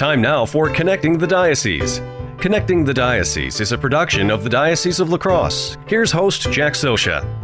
Time 0.00 0.22
now 0.22 0.46
for 0.46 0.70
Connecting 0.70 1.18
the 1.18 1.26
Diocese. 1.26 2.00
Connecting 2.38 2.86
the 2.86 2.94
Diocese 2.94 3.60
is 3.60 3.72
a 3.72 3.76
production 3.76 4.30
of 4.30 4.42
the 4.42 4.48
Diocese 4.48 4.98
of 4.98 5.10
La 5.10 5.18
Crosse. 5.18 5.76
Here's 5.86 6.10
host 6.10 6.50
Jack 6.50 6.72
Sosha. 6.72 7.39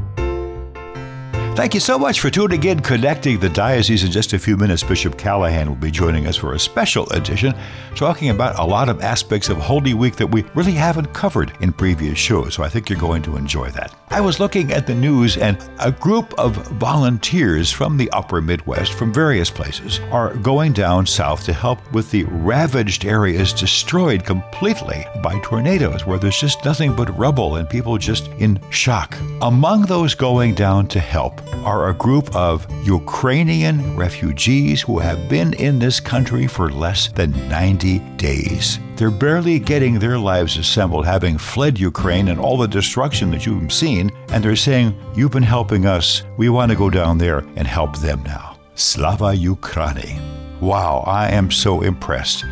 Thank 1.57 1.73
you 1.73 1.81
so 1.81 1.99
much 1.99 2.21
for 2.21 2.29
tuning 2.29 2.63
in, 2.65 2.81
connecting 2.81 3.41
the 3.41 3.49
diocese. 3.49 4.05
In 4.05 4.11
just 4.11 4.35
a 4.35 4.39
few 4.39 4.59
minutes, 4.59 4.83
Bishop 4.83 5.17
Callahan 5.17 5.71
will 5.71 5.75
be 5.75 5.91
joining 5.91 6.27
us 6.27 6.37
for 6.37 6.53
a 6.53 6.59
special 6.59 7.09
edition, 7.13 7.55
talking 7.95 8.29
about 8.29 8.59
a 8.59 8.63
lot 8.63 8.91
of 8.91 9.01
aspects 9.01 9.49
of 9.49 9.57
Holy 9.57 9.95
Week 9.95 10.17
that 10.17 10.27
we 10.27 10.45
really 10.55 10.73
haven't 10.73 11.15
covered 11.15 11.57
in 11.63 11.73
previous 11.73 12.19
shows. 12.19 12.53
So 12.53 12.63
I 12.63 12.69
think 12.69 12.91
you're 12.91 12.99
going 12.99 13.23
to 13.23 13.39
enjoy 13.39 13.71
that. 13.71 13.95
I 14.11 14.21
was 14.21 14.39
looking 14.39 14.71
at 14.71 14.87
the 14.87 14.95
news, 14.95 15.39
and 15.39 15.57
a 15.81 15.91
group 15.91 16.39
of 16.39 16.57
volunteers 16.73 17.73
from 17.73 17.97
the 17.97 18.11
upper 18.11 18.43
Midwest, 18.43 18.93
from 18.93 19.13
various 19.13 19.51
places, 19.51 19.99
are 20.13 20.35
going 20.35 20.75
down 20.75 21.07
south 21.07 21.43
to 21.45 21.55
help 21.55 21.91
with 21.93 22.11
the 22.11 22.25
ravaged 22.25 23.07
areas 23.07 23.55
destroyed 23.55 24.25
completely 24.25 25.07
by 25.23 25.41
tornadoes, 25.41 26.05
where 26.05 26.19
there's 26.19 26.39
just 26.39 26.63
nothing 26.67 26.95
but 26.95 27.17
rubble 27.19 27.57
and 27.57 27.69
people 27.69 27.97
just 27.97 28.29
in 28.33 28.61
shock. 28.71 29.17
Among 29.41 29.83
those 29.87 30.15
going 30.15 30.55
down 30.55 30.87
to 30.89 31.01
help, 31.01 31.41
are 31.65 31.89
a 31.89 31.95
group 31.95 32.35
of 32.35 32.67
Ukrainian 32.87 33.97
refugees 33.97 34.83
who 34.83 34.99
have 34.99 35.29
been 35.29 35.53
in 35.55 35.79
this 35.79 36.01
country 36.01 36.47
for 36.47 36.71
less 36.71 37.09
than 37.09 37.49
90 37.49 37.99
days. 38.17 38.79
They're 38.97 39.11
barely 39.11 39.59
getting 39.59 39.99
their 39.99 40.19
lives 40.19 40.57
assembled, 40.57 41.05
having 41.05 41.39
fled 41.39 41.79
Ukraine 41.79 42.29
and 42.29 42.41
all 42.41 42.57
the 42.57 42.69
destruction 42.69 43.31
that 43.33 43.45
you've 43.45 43.73
seen, 43.73 44.11
and 44.31 44.43
they're 44.43 44.57
saying, 44.57 44.95
You've 45.15 45.33
been 45.33 45.43
helping 45.43 45.87
us. 45.87 46.23
We 46.37 46.49
want 46.49 46.71
to 46.71 46.77
go 46.77 46.91
down 46.91 47.19
there 47.19 47.39
and 47.57 47.67
help 47.67 47.99
them 47.99 48.23
now. 48.23 48.59
Slava 48.75 49.35
Ukraini. 49.37 50.21
Wow, 50.61 51.05
I 51.07 51.29
am 51.29 51.51
so 51.51 51.83
impressed. 51.83 52.45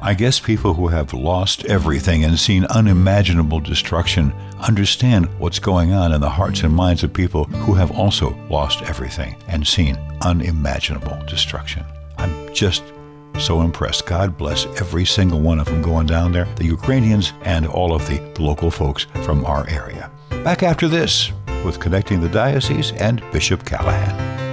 I 0.00 0.12
guess 0.12 0.38
people 0.38 0.74
who 0.74 0.88
have 0.88 1.14
lost 1.14 1.64
everything 1.64 2.24
and 2.24 2.38
seen 2.38 2.66
unimaginable 2.66 3.60
destruction 3.60 4.34
understand 4.66 5.26
what's 5.38 5.58
going 5.58 5.92
on 5.92 6.12
in 6.12 6.20
the 6.20 6.28
hearts 6.28 6.62
and 6.62 6.74
minds 6.74 7.04
of 7.04 7.12
people 7.12 7.44
who 7.44 7.74
have 7.74 7.90
also 7.90 8.34
lost 8.48 8.82
everything 8.82 9.36
and 9.48 9.66
seen 9.66 9.96
unimaginable 10.22 11.16
destruction. 11.26 11.84
I'm 12.18 12.52
just 12.54 12.82
so 13.38 13.60
impressed. 13.60 14.06
God 14.06 14.38
bless 14.38 14.66
every 14.80 15.04
single 15.04 15.40
one 15.40 15.58
of 15.58 15.66
them 15.66 15.82
going 15.82 16.06
down 16.06 16.32
there, 16.32 16.48
the 16.56 16.66
Ukrainians 16.66 17.32
and 17.42 17.66
all 17.66 17.94
of 17.94 18.06
the, 18.08 18.22
local 18.40 18.70
folks 18.70 19.06
from 19.24 19.44
our 19.44 19.68
area. 19.68 20.10
Back 20.42 20.62
after 20.62 20.88
this 20.88 21.30
with 21.64 21.80
Connecting 21.80 22.20
the 22.20 22.28
Diocese 22.28 22.92
and 22.92 23.22
Bishop 23.32 23.64
Callahan. 23.64 24.43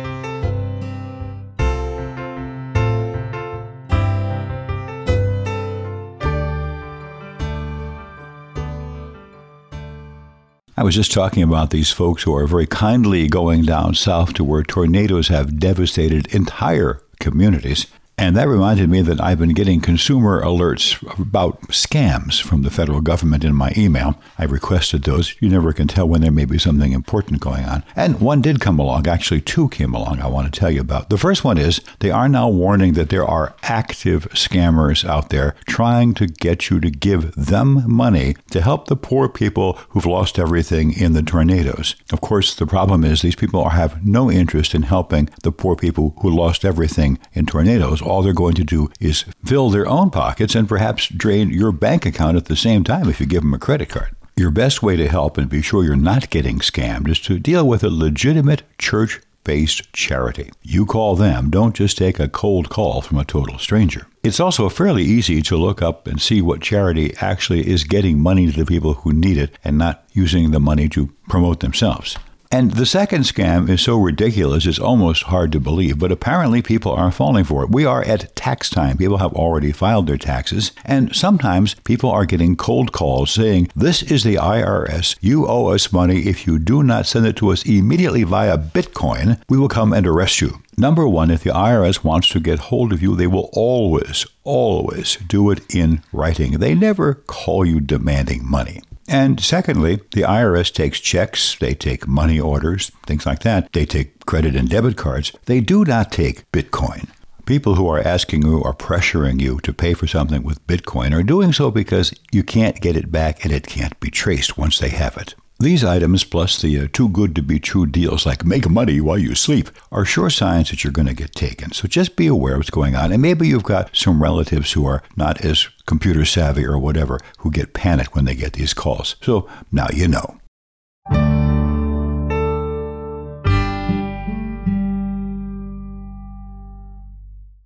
I 10.78 10.84
was 10.84 10.96
just 10.96 11.12
talking 11.12 11.44
about 11.44 11.70
these 11.72 11.92
folks 11.92 12.24
who 12.24 12.34
are 12.34 12.48
very 12.48 12.66
kindly 12.66 13.28
going 13.28 13.64
down 13.64 13.94
south 13.94 14.34
to 14.36 14.44
where 14.44 14.64
tornadoes 14.64 15.28
have 15.28 15.60
devastated 15.60 16.34
entire 16.34 17.02
communities. 17.20 17.88
And 18.22 18.38
that 18.38 18.48
reminded 18.48 18.88
me 18.88 19.02
that 19.02 19.20
I've 19.20 19.40
been 19.40 19.56
getting 19.56 19.82
consumer 19.82 20.44
alerts 20.44 21.02
about 21.20 21.60
scams 21.70 22.40
from 22.40 22.62
the 22.62 22.70
federal 22.70 23.02
government 23.02 23.44
in 23.44 23.56
my 23.56 23.74
email. 23.76 24.14
I 24.38 24.44
requested 24.44 25.02
those. 25.02 25.34
You 25.42 25.50
never 25.50 25.74
can 25.74 25.88
tell 25.88 26.08
when 26.08 26.22
there 26.22 26.32
may 26.32 26.46
be 26.46 26.60
something 26.60 26.92
important 26.92 27.42
going 27.42 27.66
on. 27.66 27.84
And 27.96 28.22
one 28.22 28.44
did 28.44 28.62
come 28.62 28.78
along. 28.78 29.08
Actually, 29.08 29.42
two 29.42 29.70
came 29.70 29.96
along 29.96 30.20
I 30.20 30.28
want 30.28 30.54
to 30.54 30.60
tell 30.60 30.70
you 30.70 30.82
about. 30.82 31.10
The 31.10 31.18
first 31.18 31.44
one 31.44 31.58
is 31.58 31.82
they 31.98 32.12
are 32.12 32.30
now 32.30 32.48
warning 32.48 32.94
that 32.94 33.10
there 33.10 33.26
are 33.26 33.56
active 33.64 34.30
scammers 34.34 35.04
out 35.04 35.30
there 35.30 35.56
trying 35.66 36.14
to 36.14 36.28
get 36.28 36.70
you 36.70 36.80
to 36.80 36.92
give 36.92 37.34
them 37.34 37.92
money 37.92 38.36
to 38.52 38.62
help 38.62 38.86
the 38.86 38.96
poor 38.96 39.30
people 39.30 39.80
who've 39.90 40.06
lost 40.06 40.38
everything 40.38 40.94
in 40.94 41.14
the 41.14 41.24
tornadoes. 41.24 41.96
Of 42.14 42.22
course, 42.22 42.54
the 42.54 42.68
problem 42.68 43.04
is 43.04 43.24
these 43.24 43.36
people 43.36 43.68
have 43.70 44.06
no 44.06 44.30
interest 44.30 44.76
in 44.76 44.84
helping 44.84 45.28
the 45.42 45.52
poor 45.52 45.76
people 45.76 46.14
who 46.22 46.30
lost 46.30 46.64
everything 46.64 47.18
in 47.34 47.48
tornadoes 47.48 48.00
all 48.12 48.22
they're 48.22 48.34
going 48.34 48.56
to 48.56 48.64
do 48.66 48.90
is 49.00 49.24
fill 49.46 49.70
their 49.70 49.88
own 49.88 50.10
pockets 50.10 50.54
and 50.54 50.68
perhaps 50.68 51.08
drain 51.08 51.50
your 51.50 51.72
bank 51.72 52.06
account 52.06 52.36
at 52.36 52.46
the 52.46 52.56
same 52.58 52.84
time 52.84 53.10
if 53.10 53.22
you 53.22 53.26
give 53.26 53.42
them 53.42 53.54
a 53.54 53.60
credit 53.60 53.88
card. 53.88 54.14
Your 54.36 54.52
best 54.52 54.84
way 54.84 54.98
to 54.98 55.08
help 55.08 55.38
and 55.38 55.50
be 55.50 55.62
sure 55.62 55.84
you're 55.84 55.96
not 55.96 56.30
getting 56.30 56.60
scammed 56.60 57.08
is 57.08 57.20
to 57.22 57.40
deal 57.40 57.66
with 57.66 57.84
a 57.84 57.90
legitimate 57.90 58.64
church 58.78 59.22
based 59.44 59.92
charity. 59.94 60.52
You 60.62 60.86
call 60.86 61.16
them, 61.16 61.50
don't 61.50 61.76
just 61.76 61.98
take 61.98 62.20
a 62.20 62.28
cold 62.28 62.70
call 62.70 63.02
from 63.02 63.18
a 63.18 63.26
total 63.26 63.58
stranger. 63.58 64.08
It's 64.24 64.40
also 64.40 64.70
fairly 64.70 65.04
easy 65.04 65.42
to 65.44 65.56
look 65.58 65.82
up 65.82 66.06
and 66.06 66.22
see 66.22 66.42
what 66.42 66.62
charity 66.62 67.16
actually 67.22 67.68
is 67.68 67.84
getting 67.84 68.20
money 68.20 68.52
to 68.52 68.58
the 68.58 68.66
people 68.66 68.94
who 68.94 69.14
need 69.14 69.38
it 69.38 69.58
and 69.64 69.78
not 69.78 70.04
using 70.14 70.52
the 70.52 70.60
money 70.60 70.90
to 70.90 71.08
promote 71.28 71.62
themselves. 71.62 72.18
And 72.54 72.72
the 72.72 72.86
second 72.86 73.22
scam 73.22 73.70
is 73.70 73.82
so 73.82 73.98
ridiculous, 73.98 74.66
it's 74.66 74.78
almost 74.78 75.24
hard 75.24 75.54
to 75.54 75.60
believe, 75.62 75.98
but 75.98 76.12
apparently 76.12 76.62
people 76.62 76.92
are 76.92 77.10
falling 77.10 77.46
for 77.46 77.64
it. 77.64 77.70
We 77.70 77.86
are 77.86 78.04
at 78.04 78.36
tax 78.36 78.70
time. 78.70 78.98
People 78.98 79.20
have 79.20 79.32
already 79.32 79.72
filed 79.72 80.08
their 80.08 80.18
taxes, 80.18 80.74
and 80.84 81.16
sometimes 81.16 81.76
people 81.86 82.12
are 82.12 82.26
getting 82.26 82.58
cold 82.58 82.92
calls 82.92 83.32
saying, 83.32 83.70
This 83.74 84.04
is 84.04 84.26
the 84.26 84.36
IRS. 84.36 85.16
You 85.22 85.48
owe 85.48 85.68
us 85.68 85.94
money. 85.94 86.28
If 86.28 86.46
you 86.46 86.60
do 86.60 86.84
not 86.84 87.06
send 87.06 87.26
it 87.26 87.38
to 87.38 87.54
us 87.54 87.66
immediately 87.66 88.24
via 88.24 88.58
Bitcoin, 88.58 89.42
we 89.48 89.58
will 89.58 89.70
come 89.70 89.94
and 89.94 90.06
arrest 90.06 90.42
you. 90.42 90.62
Number 90.78 91.08
one, 91.08 91.32
if 91.32 91.44
the 91.44 91.52
IRS 91.52 92.04
wants 92.04 92.28
to 92.30 92.42
get 92.42 92.60
hold 92.60 92.92
of 92.92 93.02
you, 93.02 93.16
they 93.16 93.28
will 93.28 93.50
always, 93.54 94.26
always 94.44 95.16
do 95.16 95.52
it 95.52 95.62
in 95.74 96.02
writing. 96.12 96.60
They 96.60 96.76
never 96.76 97.14
call 97.14 97.66
you 97.66 97.80
demanding 97.80 98.46
money. 98.50 98.82
And 99.12 99.42
secondly, 99.42 99.98
the 100.14 100.22
IRS 100.22 100.74
takes 100.74 101.02
checks, 101.02 101.58
they 101.58 101.74
take 101.74 102.08
money 102.08 102.40
orders, 102.40 102.94
things 103.06 103.26
like 103.26 103.40
that. 103.40 103.74
They 103.74 103.86
take 103.86 104.26
credit 104.26 104.56
and 104.56 104.70
debit 104.70 104.96
cards. 104.96 105.34
They 105.48 105.60
do 105.60 105.84
not 105.84 106.14
take 106.14 106.50
Bitcoin. 106.54 107.10
People 107.46 107.76
who 107.76 107.90
are 107.90 108.00
asking 108.00 108.44
you 108.44 108.60
or 108.60 108.74
pressuring 108.74 109.42
you 109.42 109.60
to 109.64 109.74
pay 109.74 109.94
for 109.94 110.08
something 110.08 110.44
with 110.44 110.66
Bitcoin 110.66 111.14
are 111.14 111.24
doing 111.24 111.52
so 111.52 111.70
because 111.70 112.14
you 112.32 112.42
can't 112.42 112.80
get 112.80 112.96
it 112.96 113.12
back 113.12 113.44
and 113.44 113.52
it 113.52 113.68
can't 113.68 114.00
be 114.00 114.10
traced 114.10 114.58
once 114.58 114.80
they 114.80 114.88
have 114.88 115.18
it. 115.18 115.36
These 115.62 115.84
items, 115.84 116.24
plus 116.24 116.60
the 116.60 116.80
uh, 116.80 116.88
too 116.92 117.08
good 117.08 117.36
to 117.36 117.44
be 117.44 117.60
true 117.60 117.86
deals 117.86 118.26
like 118.26 118.44
make 118.44 118.68
money 118.68 119.00
while 119.00 119.20
you 119.20 119.36
sleep, 119.36 119.70
are 119.92 120.04
sure 120.04 120.32
signs 120.32 120.72
that 120.72 120.84
you're 120.84 120.92
going 120.92 121.08
to 121.08 121.14
get 121.14 121.36
taken. 121.36 121.72
So 121.72 121.88
just 121.88 122.16
be 122.16 122.26
aware 122.26 122.54
of 122.54 122.62
what's 122.62 122.72
going 122.72 122.96
on. 122.96 123.12
And 123.12 123.22
maybe 123.22 123.48
you've 123.48 123.62
got 123.62 123.96
some 123.96 124.24
relatives 124.24 124.72
who 124.72 124.88
are 124.88 125.04
not 125.16 125.46
as 125.46 125.70
computer 125.86 126.26
savvy 126.26 126.66
or 126.66 126.80
whatever 126.80 127.20
who 127.40 127.52
get 127.52 127.74
panicked 127.74 128.16
when 128.16 128.26
they 128.26 128.34
get 128.34 128.54
these 128.54 128.74
calls. 128.74 129.18
So 129.22 129.48
now 129.72 129.86
you 129.94 130.08
know. 130.08 130.41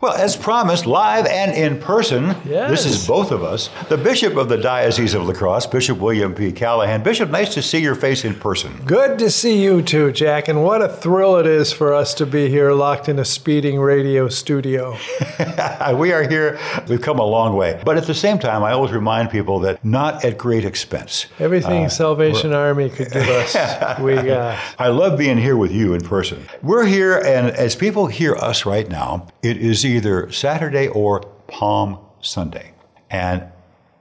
Well, 0.06 0.14
as 0.14 0.38
promised, 0.38 0.86
live 0.86 1.26
and 1.26 1.52
in 1.52 1.82
person, 1.82 2.36
yes. 2.46 2.70
this 2.70 2.86
is 2.86 3.08
both 3.08 3.32
of 3.32 3.44
us, 3.44 3.72
the 3.90 3.98
Bishop 3.98 4.36
of 4.36 4.50
the 4.50 4.58
Diocese 4.58 5.16
of 5.16 5.26
La 5.26 5.34
Crosse, 5.34 5.66
Bishop 5.66 5.98
William 5.98 6.36
P. 6.36 6.52
Callahan. 6.52 7.02
Bishop, 7.02 7.32
nice 7.32 7.56
to 7.56 7.64
see 7.64 7.80
your 7.80 7.96
face 7.96 8.24
in 8.24 8.36
person. 8.36 8.72
Good 8.86 9.18
to 9.18 9.32
see 9.32 9.64
you 9.64 9.82
too, 9.82 10.12
Jack, 10.12 10.48
and 10.48 10.64
what 10.64 10.84
a 10.84 10.88
thrill 10.88 11.38
it 11.38 11.48
is 11.48 11.74
for 11.74 11.92
us 11.92 12.14
to 12.14 12.28
be 12.28 12.50
here 12.50 12.72
locked 12.74 13.10
in 13.10 13.18
a 13.18 13.26
speeding 13.26 13.80
radio 13.80 14.30
studio. 14.30 14.96
we 15.96 16.12
are 16.14 16.30
here, 16.30 16.60
we've 16.88 17.02
come 17.02 17.18
a 17.18 17.26
long 17.26 17.56
way. 17.56 17.82
But 17.84 17.98
at 17.98 18.06
the 18.06 18.14
same 18.14 18.38
time, 18.38 18.62
I 18.62 18.74
always 18.74 18.92
remind 18.92 19.32
people 19.32 19.58
that 19.62 19.84
not 19.84 20.24
at 20.24 20.38
great 20.38 20.66
expense. 20.66 21.26
Everything 21.40 21.86
uh, 21.86 21.90
Salvation 21.90 22.54
Army 22.54 22.92
could 22.92 23.12
give 23.12 23.28
us, 23.28 23.56
we 24.00 24.14
got. 24.18 24.60
I 24.78 24.90
love 24.90 25.18
being 25.18 25.40
here 25.40 25.58
with 25.58 25.72
you 25.72 25.96
in 25.96 26.02
person. 26.02 26.46
We're 26.62 26.86
here, 26.86 27.18
and 27.18 27.48
as 27.48 27.76
people 27.76 28.06
hear 28.06 28.36
us 28.36 28.68
right 28.68 28.88
now, 28.88 29.30
it 29.42 29.58
is 29.58 29.84
either 29.96 30.32
Saturday 30.32 30.88
or 30.88 31.22
Palm 31.48 32.00
Sunday. 32.22 32.74
And 33.10 33.48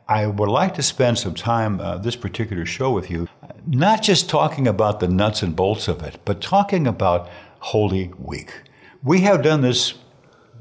I 0.08 0.26
would 0.26 0.48
like 0.48 0.74
to 0.74 0.82
spend 0.82 1.18
some 1.18 1.34
time 1.34 1.80
uh, 1.80 1.98
this 1.98 2.16
particular 2.16 2.66
show 2.66 2.90
with 2.90 3.10
you, 3.10 3.28
not 3.66 4.02
just 4.02 4.28
talking 4.28 4.66
about 4.66 5.00
the 5.00 5.08
nuts 5.08 5.42
and 5.42 5.54
bolts 5.56 5.88
of 5.88 6.02
it, 6.02 6.18
but 6.24 6.40
talking 6.40 6.86
about 6.86 7.28
Holy 7.60 8.12
Week. 8.18 8.52
We 9.02 9.20
have 9.20 9.42
done 9.42 9.60
this 9.62 9.94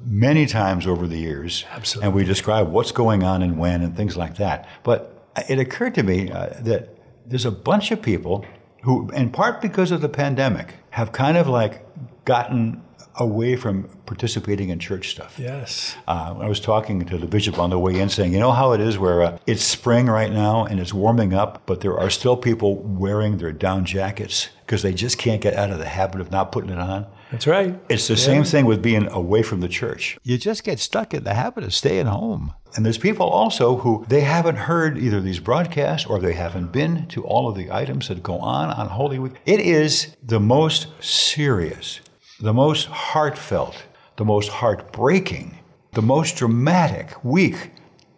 many 0.06 0.46
times 0.46 0.86
over 0.86 1.08
the 1.08 1.18
years, 1.18 1.66
Absolutely. 1.72 2.08
and 2.08 2.16
we 2.16 2.24
describe 2.24 2.70
what's 2.70 2.92
going 2.92 3.24
on 3.24 3.42
and 3.42 3.58
when 3.58 3.82
and 3.82 3.96
things 3.96 4.16
like 4.16 4.36
that. 4.38 4.68
But 4.84 5.28
it 5.50 5.60
occurred 5.60 5.96
to 5.96 6.04
me 6.04 6.32
uh, 6.32 6.50
that 6.62 6.96
there's 7.26 7.46
a 7.46 7.52
bunch 7.52 7.92
of 7.92 8.02
people 8.02 8.46
who, 8.84 9.10
in 9.12 9.32
part 9.32 9.62
because 9.62 9.92
of 9.92 10.02
the 10.02 10.10
pandemic, 10.10 10.76
have 10.92 11.12
kind 11.12 11.38
of 11.38 11.48
like 11.48 11.86
gotten 12.26 12.82
away 13.18 13.56
from 13.56 13.84
participating 14.06 14.70
in 14.70 14.80
church 14.80 15.10
stuff. 15.12 15.38
Yes. 15.40 15.96
Uh, 16.08 16.36
I 16.40 16.48
was 16.48 16.60
talking 16.60 17.06
to 17.06 17.18
the 17.18 17.28
bishop 17.28 17.60
on 17.60 17.70
the 17.70 17.80
way 17.80 18.00
in 18.00 18.10
saying, 18.10 18.34
you 18.34 18.40
know 18.40 18.52
how 18.52 18.72
it 18.72 18.82
is 18.82 18.98
where 18.98 19.22
uh, 19.22 19.38
it's 19.46 19.64
spring 19.64 20.08
right 20.08 20.32
now 20.32 20.66
and 20.66 20.80
it's 20.80 20.94
warming 20.94 21.34
up, 21.34 21.62
but 21.66 21.82
there 21.82 21.98
are 21.98 22.10
still 22.10 22.36
people 22.38 22.76
wearing 22.78 23.38
their 23.38 23.52
down 23.52 23.86
jackets 23.86 24.50
because 24.66 24.82
they 24.82 24.94
just 24.94 25.18
can't 25.18 25.42
get 25.42 25.54
out 25.54 25.70
of 25.70 25.78
the 25.80 25.86
habit 25.86 26.22
of 26.22 26.32
not 26.32 26.52
putting 26.52 26.70
it 26.72 26.80
on. 26.80 27.06
That's 27.32 27.48
right. 27.48 27.80
It's 27.90 28.08
the 28.08 28.14
Yeah. 28.14 28.20
same 28.26 28.44
thing 28.44 28.66
with 28.66 28.82
being 28.82 29.12
away 29.12 29.42
from 29.44 29.60
the 29.62 29.68
church. 29.68 30.18
You 30.24 30.38
just 30.38 30.64
get 30.64 30.80
stuck 30.80 31.14
in 31.14 31.24
the 31.24 31.34
habit 31.34 31.64
of 31.64 31.74
staying 31.74 32.06
home. 32.06 32.54
And 32.76 32.84
there's 32.86 32.98
people 32.98 33.28
also 33.30 33.78
who 33.78 34.04
they 34.10 34.22
haven't 34.22 34.56
heard 34.56 34.98
either 34.98 35.22
these 35.22 35.40
broadcasts 35.40 36.08
or 36.08 36.18
they 36.20 36.34
haven't 36.34 36.72
been 36.72 37.06
to 37.08 37.24
all 37.24 37.48
of 37.48 37.56
the 37.56 37.72
items 37.72 38.08
that 38.08 38.24
go 38.24 38.40
on 38.40 38.72
on 38.72 38.88
Holy 38.90 39.20
Week. 39.20 39.34
It 39.46 39.60
is 39.60 40.16
the 40.24 40.40
most 40.40 40.88
serious, 41.00 42.00
the 42.44 42.54
most 42.54 42.88
heartfelt, 42.88 43.86
the 44.18 44.26
most 44.26 44.50
heartbreaking, 44.50 45.58
the 45.94 46.02
most 46.02 46.36
dramatic 46.36 47.24
week 47.24 47.72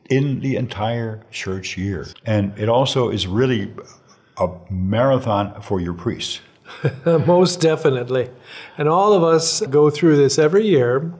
in 0.09 0.39
the 0.39 0.55
entire 0.55 1.21
church 1.29 1.77
year. 1.77 2.07
And 2.25 2.57
it 2.57 2.67
also 2.67 3.09
is 3.09 3.27
really 3.27 3.71
a 4.37 4.47
marathon 4.67 5.61
for 5.61 5.79
your 5.79 5.93
priests. 5.93 6.41
Most 7.05 7.61
definitely. 7.61 8.31
And 8.79 8.89
all 8.89 9.13
of 9.13 9.23
us 9.23 9.61
go 9.61 9.91
through 9.91 10.17
this 10.17 10.39
every 10.39 10.65
year. 10.65 11.13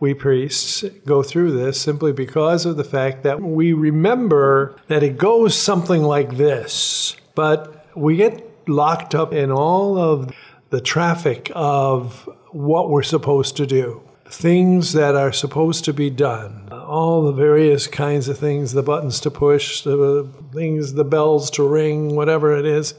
We 0.00 0.12
priests 0.12 0.84
go 1.06 1.22
through 1.22 1.52
this 1.52 1.80
simply 1.80 2.12
because 2.12 2.66
of 2.66 2.76
the 2.76 2.84
fact 2.84 3.22
that 3.22 3.40
we 3.40 3.72
remember 3.72 4.74
that 4.88 5.04
it 5.04 5.18
goes 5.18 5.54
something 5.54 6.02
like 6.02 6.36
this. 6.36 7.14
But 7.36 7.86
we 7.96 8.16
get 8.16 8.44
locked 8.68 9.14
up 9.14 9.32
in 9.32 9.52
all 9.52 9.96
of 9.96 10.34
the 10.70 10.80
traffic 10.80 11.50
of 11.54 12.28
what 12.52 12.90
we're 12.90 13.02
supposed 13.02 13.56
to 13.56 13.66
do, 13.66 14.02
things 14.26 14.92
that 14.92 15.14
are 15.14 15.32
supposed 15.32 15.84
to 15.84 15.92
be 15.92 16.10
done, 16.10 16.68
all 16.72 17.22
the 17.22 17.32
various 17.32 17.86
kinds 17.86 18.28
of 18.28 18.38
things 18.38 18.72
the 18.72 18.82
buttons 18.82 19.20
to 19.20 19.30
push, 19.30 19.82
the 19.82 20.28
things, 20.52 20.94
the 20.94 21.04
bells 21.04 21.50
to 21.52 21.66
ring, 21.66 22.14
whatever 22.14 22.56
it 22.56 22.66
is. 22.66 22.94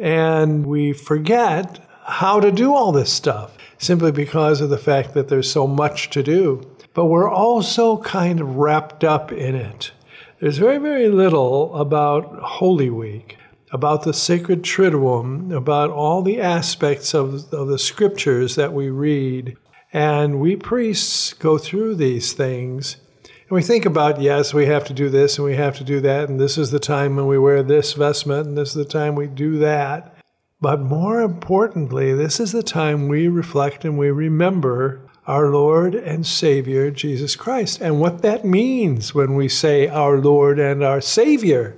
And 0.00 0.66
we 0.66 0.92
forget 0.92 1.80
how 2.04 2.40
to 2.40 2.50
do 2.50 2.74
all 2.74 2.92
this 2.92 3.12
stuff 3.12 3.56
simply 3.78 4.12
because 4.12 4.60
of 4.60 4.70
the 4.70 4.78
fact 4.78 5.14
that 5.14 5.28
there's 5.28 5.50
so 5.50 5.66
much 5.66 6.10
to 6.10 6.22
do. 6.22 6.70
But 6.94 7.06
we're 7.06 7.30
also 7.30 7.98
kind 7.98 8.40
of 8.40 8.56
wrapped 8.56 9.04
up 9.04 9.32
in 9.32 9.54
it. 9.54 9.92
There's 10.40 10.58
very, 10.58 10.78
very 10.78 11.08
little 11.08 11.74
about 11.74 12.38
Holy 12.38 12.90
Week, 12.90 13.38
about 13.74 14.04
the 14.04 14.14
sacred 14.14 14.62
Triduum, 14.62 15.52
about 15.52 15.90
all 15.90 16.22
the 16.22 16.40
aspects 16.40 17.12
of, 17.12 17.52
of 17.52 17.66
the 17.66 17.78
scriptures 17.78 18.54
that 18.54 18.72
we 18.72 18.88
read. 18.88 19.56
And 19.92 20.38
we 20.38 20.54
priests 20.54 21.32
go 21.32 21.58
through 21.58 21.96
these 21.96 22.32
things. 22.32 22.98
And 23.24 23.50
we 23.50 23.62
think 23.62 23.84
about, 23.84 24.20
yes, 24.20 24.54
we 24.54 24.66
have 24.66 24.84
to 24.84 24.94
do 24.94 25.10
this 25.10 25.38
and 25.38 25.44
we 25.44 25.56
have 25.56 25.76
to 25.78 25.84
do 25.84 26.00
that, 26.02 26.28
and 26.28 26.38
this 26.38 26.56
is 26.56 26.70
the 26.70 26.78
time 26.78 27.16
when 27.16 27.26
we 27.26 27.36
wear 27.36 27.64
this 27.64 27.94
vestment, 27.94 28.46
and 28.46 28.56
this 28.56 28.68
is 28.68 28.74
the 28.74 28.84
time 28.84 29.16
we 29.16 29.26
do 29.26 29.58
that. 29.58 30.16
But 30.60 30.80
more 30.80 31.20
importantly, 31.20 32.14
this 32.14 32.38
is 32.38 32.52
the 32.52 32.62
time 32.62 33.08
we 33.08 33.26
reflect 33.26 33.84
and 33.84 33.98
we 33.98 34.10
remember 34.12 35.00
our 35.26 35.50
Lord 35.50 35.96
and 35.96 36.24
Savior, 36.24 36.92
Jesus 36.92 37.34
Christ, 37.34 37.80
and 37.80 38.00
what 38.00 38.22
that 38.22 38.44
means 38.44 39.16
when 39.16 39.34
we 39.34 39.48
say 39.48 39.88
our 39.88 40.18
Lord 40.18 40.60
and 40.60 40.84
our 40.84 41.00
Savior, 41.00 41.76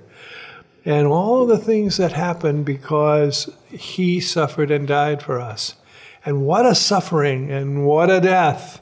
and 0.86 1.06
all 1.06 1.44
the 1.44 1.58
things 1.58 1.98
that 1.98 2.12
happened 2.12 2.64
because 2.64 3.50
He 3.68 4.20
suffered 4.20 4.70
and 4.70 4.88
died 4.88 5.22
for 5.22 5.40
us. 5.40 5.74
And 6.24 6.46
what 6.46 6.64
a 6.64 6.74
suffering 6.74 7.50
and 7.50 7.84
what 7.84 8.08
a 8.10 8.20
death. 8.20 8.80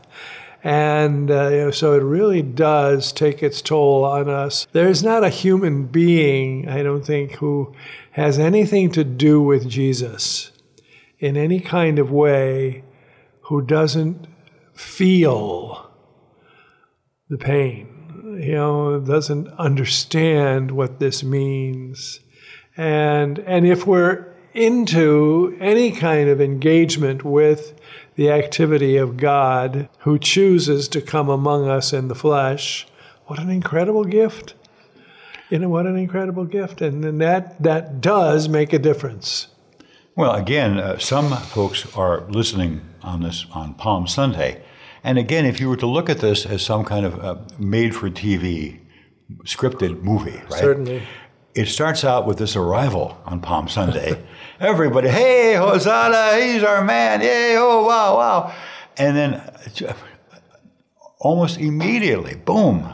And 0.62 1.31
uh, 1.31 1.49
you 1.49 1.56
know, 1.56 1.71
so 1.71 1.95
it 1.95 2.03
really 2.03 2.43
does 2.43 3.12
take 3.12 3.43
its 3.43 3.61
toll 3.61 4.05
on 4.05 4.29
us. 4.29 4.67
There's 4.73 5.03
not 5.03 5.25
a 5.25 5.29
human 5.29 5.87
being, 5.87 6.69
I 6.69 6.83
don't 6.83 7.05
think, 7.05 7.33
who 7.33 7.75
has 8.12 8.39
anything 8.39 8.91
to 8.93 9.05
do 9.05 9.43
with 9.43 9.69
Jesus 9.69 10.53
in 11.19 11.37
any 11.37 11.61
kind 11.61 11.99
of 11.99 12.11
way 12.11 12.85
who 13.43 13.61
doesn't 13.61 14.27
feel 14.75 15.91
the 17.29 17.39
pain, 17.39 17.94
you 18.39 18.55
know, 18.55 19.01
doesn't 19.01 19.49
understand 19.59 20.71
what 20.71 20.99
this 20.99 21.23
means. 21.23 22.21
And, 22.77 23.39
and 23.41 23.67
if 23.67 23.87
we're 23.87 24.33
into 24.53 25.57
any 25.61 25.91
kind 25.91 26.29
of 26.29 26.41
engagement 26.41 27.25
with 27.25 27.79
the 28.15 28.31
activity 28.31 28.97
of 28.97 29.17
God 29.17 29.89
who 30.01 30.19
chooses 30.19 30.89
to 30.89 31.01
come 31.01 31.29
among 31.29 31.69
us 31.69 31.93
in 31.93 32.09
the 32.09 32.15
flesh, 32.15 32.87
what 33.27 33.39
an 33.39 33.51
incredible 33.51 34.05
gift. 34.05 34.55
You 35.51 35.59
know, 35.59 35.69
what 35.69 35.87
an 35.87 35.97
incredible 35.97 36.45
gift. 36.45 36.81
And, 36.81 37.05
and 37.05 37.21
that, 37.21 37.63
that 37.63 38.01
does 38.01 38.49
make 38.49 38.73
a 38.73 38.79
difference. 38.79 39.49
Well, 40.17 40.33
again, 40.33 40.79
uh, 40.79 40.99
some 40.99 41.31
folks 41.37 41.93
are 41.97 42.23
listening 42.29 42.83
on 43.03 43.23
this 43.23 43.47
on 43.53 43.75
Palm 43.75 44.07
Sunday. 44.07 44.63
And 45.05 45.19
again, 45.19 45.45
if 45.45 45.61
you 45.61 45.69
were 45.69 45.77
to 45.77 45.87
look 45.87 46.09
at 46.09 46.19
this 46.19 46.47
as 46.47 46.62
some 46.62 46.85
kind 46.85 47.05
of 47.06 47.23
uh, 47.23 47.37
made 47.59 47.95
for 47.95 48.09
TV 48.11 48.81
scripted 49.45 50.03
movie, 50.03 50.33
right? 50.51 50.53
Certainly. 50.53 51.03
It 51.55 51.69
starts 51.69 52.05
out 52.05 52.27
with 52.27 52.39
this 52.39 52.56
arrival 52.56 53.21
on 53.27 53.41
Palm 53.41 53.69
Sunday. 53.69 54.21
Everybody, 54.61 55.09
hey, 55.09 55.55
Hosanna, 55.55 56.43
he's 56.43 56.65
our 56.65 56.83
man. 56.83 57.21
Yay, 57.21 57.55
oh, 57.56 57.85
wow, 57.87 58.17
wow. 58.17 58.55
And 58.97 59.17
then 59.17 59.41
almost 61.21 61.59
immediately, 61.59 62.35
boom, 62.35 62.93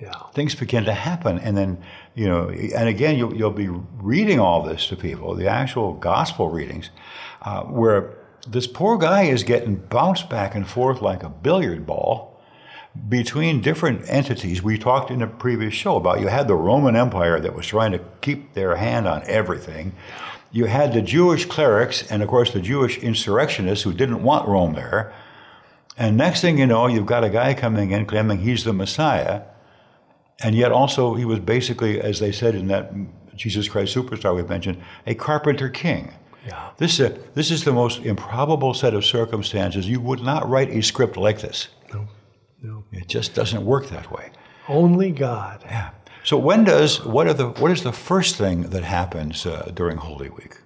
Yeah. 0.00 0.12
things 0.34 0.54
begin 0.54 0.84
to 0.84 0.92
happen 0.92 1.38
and 1.38 1.56
then 1.56 1.78
you 2.14 2.26
know 2.28 2.48
and 2.50 2.86
again 2.88 3.16
you'll, 3.16 3.34
you'll 3.34 3.50
be 3.50 3.68
reading 3.68 4.38
all 4.38 4.62
this 4.62 4.86
to 4.88 4.96
people 4.96 5.34
the 5.34 5.48
actual 5.48 5.94
gospel 5.94 6.50
readings 6.50 6.90
uh, 7.42 7.62
where 7.62 8.14
this 8.46 8.66
poor 8.66 8.98
guy 8.98 9.22
is 9.24 9.42
getting 9.42 9.76
bounced 9.76 10.30
back 10.30 10.54
and 10.54 10.66
forth 10.66 11.02
like 11.02 11.22
a 11.22 11.28
billiard 11.28 11.86
ball 11.86 12.40
between 13.08 13.60
different 13.60 14.08
entities. 14.08 14.62
We 14.62 14.78
talked 14.78 15.10
in 15.10 15.22
a 15.22 15.26
previous 15.26 15.74
show 15.74 15.96
about 15.96 16.20
you 16.20 16.28
had 16.28 16.48
the 16.48 16.54
roman 16.54 16.96
empire 16.96 17.40
that 17.40 17.54
was 17.54 17.66
trying 17.66 17.92
to 17.92 18.00
keep 18.20 18.54
their 18.54 18.76
hand 18.76 19.06
on 19.06 19.22
everything. 19.26 19.92
You 20.50 20.66
had 20.66 20.92
the 20.92 21.02
jewish 21.02 21.44
clerics 21.44 22.10
and 22.10 22.22
of 22.22 22.28
course 22.28 22.52
the 22.52 22.60
jewish 22.60 22.98
insurrectionists 22.98 23.84
who 23.84 23.92
didn't 23.92 24.22
want 24.22 24.48
rome 24.48 24.74
there. 24.74 25.12
And 25.98 26.16
next 26.16 26.40
thing 26.40 26.58
you 26.58 26.66
know 26.66 26.86
you've 26.86 27.06
got 27.06 27.24
a 27.24 27.30
guy 27.30 27.54
coming 27.54 27.90
in 27.90 28.06
claiming 28.06 28.38
he's 28.38 28.64
the 28.64 28.72
messiah. 28.72 29.42
And 30.42 30.54
yet 30.54 30.72
also 30.72 31.14
he 31.14 31.24
was 31.24 31.40
basically, 31.40 32.00
as 32.00 32.20
they 32.20 32.32
said 32.32 32.54
in 32.54 32.68
that 32.68 32.92
Jesus 33.34 33.68
Christ 33.68 33.94
Superstar 33.94 34.34
we 34.34 34.42
mentioned, 34.42 34.82
a 35.06 35.14
carpenter 35.14 35.68
king. 35.68 36.14
Yeah. 36.46 36.70
This, 36.76 37.00
uh, 37.00 37.18
this 37.34 37.50
is 37.50 37.64
the 37.64 37.72
most 37.72 37.98
improbable 38.00 38.72
set 38.72 38.94
of 38.94 39.04
circumstances. 39.04 39.88
You 39.88 40.00
would 40.00 40.22
not 40.22 40.48
write 40.48 40.70
a 40.70 40.82
script 40.82 41.16
like 41.16 41.40
this. 41.40 41.68
No. 41.92 42.08
No. 42.62 42.84
It 42.92 43.08
just 43.08 43.34
doesn't 43.34 43.64
work 43.64 43.88
that 43.88 44.10
way. 44.10 44.30
Only 44.68 45.10
God. 45.10 45.62
Yeah. 45.64 45.90
So 46.24 46.36
when 46.36 46.64
does 46.64 47.04
what 47.04 47.28
are 47.28 47.34
the 47.34 47.50
what 47.50 47.70
is 47.70 47.82
the 47.84 47.92
first 47.92 48.36
thing 48.36 48.62
that 48.70 48.82
happens 48.82 49.46
uh, 49.46 49.70
during 49.72 49.98
Holy 49.98 50.28
Week? 50.28 50.56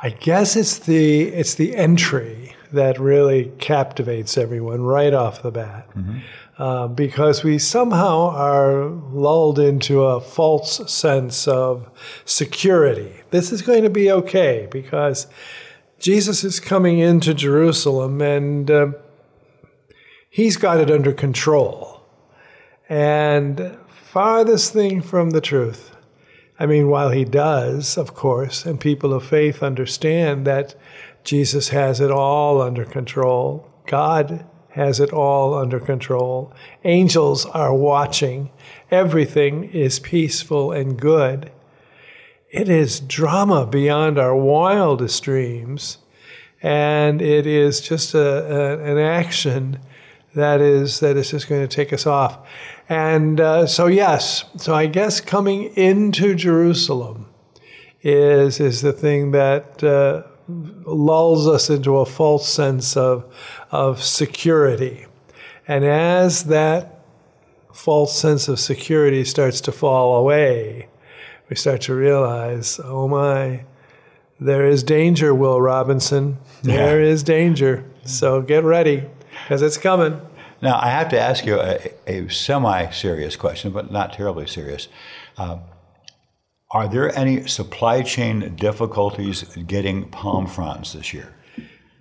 I 0.00 0.10
guess 0.10 0.54
it's 0.54 0.78
the 0.78 1.22
it's 1.22 1.56
the 1.56 1.74
entry 1.74 2.54
that 2.72 3.00
really 3.00 3.50
captivates 3.58 4.38
everyone 4.38 4.82
right 4.82 5.12
off 5.12 5.42
the 5.42 5.50
bat, 5.50 5.88
uh, 6.58 6.88
because 6.88 7.44
we 7.44 7.56
somehow 7.56 8.30
are 8.30 8.86
lulled 8.86 9.60
into 9.60 10.02
a 10.02 10.20
false 10.20 10.92
sense 10.92 11.46
of 11.46 11.88
security. 12.24 13.22
This 13.30 13.52
is 13.52 13.62
going 13.62 13.84
to 13.84 13.90
be 13.90 14.10
okay 14.10 14.66
because 14.68 15.28
Jesus 16.00 16.42
is 16.42 16.58
coming 16.58 16.98
into 16.98 17.32
Jerusalem 17.32 18.20
and 18.20 18.68
uh, 18.70 18.92
he's 20.28 20.56
got 20.56 20.80
it 20.80 20.90
under 20.90 21.12
control. 21.12 22.02
And 22.88 23.76
farthest 23.88 24.72
thing 24.72 25.00
from 25.00 25.30
the 25.30 25.40
truth. 25.40 25.94
I 26.58 26.66
mean, 26.66 26.88
while 26.88 27.10
he 27.10 27.24
does, 27.24 27.96
of 27.96 28.14
course, 28.14 28.66
and 28.66 28.80
people 28.80 29.14
of 29.14 29.24
faith 29.24 29.62
understand 29.62 30.44
that 30.48 30.74
Jesus 31.22 31.68
has 31.68 32.00
it 32.00 32.10
all 32.10 32.60
under 32.60 32.84
control, 32.84 33.72
God 33.86 34.44
has 34.78 35.00
it 35.00 35.12
all 35.12 35.54
under 35.54 35.80
control, 35.80 36.52
angels 36.84 37.44
are 37.46 37.74
watching, 37.74 38.48
everything 38.92 39.64
is 39.64 39.98
peaceful 39.98 40.70
and 40.70 40.98
good. 40.98 41.50
It 42.50 42.68
is 42.68 43.00
drama 43.00 43.66
beyond 43.66 44.18
our 44.18 44.36
wildest 44.36 45.24
dreams, 45.24 45.98
and 46.62 47.20
it 47.20 47.44
is 47.44 47.80
just 47.80 48.14
a, 48.14 48.20
a, 48.20 48.92
an 48.92 48.98
action 48.98 49.80
that 50.34 50.60
is 50.60 51.00
that 51.00 51.16
is 51.16 51.32
just 51.32 51.48
going 51.48 51.66
to 51.66 51.76
take 51.76 51.92
us 51.92 52.06
off. 52.06 52.38
And 52.88 53.40
uh, 53.40 53.66
so, 53.66 53.86
yes, 53.86 54.44
so 54.56 54.74
I 54.74 54.86
guess 54.86 55.20
coming 55.20 55.64
into 55.76 56.36
Jerusalem 56.36 57.26
is 58.00 58.60
is 58.60 58.80
the 58.82 58.92
thing 58.92 59.32
that 59.32 59.82
uh, 59.82 60.22
lulls 60.48 61.46
us 61.46 61.68
into 61.68 61.98
a 61.98 62.06
false 62.06 62.48
sense 62.48 62.96
of 62.96 63.24
of 63.70 64.02
security. 64.02 65.06
And 65.66 65.84
as 65.84 66.44
that 66.44 67.04
false 67.72 68.18
sense 68.18 68.48
of 68.48 68.58
security 68.58 69.24
starts 69.24 69.60
to 69.62 69.72
fall 69.72 70.16
away, 70.16 70.88
we 71.48 71.56
start 71.56 71.82
to 71.82 71.94
realize, 71.94 72.80
oh 72.82 73.06
my, 73.06 73.64
there 74.40 74.66
is 74.66 74.82
danger, 74.82 75.34
Will 75.34 75.60
Robinson. 75.60 76.38
There 76.62 77.02
is 77.02 77.22
danger. 77.22 77.84
So 78.04 78.40
get 78.40 78.64
ready 78.64 79.04
because 79.42 79.62
it's 79.62 79.76
coming. 79.76 80.20
Now, 80.60 80.78
I 80.80 80.90
have 80.90 81.08
to 81.10 81.20
ask 81.20 81.46
you 81.46 81.60
a, 81.60 81.78
a 82.06 82.28
semi 82.28 82.90
serious 82.90 83.36
question, 83.36 83.70
but 83.70 83.92
not 83.92 84.12
terribly 84.12 84.46
serious. 84.46 84.88
Um, 85.36 85.60
are 86.70 86.88
there 86.88 87.16
any 87.16 87.46
supply 87.46 88.02
chain 88.02 88.54
difficulties 88.56 89.42
getting 89.66 90.08
palm 90.10 90.46
fronds 90.46 90.92
this 90.92 91.12
year? 91.14 91.34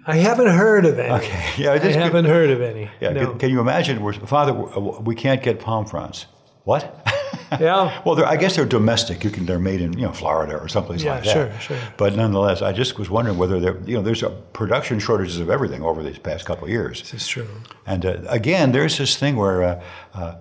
I 0.06 0.16
haven't 0.18 0.48
heard 0.48 0.86
of 0.86 0.98
any. 1.00 1.12
Okay. 1.12 1.44
Yeah, 1.58 1.72
I 1.72 1.76
I 1.76 1.80
just- 1.80 1.98
haven't 2.00 2.26
heard 2.26 2.50
of 2.50 2.62
any. 2.62 2.90
Yeah, 3.02 3.12
no. 3.14 3.30
can, 3.32 3.40
can 3.40 3.50
you 3.50 3.60
imagine? 3.60 4.02
We're, 4.02 4.14
Father, 4.14 4.54
we 4.54 5.16
can't 5.16 5.42
get 5.44 5.60
palm 5.60 5.86
fronds. 5.86 6.26
What? 6.64 6.84
Yeah. 7.60 8.02
well, 8.04 8.26
I 8.26 8.36
guess 8.36 8.58
they're 8.58 8.66
domestic. 8.66 9.24
You 9.24 9.30
can, 9.30 9.46
they're 9.46 9.58
made 9.60 9.80
in 9.80 9.94
you 9.94 10.06
know 10.06 10.12
Florida 10.12 10.58
or 10.58 10.68
someplace 10.68 11.02
Yeah, 11.02 11.16
like 11.16 11.24
that. 11.24 11.36
Yeah, 11.36 11.60
sure, 11.60 11.78
sure. 11.78 11.94
But 11.96 12.14
nonetheless, 12.16 12.62
I 12.62 12.74
just 12.74 13.00
was 13.00 13.10
wondering 13.10 13.38
whether 13.38 13.58
there, 13.60 13.78
you 13.86 13.96
know, 13.96 14.02
there's 14.02 14.22
a 14.24 14.30
production 14.30 15.00
shortages 15.00 15.40
of 15.40 15.50
everything 15.50 15.82
over 15.82 16.04
these 16.04 16.18
past 16.20 16.46
couple 16.46 16.66
of 16.66 16.70
years. 16.72 17.00
This 17.00 17.14
is 17.14 17.28
true. 17.28 17.48
And 17.86 18.06
uh, 18.06 18.18
again, 18.28 18.74
there's 18.74 18.98
this 18.98 19.16
thing 19.16 19.38
where 19.38 19.64
uh, 19.64 19.84
uh, 20.14 20.36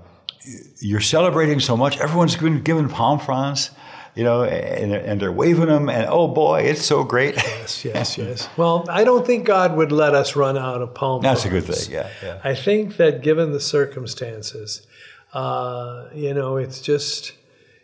you're 0.80 1.00
celebrating 1.00 1.61
so 1.61 1.76
much. 1.76 1.97
Everyone's 1.99 2.37
been 2.37 2.61
given 2.62 2.88
palm 2.88 3.21
fronds, 3.21 3.71
you 4.16 4.25
know, 4.25 4.44
and, 4.44 4.94
and 4.94 5.20
they're 5.20 5.30
waving 5.30 5.66
them, 5.66 5.90
and 5.90 6.06
oh 6.08 6.26
boy, 6.26 6.62
it's 6.62 6.85
so 6.85 7.04
great. 7.04 7.37
Yes, 7.37 7.85
yes, 7.85 8.18
yes. 8.18 8.49
Well, 8.56 8.87
I 8.88 9.04
don't 9.04 9.26
think 9.26 9.44
God 9.44 9.76
would 9.76 9.92
let 9.92 10.14
us 10.14 10.35
run 10.35 10.56
out 10.56 10.80
of 10.80 10.94
palm 10.94 11.23
That's 11.23 11.44
a 11.44 11.50
good 11.50 11.64
thing. 11.64 11.92
Yeah, 11.92 12.08
yeah. 12.23 12.40
I 12.42 12.54
think 12.54 12.96
that 12.96 13.23
given 13.23 13.52
the 13.52 13.61
circumstances, 13.61 14.87
uh, 15.35 16.08
you 16.14 16.32
know, 16.32 16.56
it's 16.56 16.80
just 16.80 17.35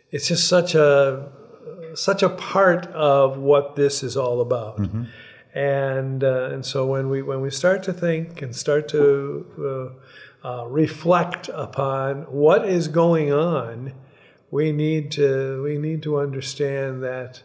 it's 0.09 0.27
just 0.27 0.47
such 0.47 0.73
a 0.73 1.31
such 1.93 2.23
a 2.23 2.29
part 2.29 2.87
of 2.87 3.37
what 3.37 3.75
this 3.75 4.01
is 4.01 4.17
all 4.17 4.41
about. 4.41 4.79
And 5.53 6.23
uh, 6.23 6.49
and 6.51 6.65
so 6.65 6.87
when 6.87 7.09
we 7.09 7.21
when 7.21 7.41
we 7.41 7.51
start 7.51 7.83
to 7.83 7.93
think 7.93 8.41
and 8.41 8.55
start 8.55 8.87
to 8.89 9.93
uh, 10.43 10.47
uh, 10.47 10.65
reflect 10.65 11.47
upon 11.53 12.23
what 12.23 12.67
is 12.67 12.87
going 12.87 13.31
on, 13.31 13.93
we 14.53 14.71
need 14.71 15.09
to 15.09 15.63
we 15.63 15.79
need 15.79 16.03
to 16.03 16.19
understand 16.19 17.03
that 17.03 17.41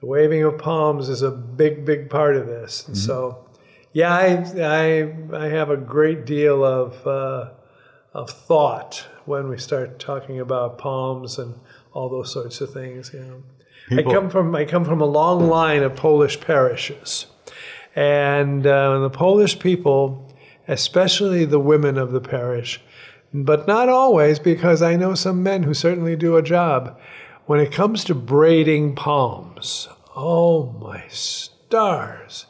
the 0.00 0.06
waving 0.06 0.42
of 0.42 0.58
palms 0.58 1.08
is 1.08 1.22
a 1.22 1.30
big 1.30 1.84
big 1.84 2.10
part 2.10 2.34
of 2.34 2.46
this. 2.46 2.88
And 2.88 2.98
so, 2.98 3.48
yeah, 3.92 4.12
I 4.12 4.26
I 4.60 5.14
I 5.44 5.48
have 5.48 5.70
a 5.70 5.76
great 5.76 6.26
deal 6.26 6.64
of 6.64 7.06
uh, 7.06 7.50
of 8.12 8.30
thought 8.30 9.06
when 9.26 9.48
we 9.48 9.58
start 9.58 10.00
talking 10.00 10.40
about 10.40 10.76
palms 10.76 11.38
and 11.38 11.54
all 11.92 12.08
those 12.08 12.32
sorts 12.32 12.60
of 12.60 12.72
things. 12.72 13.12
You 13.14 13.20
know. 13.20 13.42
People- 13.88 14.10
I 14.10 14.14
come 14.14 14.28
from 14.28 14.56
I 14.56 14.64
come 14.64 14.84
from 14.84 15.00
a 15.00 15.06
long 15.06 15.48
line 15.48 15.84
of 15.84 15.94
Polish 15.94 16.40
parishes, 16.40 17.26
and 17.94 18.66
uh, 18.66 18.98
the 18.98 19.10
Polish 19.10 19.60
people, 19.60 20.34
especially 20.66 21.44
the 21.44 21.60
women 21.60 21.96
of 21.96 22.10
the 22.10 22.20
parish, 22.20 22.80
but 23.34 23.66
not 23.66 23.88
always, 23.88 24.38
because 24.38 24.80
I 24.80 24.94
know 24.94 25.16
some 25.16 25.42
men 25.42 25.64
who 25.64 25.74
certainly 25.74 26.14
do 26.14 26.36
a 26.36 26.42
job. 26.42 26.96
When 27.46 27.58
it 27.58 27.72
comes 27.72 28.04
to 28.04 28.14
braiding 28.14 28.94
palms, 28.94 29.88
oh 30.14 30.72
my 30.80 31.02
stars! 31.08 32.46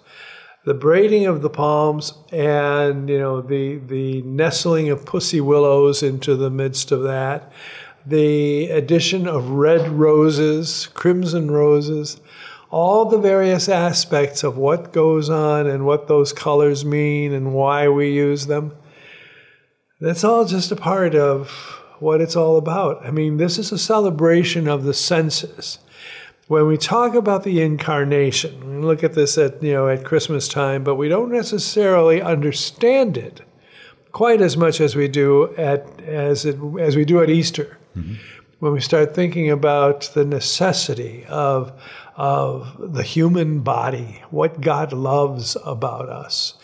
The 0.67 0.75
braiding 0.75 1.27
of 1.27 1.41
the 1.41 1.51
palms 1.51 2.15
and 2.31 3.09
you 3.09 3.19
know 3.19 3.41
the 3.41 3.77
the 3.77 4.23
nestling 4.23 4.91
of 4.91 5.05
pussy 5.05 5.41
willows 5.41 6.03
into 6.03 6.37
the 6.37 6.51
midst 6.51 6.93
of 6.93 7.03
that, 7.03 7.51
the 8.07 8.71
addition 8.71 9.27
of 9.27 9.51
red 9.51 9.89
roses, 9.89 10.89
crimson 10.95 11.51
roses, 11.51 12.21
all 12.71 13.07
the 13.07 13.19
various 13.19 13.69
aspects 13.69 14.45
of 14.45 14.59
what 14.59 14.93
goes 14.93 15.31
on 15.31 15.67
and 15.67 15.87
what 15.87 16.09
those 16.09 16.33
colors 16.33 16.85
mean 16.85 17.33
and 17.33 17.55
why 17.55 17.89
we 17.89 18.13
use 18.13 18.47
them. 18.47 18.77
That's 20.05 20.23
all 20.23 20.45
just 20.45 20.71
a 20.71 20.77
part 20.77 21.15
of 21.15 21.49
what 21.99 22.21
it's 22.21 22.37
all 22.37 22.59
about. 22.59 23.05
I 23.07 23.11
mean, 23.11 23.39
this 23.39 23.59
is 23.59 23.73
a 23.73 23.79
celebration 23.79 24.69
of 24.69 24.85
the 24.85 24.93
senses. 24.93 25.79
When 26.47 26.67
we 26.67 26.77
talk 26.77 27.15
about 27.15 27.43
the 27.43 27.63
incarnation, 27.63 28.81
we 28.81 28.85
look 28.85 29.03
at 29.03 29.15
this 29.15 29.39
at 29.39 29.63
you 29.63 29.73
know 29.73 29.89
at 29.89 30.05
Christmas 30.05 30.47
time, 30.47 30.85
but 30.85 30.97
we 30.97 31.09
don't 31.09 31.33
necessarily 31.33 32.21
understand 32.21 33.17
it 33.17 33.41
quite 34.13 34.43
as 34.43 34.59
much 34.59 34.79
as 34.79 34.95
we 34.95 35.09
do 35.09 35.55
at 35.57 36.01
as 36.03 36.45
it 36.45 36.59
as 36.79 36.97
we 36.97 37.07
do 37.07 37.23
at 37.23 37.31
Easter. 37.31 37.79
Mm-hmm. 37.97 38.15
When 38.59 38.73
we 38.73 38.81
start 38.81 39.15
thinking 39.15 39.51
about 39.51 40.11
the 40.13 40.27
necessity 40.27 41.25
of 41.31 41.73
of 42.15 42.77
the 42.79 43.03
human 43.03 43.61
body, 43.61 44.23
what 44.29 44.61
God 44.61 44.93
loves 44.93 45.57
about 45.65 46.11
us, 46.11 46.55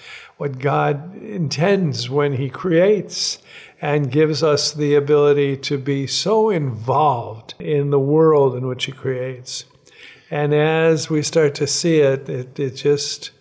what 0.40 0.58
God 0.58 1.22
intends 1.22 2.08
when 2.08 2.32
He 2.32 2.48
creates 2.48 3.40
and 3.78 4.10
gives 4.10 4.42
us 4.42 4.72
the 4.72 4.94
ability 4.94 5.58
to 5.58 5.76
be 5.76 6.06
so 6.06 6.48
involved 6.48 7.52
in 7.58 7.90
the 7.90 8.00
world 8.00 8.56
in 8.56 8.66
which 8.66 8.86
He 8.86 8.92
creates. 8.92 9.66
And 10.30 10.54
as 10.54 11.10
we 11.10 11.20
start 11.22 11.54
to 11.56 11.66
see 11.66 11.98
it, 11.98 12.26
it, 12.30 12.58
it 12.58 12.70
just 12.70 13.32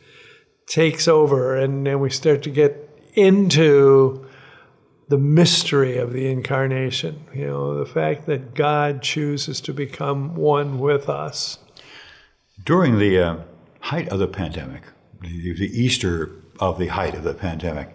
takes 0.67 1.07
over, 1.07 1.55
and 1.55 1.87
then 1.87 2.01
we 2.01 2.09
start 2.09 2.43
to 2.43 2.49
get 2.49 2.89
into 3.13 4.27
the 5.07 5.17
mystery 5.17 5.97
of 5.97 6.11
the 6.11 6.29
incarnation. 6.29 7.23
You 7.33 7.47
know, 7.47 7.77
the 7.77 7.89
fact 7.89 8.25
that 8.25 8.55
God 8.55 9.01
chooses 9.01 9.61
to 9.61 9.73
become 9.73 10.35
one 10.35 10.79
with 10.79 11.07
us. 11.07 11.59
During 12.61 12.99
the 12.99 13.19
uh, 13.19 13.37
height 13.79 14.09
of 14.09 14.19
the 14.19 14.27
pandemic, 14.27 14.83
the, 15.21 15.53
the 15.53 15.67
Easter 15.67 16.38
of 16.59 16.77
the 16.79 16.87
height 16.87 17.15
of 17.15 17.23
the 17.23 17.33
pandemic, 17.33 17.93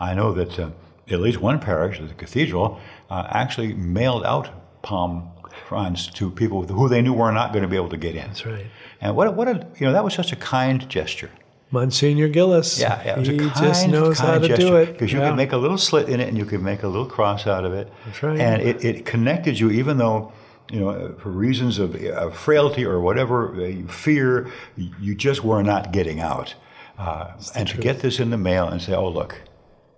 I 0.00 0.14
know 0.14 0.32
that 0.32 0.58
uh, 0.58 0.70
at 1.08 1.20
least 1.20 1.40
one 1.40 1.58
parish, 1.60 1.98
the 1.98 2.14
cathedral, 2.14 2.80
uh, 3.10 3.26
actually 3.30 3.74
mailed 3.74 4.24
out 4.24 4.82
palm 4.82 5.30
fronds 5.68 6.06
to 6.08 6.30
people 6.30 6.64
who 6.64 6.88
they 6.88 7.02
knew 7.02 7.12
were 7.12 7.32
not 7.32 7.52
going 7.52 7.62
to 7.62 7.68
be 7.68 7.76
able 7.76 7.88
to 7.88 7.96
get 7.96 8.14
in. 8.14 8.26
That's 8.26 8.46
right. 8.46 8.66
And 9.00 9.16
what, 9.16 9.26
a- 9.28 9.30
what 9.32 9.48
a, 9.48 9.66
you 9.78 9.86
know, 9.86 9.92
that 9.92 10.04
was 10.04 10.14
such 10.14 10.32
a 10.32 10.36
kind 10.36 10.88
gesture. 10.88 11.30
Monsignor 11.70 12.32
Gilles. 12.32 12.78
Yeah, 12.80 13.02
yeah, 13.04 13.12
it 13.14 13.18
was 13.18 13.28
he 13.28 13.34
a 13.36 13.38
kind, 13.38 13.54
just 13.54 13.88
knows 13.88 14.18
how 14.20 14.38
to 14.38 14.46
gesture. 14.46 14.66
do 14.66 14.76
it. 14.76 14.92
Because 14.92 15.12
you 15.12 15.18
Yeah. 15.18 15.30
could 15.30 15.36
make 15.36 15.52
a 15.52 15.56
little 15.56 15.78
slit 15.78 16.08
in 16.08 16.20
it 16.20 16.28
and 16.28 16.38
you 16.38 16.44
could 16.44 16.62
make 16.62 16.82
a 16.84 16.88
little 16.88 17.06
cross 17.06 17.46
out 17.46 17.64
of 17.64 17.72
it. 17.72 17.92
That's 18.04 18.22
right. 18.22 18.38
And 18.38 18.62
it, 18.62 18.84
it 18.84 19.04
connected 19.04 19.58
you, 19.58 19.70
even 19.72 19.98
though, 19.98 20.32
you 20.70 20.78
know, 20.80 21.14
for 21.18 21.30
reasons 21.30 21.78
of, 21.80 21.96
of 22.04 22.36
frailty 22.36 22.84
or 22.84 23.00
whatever, 23.00 23.52
uh, 23.60 23.86
fear, 23.88 24.48
you 24.76 25.14
just 25.16 25.42
were 25.42 25.62
not 25.62 25.90
getting 25.92 26.20
out. 26.20 26.54
Uh, 26.98 27.32
and 27.54 27.68
to 27.68 27.78
get 27.78 28.00
this 28.00 28.18
in 28.20 28.30
the 28.30 28.38
mail 28.38 28.66
and 28.68 28.80
say, 28.80 28.94
oh, 28.94 29.08
look, 29.08 29.42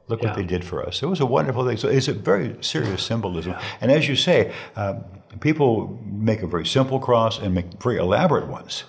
look 0.09 0.21
Yeah. 0.23 0.29
what 0.31 0.37
they 0.37 0.45
did 0.45 0.65
for 0.65 0.85
us. 0.87 1.03
It 1.03 1.07
was 1.07 1.21
a 1.21 1.27
wonderful 1.27 1.65
thing. 1.67 1.77
So 1.77 1.89
it's 1.89 2.09
a 2.09 2.13
very 2.13 2.57
serious 2.61 3.03
symbolism. 3.03 3.55
And 3.81 3.91
as 3.93 4.09
you 4.09 4.17
say, 4.17 4.53
um, 4.77 5.05
people 5.41 5.99
make 6.05 6.43
a 6.43 6.47
very 6.47 6.67
simple 6.67 6.99
cross 6.99 7.39
and 7.39 7.55
make 7.55 7.81
very 7.83 7.99
elaborate 7.99 8.49
ones. 8.49 8.85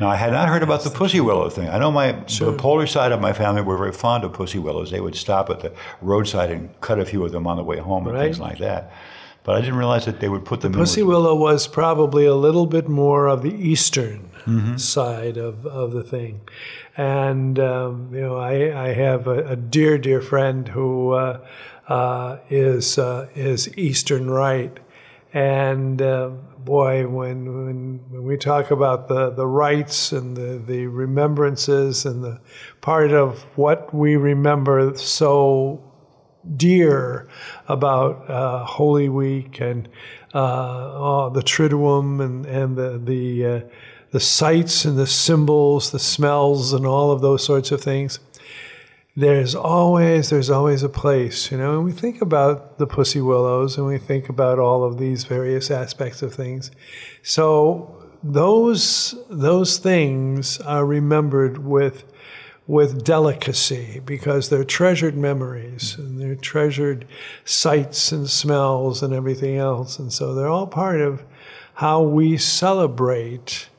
Now, 0.00 0.08
I 0.08 0.16
had 0.16 0.30
not 0.32 0.48
heard 0.48 0.62
about 0.62 0.84
the 0.84 0.90
pussy 0.90 1.20
willow 1.20 1.48
thing. 1.50 1.68
I 1.68 1.78
know 1.78 1.90
my 1.90 2.12
the 2.12 2.54
Polish 2.56 2.92
side 2.92 3.10
of 3.10 3.20
my 3.20 3.32
family 3.32 3.62
were 3.62 3.76
very 3.76 3.90
fond 3.92 4.22
of 4.22 4.32
pussy 4.32 4.58
willows. 4.60 4.90
They 4.92 5.00
would 5.00 5.16
stop 5.16 5.50
at 5.50 5.58
the 5.60 5.72
roadside 6.00 6.50
and 6.52 6.80
cut 6.80 7.00
a 7.00 7.04
few 7.04 7.24
of 7.24 7.32
them 7.32 7.48
on 7.48 7.56
the 7.56 7.64
way 7.64 7.78
home 7.78 8.06
and 8.06 8.14
Right. 8.14 8.24
things 8.26 8.38
like 8.38 8.58
that. 8.58 8.92
But 9.48 9.56
I 9.56 9.60
didn't 9.62 9.76
realize 9.76 10.04
that 10.04 10.20
they 10.20 10.28
would 10.28 10.44
put 10.44 10.60
them 10.60 10.74
Pussy 10.74 11.00
in. 11.00 11.06
with- 11.06 11.14
willow 11.16 11.34
was 11.34 11.66
probably 11.66 12.26
a 12.26 12.34
little 12.34 12.66
bit 12.66 12.86
more 12.86 13.28
of 13.28 13.40
the 13.42 13.54
eastern 13.54 14.28
Mm-hmm. 14.46 14.76
side 14.78 15.36
of, 15.36 15.66
of 15.66 15.92
the 15.92 16.02
thing. 16.02 16.40
And, 16.96 17.58
um, 17.58 18.10
you 18.14 18.20
know, 18.22 18.36
I, 18.36 18.88
I 18.88 18.92
have 18.94 19.26
a, 19.26 19.46
a 19.48 19.56
dear, 19.56 19.98
dear 19.98 20.20
friend 20.22 20.68
who 20.68 21.12
uh, 21.12 21.40
uh, 21.86 22.38
is 22.50 22.98
uh, 22.98 23.28
is 23.34 23.68
Eastern 23.76 24.30
Rite. 24.30 24.80
And 25.34 26.00
uh, 26.00 26.28
boy, 26.58 27.06
when, 27.08 27.38
when, 27.66 28.00
when 28.10 28.24
we 28.24 28.36
talk 28.38 28.70
about 28.70 29.08
the, 29.08 29.28
the 29.30 29.46
rites 29.46 30.12
and 30.12 30.34
the, 30.36 30.58
the 30.66 30.86
remembrances 30.86 32.06
and 32.06 32.24
the 32.24 32.40
part 32.80 33.12
of 33.12 33.42
what 33.56 33.92
we 33.92 34.16
remember 34.16 34.94
so 34.96 35.87
dear 36.56 37.28
about 37.66 38.28
uh, 38.30 38.64
Holy 38.64 39.08
Week 39.08 39.60
and 39.60 39.88
oh, 40.34 41.30
the 41.30 41.42
Triduum 41.42 42.20
and, 42.20 42.46
and 42.46 42.76
the 42.76 42.98
the 42.98 43.46
uh, 43.46 43.60
the 44.10 44.20
sights 44.20 44.84
and 44.84 44.98
the 44.98 45.06
symbols, 45.06 45.90
the 45.90 45.98
smells, 45.98 46.72
and 46.72 46.86
all 46.86 47.10
of 47.10 47.20
those 47.20 47.44
sorts 47.44 47.70
of 47.70 47.82
things. 47.82 48.20
There's 49.16 49.54
always 49.54 50.30
there's 50.30 50.50
always 50.50 50.82
a 50.82 50.88
place, 50.88 51.50
you 51.50 51.58
know. 51.58 51.74
And 51.74 51.84
we 51.84 51.92
think 51.92 52.20
about 52.22 52.78
the 52.78 52.86
pussy 52.86 53.20
willows, 53.20 53.76
and 53.76 53.86
we 53.86 53.98
think 53.98 54.28
about 54.28 54.58
all 54.58 54.84
of 54.84 54.98
these 54.98 55.24
various 55.24 55.70
aspects 55.70 56.22
of 56.22 56.34
things. 56.34 56.70
So 57.22 57.96
those 58.22 59.14
those 59.28 59.78
things 59.78 60.60
are 60.60 60.86
remembered 60.86 61.58
with 61.64 62.04
with 62.68 63.02
delicacy 63.02 63.98
because 64.04 64.50
they're 64.50 64.62
treasured 64.62 65.16
memories 65.16 65.96
and 65.96 66.20
they're 66.20 66.36
treasured 66.36 67.06
sights 67.42 68.12
and 68.12 68.28
smells 68.28 69.02
and 69.02 69.14
everything 69.14 69.56
else. 69.56 69.98
And 69.98 70.12
so 70.12 70.34
they're 70.34 70.48
all 70.48 70.66
part 70.66 71.00
of 71.00 71.24
how 71.74 72.02
we 72.02 72.36
celebrate 72.36 73.70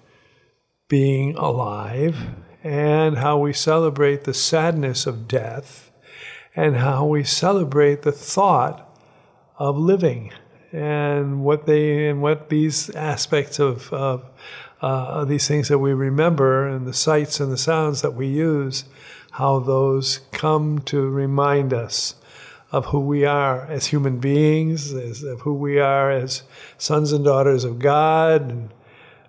being 0.88 1.36
alive 1.38 2.30
and 2.64 3.20
how 3.20 3.38
we 3.38 3.54
celebrate 3.54 4.24
the 4.24 4.34
sadness 4.34 5.06
of 5.06 5.28
death 5.28 5.92
and 6.56 6.78
how 6.78 7.06
we 7.06 7.24
celebrate 7.24 8.02
the 8.02 8.12
thought 8.12 8.92
of 9.60 9.78
living 9.78 10.34
and 10.72 11.44
what 11.44 11.68
they 11.68 12.08
and 12.08 12.24
what 12.24 12.50
these 12.50 12.90
aspects 12.92 13.60
of, 13.60 13.94
of 13.94 14.26
uh, 14.82 15.26
these 15.26 15.48
things 15.48 15.68
that 15.68 15.80
we 15.80 15.94
remember 15.94 16.68
and 16.68 16.88
the 16.88 16.94
sights 16.94 17.40
and 17.40 17.52
the 17.52 17.58
sounds 17.58 18.02
that 18.02 18.14
we 18.14 18.28
use, 18.28 18.86
how 19.32 19.60
those 19.60 20.22
come 20.32 20.80
to 20.80 21.10
remind 21.10 21.74
us 21.74 22.16
of 22.72 22.88
who 22.88 23.00
we 23.00 23.26
are 23.26 23.66
as 23.66 23.88
human 23.88 24.20
beings, 24.20 24.94
as, 24.94 25.24
of 25.24 25.42
who 25.42 25.54
we 25.54 25.80
are 25.80 26.12
as 26.12 26.44
sons 26.78 27.12
and 27.12 27.26
daughters 27.26 27.64
of 27.64 27.80
God, 27.80 28.50
and 28.50 28.70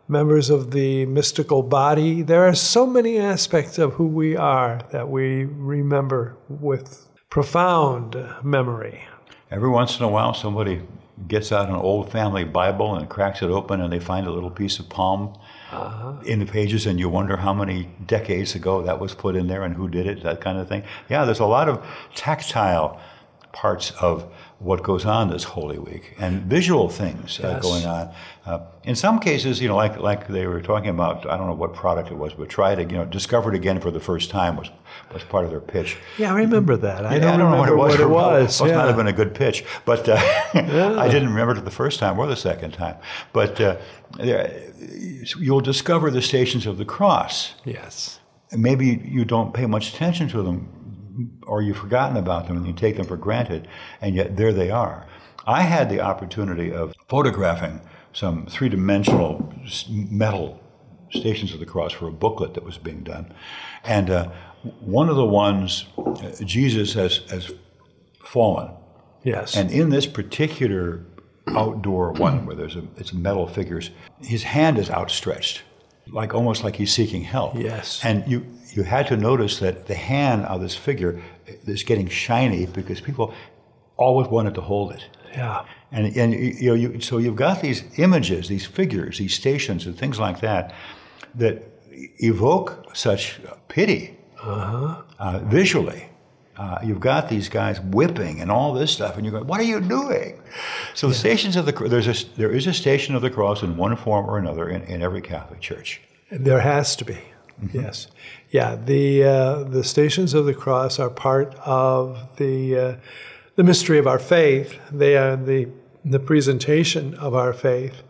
members 0.07 0.51
of 0.51 0.73
the 0.73 1.07
mystical 1.07 1.63
body. 1.63 2.23
There 2.23 2.47
are 2.47 2.55
so 2.55 2.87
many 2.87 3.19
aspects 3.19 3.79
of 3.79 3.95
who 3.95 4.07
we 4.07 4.37
are 4.37 4.83
that 4.91 5.09
we 5.09 5.45
remember 5.45 6.37
with 6.49 7.09
profound 7.31 8.17
memory. 8.43 9.05
Every 9.51 9.69
once 9.69 9.99
in 9.99 10.05
a 10.05 10.09
while, 10.09 10.35
somebody 10.35 10.83
gets 11.29 11.53
out 11.53 11.69
an 11.69 11.75
old 11.75 12.11
family 12.11 12.45
Bible 12.45 12.95
and 12.95 13.09
cracks 13.09 13.43
it 13.43 13.51
open, 13.51 13.81
and 13.81 13.93
they 13.93 13.99
find 13.99 14.27
a 14.27 14.31
little 14.31 14.51
piece 14.51 14.79
of 14.79 14.89
palm 14.89 15.39
uh-huh. 15.71 16.15
in 16.25 16.41
the 16.41 16.47
pages, 16.47 16.87
and 16.87 16.99
you 16.99 17.09
wonder 17.09 17.39
how 17.39 17.55
many 17.55 17.89
decades 18.05 18.55
ago 18.55 18.83
that 18.83 18.99
was 18.99 19.15
put 19.15 19.37
in 19.37 19.47
there 19.47 19.63
and 19.63 19.75
who 19.75 19.89
did 19.89 20.07
it, 20.07 20.23
that 20.23 20.41
kind 20.41 20.59
of 20.59 20.69
thing. 20.69 20.83
Yeah, 21.09 21.25
there's 21.25 21.41
a 21.41 21.47
lot 21.47 21.69
of 21.69 21.85
tactile 22.15 23.01
parts 23.53 23.91
of 24.01 24.31
what 24.61 24.83
goes 24.83 25.07
on 25.07 25.31
this 25.31 25.45
Holy 25.45 25.79
Week 25.79 26.15
and 26.19 26.43
visual 26.43 26.91
things 26.91 27.41
uh, 27.41 27.49
yes. 27.55 27.63
going 27.63 27.87
on. 27.87 28.13
Uh, 28.45 28.61
in 28.85 28.95
some 28.95 29.19
cases, 29.19 29.61
you 29.61 29.69
know, 29.69 29.75
like 29.75 29.99
like 29.99 30.29
they 30.29 30.47
were 30.47 30.61
talking 30.61 30.91
about, 30.91 31.29
I 31.29 31.39
don't 31.39 31.47
know 31.47 31.55
what 31.55 31.73
product 31.73 32.11
it 32.11 32.17
was, 32.17 32.35
but 32.35 32.51
try 32.51 32.75
to, 32.75 32.83
you 32.83 32.99
know, 32.99 33.07
discover 33.07 33.51
it 33.53 33.57
again 33.57 33.81
for 33.81 33.91
the 33.91 34.01
first 34.01 34.29
time 34.31 34.57
was 34.57 34.71
was 35.15 35.25
part 35.25 35.47
of 35.47 35.51
their 35.51 35.63
pitch. 35.63 35.97
Yeah, 36.19 36.33
I 36.33 36.37
remember 36.37 36.77
that. 36.77 37.07
I, 37.07 37.15
yeah, 37.15 37.21
don't, 37.21 37.35
I 37.35 37.37
don't, 37.39 37.51
know 37.53 37.59
what 37.59 37.69
it 37.71 37.75
was. 37.75 37.93
What 37.93 38.01
it 38.01 38.11
was. 38.11 38.61
It 38.61 38.63
must 38.63 38.71
yeah. 38.71 38.77
not 38.77 38.87
have 38.89 38.97
been 38.97 39.07
a 39.07 39.15
good 39.15 39.35
pitch, 39.35 39.65
but 39.87 40.07
uh, 40.07 40.21
yeah. 40.55 40.95
I 40.99 41.09
didn't 41.09 41.31
remember 41.31 41.57
it 41.57 41.65
the 41.65 41.71
first 41.71 41.99
time 41.99 42.19
or 42.19 42.27
the 42.27 42.37
second 42.37 42.73
time. 42.73 42.97
But 43.33 43.59
uh, 43.61 43.77
you'll 45.39 45.63
discover 45.63 46.11
the 46.11 46.23
stations 46.23 46.67
of 46.67 46.77
the 46.77 46.85
cross. 46.85 47.55
Yes. 47.65 48.21
Maybe 48.53 49.01
you 49.05 49.25
don't 49.25 49.55
pay 49.55 49.65
much 49.65 49.95
attention 49.95 50.29
to 50.31 50.43
them 50.43 50.80
or 51.47 51.63
you've 51.63 51.77
forgotten 51.77 52.17
about 52.17 52.47
them 52.47 52.57
and 52.57 52.67
you 52.67 52.73
take 52.73 52.97
them 52.97 53.07
for 53.07 53.17
granted, 53.17 53.69
and 54.01 54.15
yet 54.15 54.37
there 54.37 54.53
they 54.53 54.71
are. 54.71 55.07
I 55.47 55.63
had 55.63 55.89
the 55.89 56.01
opportunity 56.01 56.73
of 56.73 56.95
photographing 57.09 57.81
some 58.13 58.47
three 58.47 58.69
dimensional 58.69 59.53
metal 59.89 60.61
Stations 61.11 61.53
of 61.53 61.61
the 61.61 61.67
Cross 61.67 61.93
for 61.93 62.07
a 62.07 62.13
booklet 62.13 62.55
that 62.55 62.65
was 62.65 62.79
being 62.79 63.03
done. 63.03 63.33
And 63.85 64.11
uh, 64.11 64.31
one 64.81 65.09
of 65.09 65.17
the 65.17 65.27
ones, 65.27 65.87
uh, 65.99 66.31
Jesus 66.45 66.95
has, 66.95 67.19
has 67.31 67.53
fallen. 68.23 68.73
Yes. 69.25 69.57
And 69.57 69.71
in 69.71 69.91
this 69.91 70.07
particular 70.07 71.05
outdoor 71.49 72.13
one 72.13 72.47
where 72.47 72.55
there's 72.55 72.77
a 72.77 72.85
it's 72.97 73.13
metal 73.13 73.47
figures, 73.47 73.91
his 74.21 74.45
hand 74.45 74.79
is 74.79 74.89
outstretched, 74.89 75.63
like 76.09 76.33
almost 76.33 76.63
like 76.63 76.77
he's 76.77 76.93
seeking 76.93 77.25
help. 77.25 77.57
Yes. 77.57 78.01
And 78.05 78.27
you 78.31 78.47
you 78.73 78.83
had 78.85 79.07
to 79.09 79.17
notice 79.17 79.59
that 79.59 79.87
the 79.87 79.95
hand 79.95 80.45
of 80.47 80.61
this 80.61 80.77
figure 80.77 81.21
is 81.47 81.83
getting 81.83 82.09
shiny 82.09 82.67
because 82.67 83.01
people 83.01 83.35
always 83.97 84.29
wanted 84.29 84.55
to 84.55 84.61
hold 84.61 84.93
it. 84.93 85.05
Yeah. 85.33 85.65
And, 85.93 86.17
and 86.17 86.33
you 86.35 86.71
know, 86.71 86.75
you, 86.75 87.01
so 87.01 87.19
you've 87.19 87.37
got 87.37 87.63
these 87.63 87.85
images, 87.99 88.49
these 88.49 88.67
figures, 88.67 89.19
these 89.19 89.35
stations, 89.35 89.87
and 89.87 89.97
things 89.97 90.19
like 90.19 90.41
that 90.41 90.73
that 91.35 91.63
evoke 92.19 92.97
such 92.97 93.41
pity 93.69 94.17
uh-huh. 94.43 95.03
uh, 95.19 95.39
visually. 95.41 96.07
Uh, 96.57 96.79
you've 96.85 97.01
got 97.01 97.31
these 97.31 97.49
guys 97.49 97.81
whipping 97.81 98.41
and 98.41 98.51
all 98.51 98.75
this 98.75 98.91
stuff, 98.91 99.17
and 99.17 99.25
you're 99.25 99.33
going, 99.33 99.47
"What 99.47 99.61
are 99.61 99.65
you 99.65 99.81
doing?" 99.81 100.43
So 100.95 101.09
the 101.09 101.15
stations 101.15 101.57
of 101.57 101.65
the 101.65 101.73
there's 101.73 102.07
a 102.07 102.27
there 102.37 102.51
is 102.51 102.67
a 102.67 102.75
station 102.75 103.15
of 103.15 103.23
the 103.23 103.31
cross 103.31 103.63
in 103.63 103.79
one 103.79 103.97
form 103.97 104.29
or 104.29 104.37
another 104.37 104.69
in, 104.69 104.83
in 104.83 105.01
every 105.01 105.23
Catholic 105.23 105.61
church. 105.61 106.03
There 106.31 106.61
has 106.61 106.97
to 106.97 107.05
be. 107.07 107.15
Mm-hmm. 107.63 107.81
Yes, 107.81 108.09
yeah. 108.51 108.75
The 108.75 109.25
uh, 109.25 109.63
the 109.65 109.85
stations 109.85 110.35
of 110.35 110.45
the 110.45 110.55
cross 110.55 110.99
are 110.99 111.11
part 111.11 111.55
of 111.65 112.37
the 112.37 112.79
uh, 112.79 112.97
the 113.57 113.65
mystery 113.65 113.99
of 113.99 114.07
our 114.07 114.19
faith. 114.19 114.79
They 114.91 115.17
are 115.17 115.37
the 115.37 115.69
the 116.05 116.19
presentation 116.19 117.15
of 117.15 117.35
our 117.35 117.53
faith. 117.53 118.03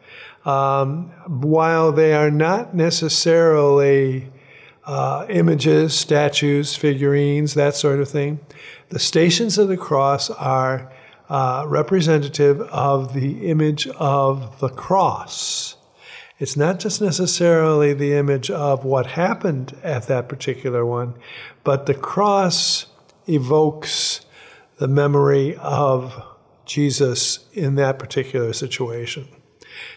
Um, 0.44 1.10
while 1.26 1.92
they 1.92 2.14
are 2.14 2.30
not 2.30 2.74
necessarily 2.74 4.30
uh, 4.86 5.26
images, 5.28 5.94
statues, 5.94 6.74
figurines, 6.74 7.54
that 7.54 7.74
sort 7.74 8.00
of 8.00 8.08
thing, 8.08 8.40
the 8.88 8.98
stations 8.98 9.58
of 9.58 9.68
the 9.68 9.76
cross 9.76 10.30
are 10.30 10.90
uh, 11.28 11.64
representative 11.68 12.62
of 12.62 13.12
the 13.12 13.48
image 13.48 13.86
of 13.88 14.58
the 14.60 14.70
cross. 14.70 15.76
It's 16.40 16.56
not 16.56 16.80
just 16.80 17.02
necessarily 17.02 17.92
the 17.92 18.14
image 18.14 18.50
of 18.50 18.82
what 18.82 19.08
happened 19.08 19.76
at 19.82 20.08
that 20.08 20.26
particular 20.26 20.86
one, 20.86 21.14
but 21.64 21.84
the 21.84 21.94
cross 21.94 22.86
evokes 23.26 24.24
the 24.78 24.88
memory 24.88 25.54
of 25.56 26.24
Jesus 26.64 27.40
in 27.52 27.74
that 27.74 27.98
particular 27.98 28.54
situation. 28.54 29.28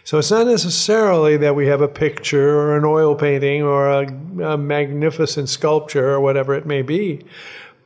So 0.04 0.18
it's 0.18 0.32
not 0.32 0.46
necessarily 0.48 1.38
that 1.38 1.56
we 1.56 1.68
have 1.68 1.80
a 1.80 1.88
picture 1.88 2.60
or 2.60 2.78
an 2.78 2.84
oil 2.84 3.16
painting 3.16 3.64
or 3.64 3.90
a, 3.90 4.08
a, 4.44 4.58
magnificent 4.58 5.48
sculpture 5.48 6.10
or 6.10 6.20
whatever 6.20 6.54
it 6.54 6.66
may 6.66 6.82
be, 6.82 7.24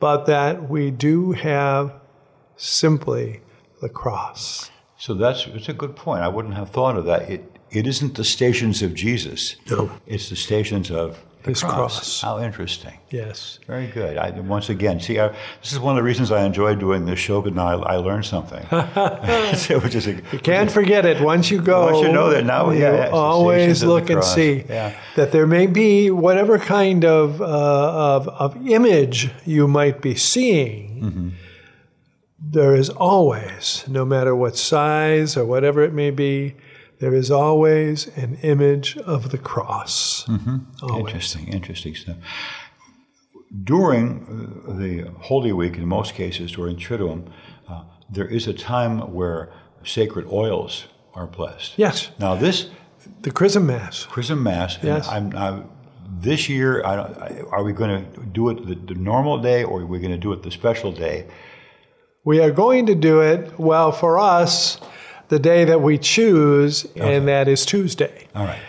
but 0.00 0.26
that 0.26 0.68
we 0.68 0.90
do 0.90 1.30
have 1.32 1.92
simply 2.56 3.40
the 3.80 3.88
cross. 3.88 4.70
So 4.96 5.14
that's 5.14 5.46
it's 5.46 5.68
a 5.68 5.72
good 5.72 5.94
point. 5.94 6.22
I 6.22 6.28
wouldn't 6.28 6.54
have 6.54 6.70
thought 6.70 6.96
of 6.96 7.04
that. 7.04 7.30
It 7.30 7.57
it 7.70 7.86
isn't 7.86 8.14
the 8.14 8.24
stations 8.24 8.82
of 8.82 8.94
Jesus. 8.94 9.56
No. 9.70 9.90
It's 10.06 10.28
the 10.30 10.36
stations 10.36 10.90
of 10.90 11.22
the 11.42 11.50
His 11.50 11.62
cross. 11.62 11.74
cross. 11.74 12.20
How 12.22 12.40
interesting. 12.40 12.98
Yes. 13.10 13.58
Very 13.66 13.86
good. 13.86 14.16
I, 14.16 14.30
once 14.40 14.68
again, 14.68 15.00
see, 15.00 15.18
I, 15.18 15.28
this 15.60 15.72
is 15.72 15.78
one 15.78 15.96
of 15.96 16.02
the 16.02 16.02
reasons 16.02 16.32
I 16.32 16.44
enjoy 16.44 16.74
doing 16.74 17.04
this 17.06 17.18
show 17.18 17.40
because 17.40 17.56
now 17.56 17.82
I, 17.82 17.94
I 17.94 17.96
learned 17.96 18.24
something. 18.24 18.62
Which 19.82 19.94
is 19.94 20.06
a, 20.06 20.12
you 20.32 20.38
can't 20.42 20.70
forget 20.70 21.06
it 21.06 21.22
once 21.22 21.50
you 21.50 21.60
go. 21.60 21.92
Once 21.92 22.06
you 22.06 22.12
know 22.12 22.30
that 22.30 22.44
now, 22.44 22.70
you 22.70 22.80
yeah, 22.80 23.10
always 23.12 23.84
look 23.84 24.10
and 24.10 24.24
see 24.24 24.64
yeah. 24.68 24.98
that 25.16 25.32
there 25.32 25.46
may 25.46 25.66
be 25.66 26.10
whatever 26.10 26.58
kind 26.58 27.04
of, 27.04 27.40
uh, 27.40 27.44
of, 27.44 28.28
of 28.28 28.66
image 28.66 29.30
you 29.44 29.68
might 29.68 30.00
be 30.00 30.14
seeing. 30.14 31.00
Mm-hmm. 31.02 31.28
There 32.40 32.74
is 32.74 32.88
always, 32.88 33.84
no 33.88 34.04
matter 34.04 34.34
what 34.34 34.56
size 34.56 35.36
or 35.36 35.44
whatever 35.44 35.82
it 35.82 35.92
may 35.92 36.10
be, 36.10 36.56
there 37.00 37.14
is 37.14 37.30
always 37.30 38.08
an 38.16 38.38
image 38.42 38.96
of 38.98 39.30
the 39.30 39.38
cross. 39.38 40.24
Mm-hmm. 40.26 40.96
Interesting, 40.98 41.48
interesting 41.48 41.94
stuff. 41.94 42.16
During 43.64 44.62
uh, 44.68 44.72
the 44.72 45.10
Holy 45.20 45.52
Week, 45.52 45.76
in 45.76 45.86
most 45.86 46.14
cases 46.14 46.52
during 46.52 46.76
Triduum, 46.76 47.30
uh, 47.68 47.84
there 48.10 48.26
is 48.26 48.46
a 48.46 48.52
time 48.52 49.12
where 49.14 49.52
sacred 49.84 50.26
oils 50.30 50.86
are 51.14 51.26
blessed. 51.26 51.78
Yes. 51.78 52.10
Now 52.18 52.34
this, 52.34 52.70
the 53.22 53.30
Chrism 53.30 53.66
Mass. 53.66 54.04
Chrism 54.04 54.42
Mass. 54.42 54.78
Yes. 54.82 55.08
I'm, 55.08 55.34
I'm, 55.36 55.70
this 56.20 56.48
year, 56.48 56.84
I 56.84 57.42
are 57.50 57.62
we 57.62 57.72
going 57.72 58.12
to 58.12 58.20
do 58.26 58.48
it 58.48 58.66
the, 58.66 58.74
the 58.74 58.98
normal 58.98 59.38
day, 59.38 59.62
or 59.62 59.82
are 59.82 59.86
we 59.86 59.98
going 59.98 60.10
to 60.10 60.18
do 60.18 60.32
it 60.32 60.42
the 60.42 60.50
special 60.50 60.90
day? 60.90 61.26
We 62.24 62.40
are 62.40 62.50
going 62.50 62.86
to 62.86 62.94
do 62.94 63.20
it. 63.20 63.58
Well, 63.58 63.92
for 63.92 64.18
us 64.18 64.78
the 65.28 65.38
day 65.38 65.64
that 65.64 65.80
we 65.80 65.98
choose, 65.98 66.86
okay. 66.86 67.16
and 67.16 67.28
that 67.28 67.48
is 67.48 67.64
Tuesday. 67.64 68.26
All 68.34 68.44
right. 68.44 68.60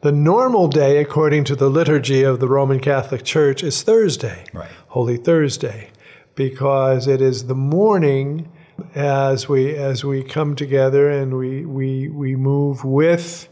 The 0.00 0.12
normal 0.12 0.68
day, 0.68 0.98
according 0.98 1.44
to 1.44 1.56
the 1.56 1.68
liturgy 1.68 2.22
of 2.22 2.38
the 2.38 2.48
Roman 2.48 2.80
Catholic 2.80 3.24
Church, 3.24 3.62
is 3.62 3.82
Thursday, 3.82 4.44
right. 4.52 4.70
Holy 4.88 5.16
Thursday, 5.16 5.90
because 6.34 7.06
it 7.06 7.20
is 7.20 7.46
the 7.46 7.54
morning 7.54 8.50
as 8.94 9.48
we 9.48 9.74
as 9.74 10.04
we 10.04 10.22
come 10.22 10.54
together 10.54 11.08
and 11.08 11.36
we 11.36 11.64
we 11.64 12.08
we 12.08 12.36
move 12.36 12.84
with 12.84 13.48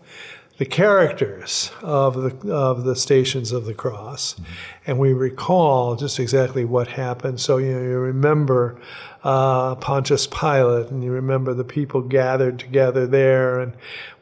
the 0.56 0.64
characters 0.64 1.72
of 1.82 2.14
the 2.14 2.52
of 2.52 2.84
the 2.84 2.94
stations 2.94 3.50
of 3.50 3.64
the 3.64 3.74
cross, 3.74 4.34
mm-hmm. 4.34 4.44
and 4.86 4.98
we 4.98 5.12
recall 5.12 5.96
just 5.96 6.18
exactly 6.20 6.64
what 6.64 6.88
happened. 6.88 7.40
So 7.40 7.58
you 7.58 7.72
know, 7.72 7.82
you 7.82 7.98
remember 7.98 8.80
uh, 9.24 9.74
Pontius 9.76 10.26
Pilate, 10.26 10.90
and 10.90 11.02
you 11.02 11.10
remember 11.10 11.54
the 11.54 11.64
people 11.64 12.02
gathered 12.02 12.58
together 12.58 13.06
there 13.06 13.58
and 13.58 13.72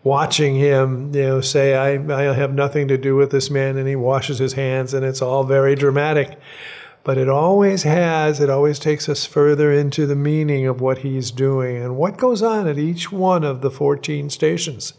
watching 0.05 0.57
him, 0.57 1.15
you 1.15 1.23
know, 1.23 1.41
say, 1.41 1.75
I, 1.75 2.31
I 2.31 2.35
have 2.35 2.55
nothing 2.55 2.89
to 2.89 2.97
do 2.97 3.17
with 3.17 3.31
this 3.31 3.51
man, 3.51 3.77
and 3.77 3.89
he 3.89 3.97
washes 3.97 4.39
his 4.39 4.55
hands, 4.55 4.95
and 4.95 5.05
it's 5.05 5.23
all 5.23 5.45
very 5.45 5.75
dramatic. 5.75 6.39
But 7.05 7.19
it 7.19 7.29
always 7.29 7.83
has, 7.83 8.41
it 8.41 8.49
always 8.49 8.79
takes 8.79 9.09
us 9.09 9.27
further 9.27 9.73
into 9.73 10.07
the 10.07 10.17
meaning 10.17 10.67
of 10.67 10.81
what 10.81 10.99
he's 10.99 11.31
doing 11.31 11.77
and 11.83 11.97
what 11.97 12.17
goes 12.17 12.43
on 12.43 12.69
at 12.69 12.79
each 12.79 13.11
one 13.11 13.43
of 13.43 13.61
the 13.61 13.71
14 13.71 14.31
stations 14.31 14.95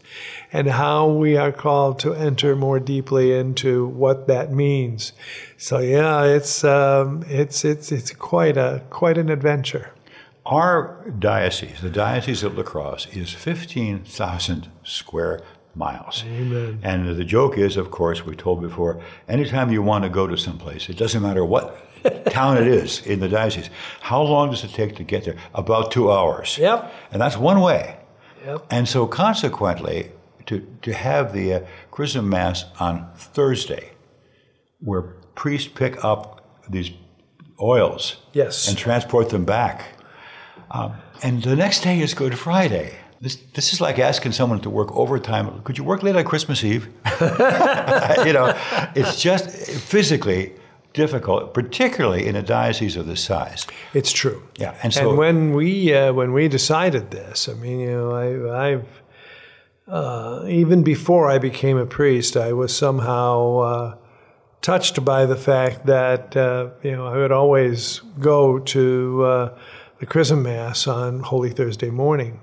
and 0.52 0.68
how 0.68 1.08
we 1.08 1.36
are 1.36 1.52
called 1.52 1.98
to 2.00 2.12
enter 2.12 2.54
more 2.54 2.78
deeply 2.78 3.32
into 3.32 3.86
what 3.86 4.26
that 4.26 4.52
means. 4.52 5.12
So 5.56 5.78
yeah, 5.78 6.24
it's 6.24 6.62
um, 6.64 7.24
it's 7.28 7.64
it's 7.64 7.90
it's 7.90 8.12
quite 8.12 8.56
a 8.56 8.82
quite 8.90 9.16
an 9.16 9.30
adventure. 9.30 9.92
Our 10.46 11.10
diocese, 11.18 11.80
the 11.80 11.88
Diocese 11.88 12.42
of 12.42 12.58
La 12.58 12.64
Crosse, 12.64 13.06
is 13.16 13.32
15,000 13.32 14.68
square 14.82 15.40
miles. 15.74 16.22
Amen. 16.26 16.80
And 16.82 17.16
the 17.16 17.24
joke 17.24 17.56
is, 17.56 17.78
of 17.78 17.90
course, 17.90 18.26
we 18.26 18.36
told 18.36 18.60
before, 18.60 19.00
anytime 19.26 19.72
you 19.72 19.82
want 19.82 20.04
to 20.04 20.10
go 20.10 20.26
to 20.26 20.36
someplace, 20.36 20.90
it 20.90 20.98
doesn't 20.98 21.22
matter 21.22 21.42
what 21.42 21.74
town 22.30 22.58
it 22.58 22.66
is 22.66 23.04
in 23.06 23.20
the 23.20 23.28
diocese, 23.28 23.70
how 24.00 24.22
long 24.22 24.50
does 24.50 24.64
it 24.64 24.72
take 24.72 24.96
to 24.96 25.04
get 25.04 25.24
there? 25.24 25.36
About 25.54 25.90
two 25.90 26.10
hours. 26.12 26.58
Yep. 26.58 26.92
And 27.12 27.20
that's 27.20 27.36
one 27.36 27.60
way. 27.60 27.96
Yep. 28.44 28.66
And 28.70 28.88
so, 28.88 29.06
consequently, 29.06 30.10
to, 30.46 30.66
to 30.82 30.92
have 30.92 31.32
the 31.32 31.54
uh, 31.54 31.60
Chrism 31.90 32.28
Mass 32.28 32.64
on 32.78 33.08
Thursday, 33.16 33.92
where 34.80 35.02
priests 35.34 35.68
pick 35.74 36.04
up 36.04 36.42
these 36.68 36.90
oils 37.60 38.16
Yes. 38.32 38.68
and 38.68 38.76
transport 38.76 39.30
them 39.30 39.44
back. 39.44 39.94
Um, 40.70 40.94
and 41.22 41.42
the 41.42 41.56
next 41.56 41.82
day 41.82 42.00
is 42.00 42.12
Good 42.14 42.38
Friday. 42.38 42.96
This, 43.20 43.36
this 43.54 43.72
is 43.72 43.80
like 43.80 43.98
asking 43.98 44.32
someone 44.32 44.60
to 44.60 44.68
work 44.70 44.94
overtime. 44.94 45.62
Could 45.62 45.78
you 45.78 45.84
work 45.84 46.02
late 46.02 46.16
on 46.16 46.24
Christmas 46.24 46.62
Eve? 46.62 46.88
you 47.20 48.32
know, 48.34 48.54
it's 48.94 49.20
just 49.22 49.48
physically 49.50 50.52
difficult, 50.94 51.52
particularly 51.52 52.26
in 52.26 52.36
a 52.36 52.42
diocese 52.42 52.96
of 52.96 53.06
this 53.06 53.20
size. 53.20 53.66
It's 53.92 54.12
true. 54.12 54.48
Yeah, 54.58 54.74
and 54.82 54.94
so- 54.94 55.14
when 55.14 55.52
we 55.52 55.92
uh, 55.92 56.12
when 56.14 56.32
we 56.32 56.48
decided 56.48 57.10
this, 57.10 57.48
I 57.48 57.54
mean, 57.54 57.80
you 57.80 57.90
know, 57.90 58.12
I, 58.12 58.68
I've 58.70 59.02
uh, 59.86 60.46
even 60.48 60.82
before 60.82 61.30
I 61.30 61.38
became 61.38 61.76
a 61.76 61.84
priest, 61.84 62.36
I 62.36 62.54
was 62.54 62.74
somehow 62.74 63.58
uh, 63.58 63.96
touched 64.62 65.04
by 65.04 65.26
the 65.26 65.36
fact 65.36 65.84
that 65.86 66.34
uh, 66.36 66.70
you 66.82 66.92
know 66.92 67.06
I 67.06 67.18
would 67.18 67.32
always 67.32 68.00
go 68.18 68.58
to 68.58 69.24
uh, 69.24 69.58
the 69.98 70.06
Chrism 70.06 70.42
Mass 70.42 70.86
on 70.86 71.20
Holy 71.20 71.50
Thursday 71.50 71.90
morning, 71.90 72.40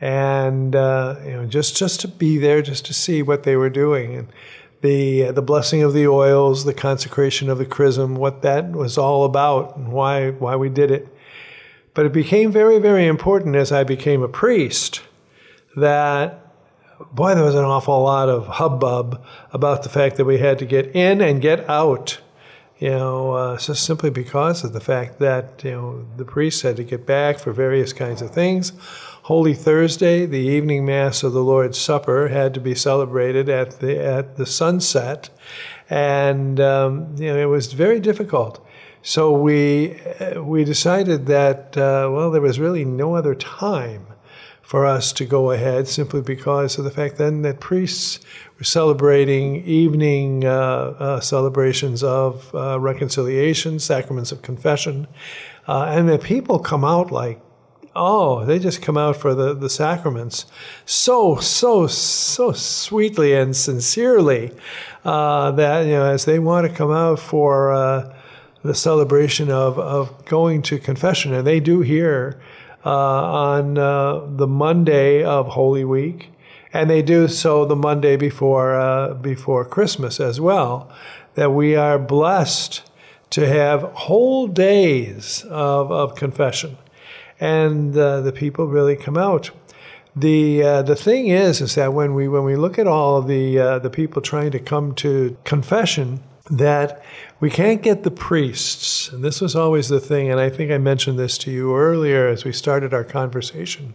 and 0.00 0.74
uh, 0.74 1.16
you 1.24 1.32
know 1.32 1.46
just 1.46 1.76
just 1.76 2.00
to 2.00 2.08
be 2.08 2.38
there, 2.38 2.62
just 2.62 2.84
to 2.86 2.94
see 2.94 3.22
what 3.22 3.44
they 3.44 3.56
were 3.56 3.70
doing 3.70 4.16
and. 4.16 4.28
The, 4.84 5.30
the 5.30 5.40
blessing 5.40 5.82
of 5.82 5.94
the 5.94 6.06
oils, 6.06 6.64
the 6.64 6.74
consecration 6.74 7.48
of 7.48 7.56
the 7.56 7.64
chrism, 7.64 8.16
what 8.16 8.42
that 8.42 8.72
was 8.72 8.98
all 8.98 9.24
about, 9.24 9.76
and 9.76 9.88
why 9.90 10.32
why 10.32 10.56
we 10.56 10.68
did 10.68 10.90
it. 10.90 11.08
But 11.94 12.04
it 12.04 12.12
became 12.12 12.52
very, 12.52 12.78
very 12.78 13.06
important 13.06 13.56
as 13.56 13.72
I 13.72 13.82
became 13.84 14.22
a 14.22 14.28
priest 14.28 15.00
that, 15.74 16.52
boy, 17.12 17.34
there 17.34 17.44
was 17.44 17.54
an 17.54 17.64
awful 17.64 18.02
lot 18.02 18.28
of 18.28 18.46
hubbub 18.46 19.24
about 19.52 19.84
the 19.84 19.88
fact 19.88 20.16
that 20.16 20.26
we 20.26 20.38
had 20.38 20.58
to 20.58 20.66
get 20.66 20.94
in 20.94 21.22
and 21.22 21.40
get 21.40 21.60
out. 21.68 22.20
You 22.78 22.90
know, 22.90 23.32
uh, 23.32 23.56
just 23.56 23.86
simply 23.86 24.10
because 24.10 24.64
of 24.64 24.72
the 24.72 24.80
fact 24.80 25.18
that, 25.20 25.64
you 25.64 25.70
know, 25.70 26.06
the 26.18 26.24
priests 26.24 26.62
had 26.62 26.76
to 26.76 26.84
get 26.84 27.06
back 27.06 27.38
for 27.38 27.52
various 27.52 27.92
kinds 27.94 28.20
of 28.20 28.32
things. 28.32 28.72
Holy 29.24 29.54
Thursday, 29.54 30.26
the 30.26 30.36
evening 30.36 30.84
mass 30.84 31.22
of 31.22 31.32
the 31.32 31.42
Lord's 31.42 31.78
Supper, 31.78 32.28
had 32.28 32.52
to 32.52 32.60
be 32.60 32.74
celebrated 32.74 33.48
at 33.48 33.80
the 33.80 33.98
at 33.98 34.36
the 34.36 34.44
sunset, 34.44 35.30
and 35.88 36.60
um, 36.60 37.14
you 37.16 37.28
know 37.28 37.38
it 37.38 37.46
was 37.46 37.72
very 37.72 38.00
difficult. 38.00 38.62
So 39.00 39.32
we 39.32 39.98
uh, 40.20 40.42
we 40.42 40.62
decided 40.62 41.24
that 41.24 41.74
uh, 41.74 42.10
well, 42.12 42.30
there 42.30 42.42
was 42.42 42.60
really 42.60 42.84
no 42.84 43.14
other 43.14 43.34
time 43.34 44.08
for 44.60 44.84
us 44.84 45.10
to 45.14 45.24
go 45.24 45.52
ahead, 45.52 45.88
simply 45.88 46.20
because 46.20 46.76
of 46.76 46.84
the 46.84 46.90
fact 46.90 47.16
then 47.16 47.40
that 47.42 47.60
priests 47.60 48.20
were 48.58 48.64
celebrating 48.64 49.64
evening 49.64 50.44
uh, 50.44 50.50
uh, 50.98 51.20
celebrations 51.20 52.02
of 52.02 52.54
uh, 52.54 52.78
reconciliation, 52.78 53.78
sacraments 53.78 54.32
of 54.32 54.42
confession, 54.42 55.06
uh, 55.66 55.84
and 55.84 56.10
the 56.10 56.18
people 56.18 56.58
come 56.58 56.84
out 56.84 57.10
like 57.10 57.40
oh, 57.96 58.44
they 58.44 58.58
just 58.58 58.82
come 58.82 58.96
out 58.96 59.16
for 59.16 59.34
the, 59.34 59.54
the 59.54 59.70
sacraments 59.70 60.46
so, 60.84 61.36
so, 61.36 61.86
so 61.86 62.52
sweetly 62.52 63.34
and 63.34 63.56
sincerely 63.56 64.52
uh, 65.04 65.50
that, 65.52 65.82
you 65.86 65.92
know, 65.92 66.04
as 66.04 66.24
they 66.24 66.38
want 66.38 66.68
to 66.68 66.74
come 66.74 66.90
out 66.90 67.18
for 67.18 67.72
uh, 67.72 68.14
the 68.62 68.74
celebration 68.74 69.50
of, 69.50 69.78
of 69.78 70.24
going 70.24 70.62
to 70.62 70.78
confession, 70.78 71.34
and 71.34 71.46
they 71.46 71.60
do 71.60 71.80
here 71.80 72.40
uh, 72.84 72.90
on 72.90 73.78
uh, 73.78 74.26
the 74.26 74.46
Monday 74.46 75.22
of 75.22 75.48
Holy 75.48 75.84
Week. 75.84 76.30
And 76.72 76.90
they 76.90 77.02
do 77.02 77.28
so 77.28 77.64
the 77.64 77.76
Monday 77.76 78.16
before 78.16 78.74
uh, 78.74 79.14
before 79.14 79.64
Christmas 79.64 80.18
as 80.18 80.40
well. 80.40 80.90
That 81.34 81.52
we 81.52 81.76
are 81.76 82.00
blessed 82.00 82.82
to 83.30 83.46
have 83.46 83.82
whole 83.82 84.48
days 84.48 85.44
of, 85.48 85.92
of 85.92 86.16
confession 86.16 86.76
and 87.40 87.96
uh, 87.96 88.20
the 88.20 88.32
people 88.32 88.66
really 88.66 88.96
come 88.96 89.16
out. 89.16 89.50
The 90.16 90.62
uh, 90.62 90.82
the 90.82 90.94
thing 90.94 91.26
is, 91.26 91.60
is 91.60 91.74
that 91.74 91.92
when 91.92 92.14
we 92.14 92.28
when 92.28 92.44
we 92.44 92.56
look 92.56 92.78
at 92.78 92.86
all 92.86 93.20
the 93.20 93.58
uh, 93.58 93.78
the 93.80 93.90
people 93.90 94.22
trying 94.22 94.52
to 94.52 94.60
come 94.60 94.94
to 94.96 95.36
confession, 95.44 96.20
that 96.50 97.02
we 97.40 97.50
can't 97.50 97.82
get 97.82 98.04
the 98.04 98.10
priests, 98.10 99.08
and 99.08 99.24
this 99.24 99.40
was 99.40 99.56
always 99.56 99.88
the 99.88 100.00
thing, 100.00 100.30
and 100.30 100.38
I 100.38 100.50
think 100.50 100.70
I 100.70 100.78
mentioned 100.78 101.18
this 101.18 101.36
to 101.38 101.50
you 101.50 101.76
earlier 101.76 102.28
as 102.28 102.44
we 102.44 102.52
started 102.52 102.94
our 102.94 103.04
conversation, 103.04 103.94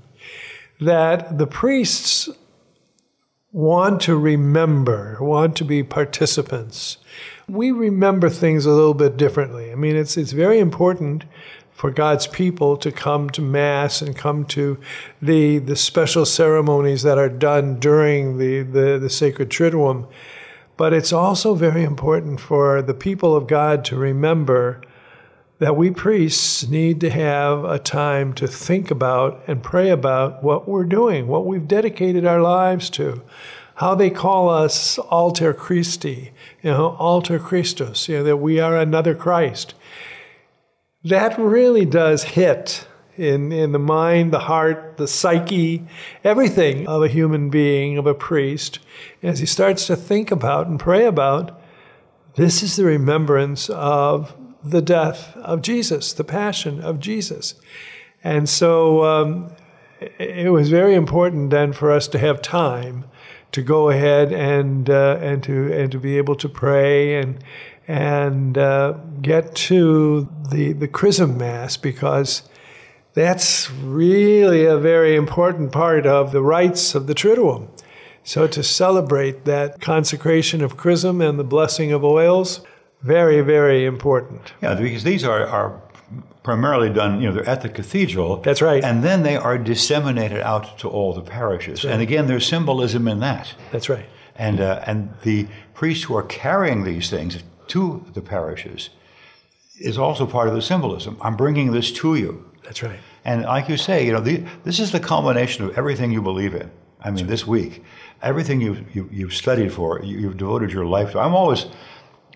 that 0.81 1.37
the 1.37 1.47
priests 1.47 2.29
want 3.51 4.01
to 4.01 4.17
remember, 4.17 5.17
want 5.21 5.55
to 5.57 5.63
be 5.63 5.83
participants. 5.83 6.97
We 7.47 7.71
remember 7.71 8.29
things 8.29 8.65
a 8.65 8.71
little 8.71 8.93
bit 8.93 9.17
differently. 9.17 9.71
I 9.71 9.75
mean, 9.75 9.95
it's 9.95 10.17
it's 10.17 10.33
very 10.33 10.59
important 10.59 11.23
for 11.79 11.91
God's 11.91 12.27
people 12.27 12.75
to 12.75 12.91
come 12.91 13.29
to 13.29 13.41
Mass 13.41 14.01
and 14.01 14.13
come 14.13 14.43
to 14.47 14.77
the, 15.21 15.59
the 15.59 15.77
special 15.77 16.25
ceremonies 16.25 17.03
that 17.03 17.17
are 17.17 17.29
done 17.29 17.79
during 17.79 18.37
the, 18.37 18.63
the, 18.63 18.99
the 18.99 19.09
sacred 19.09 19.49
Triduum. 19.49 20.05
But 20.75 20.91
it's 20.91 21.13
also 21.13 21.55
very 21.55 21.85
important 21.85 22.41
for 22.41 22.81
the 22.81 22.93
people 22.93 23.33
of 23.33 23.47
God 23.47 23.85
to 23.85 23.95
remember 23.95 24.81
that 25.59 25.77
we 25.77 25.89
priests 25.89 26.67
need 26.67 26.99
to 26.99 27.11
have 27.11 27.63
a 27.63 27.79
time 27.79 28.33
to 28.33 28.45
think 28.45 28.91
about 28.91 29.41
and 29.47 29.63
pray 29.63 29.87
about 29.87 30.43
what 30.43 30.67
we're 30.67 30.83
doing, 30.83 31.27
what 31.27 31.45
we've 31.45 31.65
dedicated 31.65 32.25
our 32.25 32.41
lives 32.41 32.89
to, 32.89 33.21
how 33.75 33.95
they 33.95 34.09
call 34.09 34.49
us 34.49 34.97
alter 34.97 35.53
Christi, 35.53 36.33
you 36.61 36.71
know, 36.71 36.97
alter 36.99 37.39
Christus, 37.39 38.09
you 38.09 38.17
know, 38.17 38.23
that 38.25 38.37
we 38.37 38.59
are 38.59 38.77
another 38.77 39.15
Christ 39.15 39.75
that 41.03 41.37
really 41.37 41.85
does 41.85 42.23
hit 42.23 42.87
in, 43.15 43.51
in 43.51 43.71
the 43.73 43.79
mind, 43.79 44.31
the 44.31 44.39
heart, 44.39 44.95
the 44.97 45.07
psyche, 45.07 45.85
everything 46.23 46.87
of 46.87 47.03
a 47.03 47.07
human 47.07 47.49
being, 47.49 47.97
of 47.97 48.07
a 48.07 48.13
priest, 48.13 48.79
as 49.21 49.39
he 49.39 49.45
starts 49.45 49.87
to 49.87 49.95
think 49.95 50.31
about 50.31 50.67
and 50.67 50.79
pray 50.79 51.05
about 51.05 51.59
this 52.35 52.63
is 52.63 52.77
the 52.77 52.85
remembrance 52.85 53.69
of 53.69 54.35
the 54.63 54.81
death 54.81 55.35
of 55.37 55.61
Jesus, 55.61 56.13
the 56.13 56.23
passion 56.23 56.79
of 56.79 56.99
Jesus. 56.99 57.55
And 58.23 58.47
so 58.47 59.03
um, 59.03 59.51
it 59.99 60.51
was 60.51 60.69
very 60.69 60.95
important 60.95 61.49
then 61.49 61.73
for 61.73 61.91
us 61.91 62.07
to 62.09 62.19
have 62.19 62.41
time 62.41 63.05
to 63.51 63.61
go 63.61 63.89
ahead 63.89 64.31
and 64.31 64.89
uh, 64.89 65.17
and 65.21 65.41
to 65.43 65.73
and 65.73 65.91
to 65.91 65.99
be 65.99 66.17
able 66.17 66.35
to 66.35 66.47
pray 66.47 67.19
and 67.19 67.43
and 67.89 68.55
uh, 68.55 68.91
get 69.19 69.55
to 69.55 70.29
the 70.51 70.73
the 70.73 70.87
chrism 70.87 71.39
mass 71.39 71.75
because 71.75 72.43
that's 73.15 73.71
really 73.71 74.63
a 74.63 74.77
very 74.77 75.15
important 75.15 75.71
part 75.71 76.05
of 76.05 76.31
the 76.31 76.41
rites 76.41 76.93
of 76.93 77.07
the 77.07 77.15
triduum. 77.15 77.67
So 78.23 78.45
to 78.45 78.61
celebrate 78.61 79.45
that 79.45 79.81
consecration 79.81 80.63
of 80.63 80.77
chrism 80.77 81.19
and 81.19 81.39
the 81.39 81.43
blessing 81.43 81.91
of 81.91 82.03
oils, 82.03 82.61
very 83.01 83.41
very 83.41 83.85
important. 83.85 84.53
Yeah, 84.61 84.75
because 84.75 85.03
these 85.03 85.23
are, 85.23 85.47
are 85.47 85.81
primarily 86.43 86.91
done, 86.91 87.19
you 87.19 87.27
know, 87.27 87.33
they're 87.33 87.49
at 87.49 87.63
the 87.63 87.69
cathedral. 87.69 88.37
That's 88.37 88.61
right. 88.61 88.83
And 88.83 89.03
then 89.03 89.23
they 89.23 89.35
are 89.35 89.57
disseminated 89.57 90.41
out 90.41 90.77
to 90.79 90.87
all 90.87 91.13
the 91.13 91.21
parishes. 91.21 91.83
And 91.83 92.03
again, 92.03 92.27
there's 92.27 92.45
symbolism 92.45 93.07
in 93.07 93.19
that. 93.19 93.55
That's 93.71 93.89
right. 93.89 94.05
And, 94.35 94.61
uh, 94.61 94.83
and 94.85 95.13
the 95.23 95.47
priests 95.73 96.05
who 96.05 96.15
are 96.15 96.23
carrying 96.23 96.83
these 96.85 97.09
things 97.09 97.43
to 97.69 98.05
the 98.13 98.21
parishes 98.21 98.89
is 99.79 99.97
also 99.97 100.25
part 100.25 100.47
of 100.47 100.53
the 100.53 100.61
symbolism. 100.61 101.17
I'm 101.21 101.35
bringing 101.35 101.71
this 101.71 101.91
to 101.93 102.15
you. 102.15 102.49
That's 102.63 102.83
right. 102.83 102.99
And 103.23 103.43
like 103.43 103.69
you 103.69 103.77
say, 103.77 104.05
you 104.05 104.13
know, 104.13 104.19
the, 104.19 104.43
this 104.63 104.79
is 104.79 104.91
the 104.91 104.99
culmination 104.99 105.65
of 105.65 105.77
everything 105.77 106.11
you 106.11 106.21
believe 106.21 106.53
in. 106.53 106.69
I 107.01 107.11
mean, 107.11 107.27
this 107.27 107.47
week, 107.47 107.83
everything 108.21 108.59
you, 108.59 108.85
you, 108.93 109.09
you've 109.11 109.33
studied 109.33 109.71
for, 109.71 110.03
you, 110.03 110.17
you've 110.17 110.37
devoted 110.37 110.71
your 110.71 110.85
life 110.85 111.11
to. 111.13 111.19
I'm 111.19 111.33
always 111.33 111.65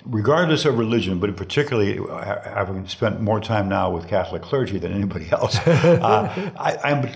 regardless 0.06 0.66
of 0.66 0.78
religion, 0.78 1.20
but 1.20 1.36
particularly 1.36 2.00
having 2.46 2.88
spent 2.88 3.22
more 3.22 3.40
time 3.40 3.68
now 3.68 3.90
with 3.90 4.08
Catholic 4.08 4.42
clergy 4.42 4.78
than 4.78 4.94
anybody 4.94 5.30
else, 5.32 5.58
uh, 5.68 6.52
I, 6.58 6.78
I'm 6.84 7.10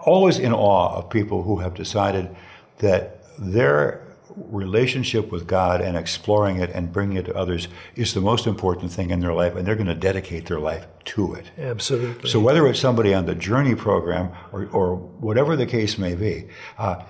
always 0.00 0.38
in 0.38 0.52
awe 0.52 0.96
of 0.96 1.10
people 1.10 1.42
who 1.42 1.58
have 1.58 1.74
decided 1.74 2.34
that 2.78 3.22
their 3.38 4.07
relationship 4.50 5.30
with 5.30 5.46
God 5.46 5.80
and 5.80 5.96
exploring 5.96 6.58
it 6.58 6.70
and 6.70 6.92
bringing 6.92 7.16
it 7.16 7.26
to 7.26 7.34
others 7.34 7.68
is 7.96 8.14
the 8.14 8.20
most 8.20 8.46
important 8.46 8.92
thing 8.92 9.10
in 9.10 9.20
their 9.20 9.32
life, 9.32 9.54
and 9.56 9.66
they're 9.66 9.74
going 9.74 9.86
to 9.86 9.94
dedicate 9.94 10.46
their 10.46 10.60
life 10.60 10.86
to 11.06 11.34
it. 11.34 11.50
Absolutely. 11.58 12.28
So, 12.28 12.40
whether 12.40 12.66
it's 12.66 12.80
somebody 12.80 13.14
on 13.14 13.26
the 13.26 13.34
Journey 13.34 13.74
program 13.74 14.30
or, 14.52 14.66
or 14.66 14.96
whatever 14.96 15.56
the 15.56 15.66
case 15.66 15.98
may 15.98 16.14
be, 16.14 16.48
uh, 16.78 17.02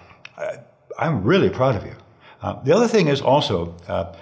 I'm 0.98 1.22
really 1.22 1.50
proud 1.50 1.76
of 1.76 1.84
you. 1.84 1.94
Uh, 2.42 2.62
the 2.62 2.74
other 2.74 2.88
thing 2.88 3.08
is 3.08 3.20
also, 3.20 3.76
uh, 3.88 4.14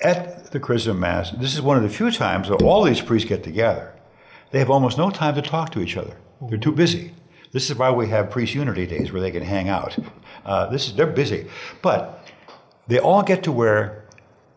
at 0.00 0.50
the 0.52 0.60
Chrism 0.60 0.98
Mass, 0.98 1.30
this 1.32 1.54
is 1.54 1.60
one 1.60 1.76
of 1.76 1.82
the 1.82 1.88
few 1.88 2.10
times 2.10 2.48
that 2.48 2.62
all 2.62 2.82
these 2.84 3.00
priests 3.00 3.28
get 3.28 3.44
together. 3.44 3.94
They 4.50 4.58
have 4.58 4.70
almost 4.70 4.98
no 4.98 5.10
time 5.10 5.34
to 5.34 5.42
talk 5.42 5.70
to 5.72 5.80
each 5.80 5.96
other. 5.96 6.16
They're 6.48 6.58
too 6.58 6.72
busy. 6.72 7.12
This 7.52 7.68
is 7.68 7.76
why 7.76 7.90
we 7.90 8.08
have 8.08 8.30
priest 8.30 8.54
unity 8.54 8.86
days 8.86 9.12
where 9.12 9.20
they 9.20 9.30
can 9.30 9.42
hang 9.42 9.68
out. 9.68 9.98
Uh, 10.50 10.66
this 10.66 10.88
is 10.88 10.94
they're 10.96 11.06
busy, 11.06 11.46
but 11.80 12.26
they 12.88 12.98
all 12.98 13.22
get 13.22 13.42
to 13.44 13.52
wear, 13.52 14.04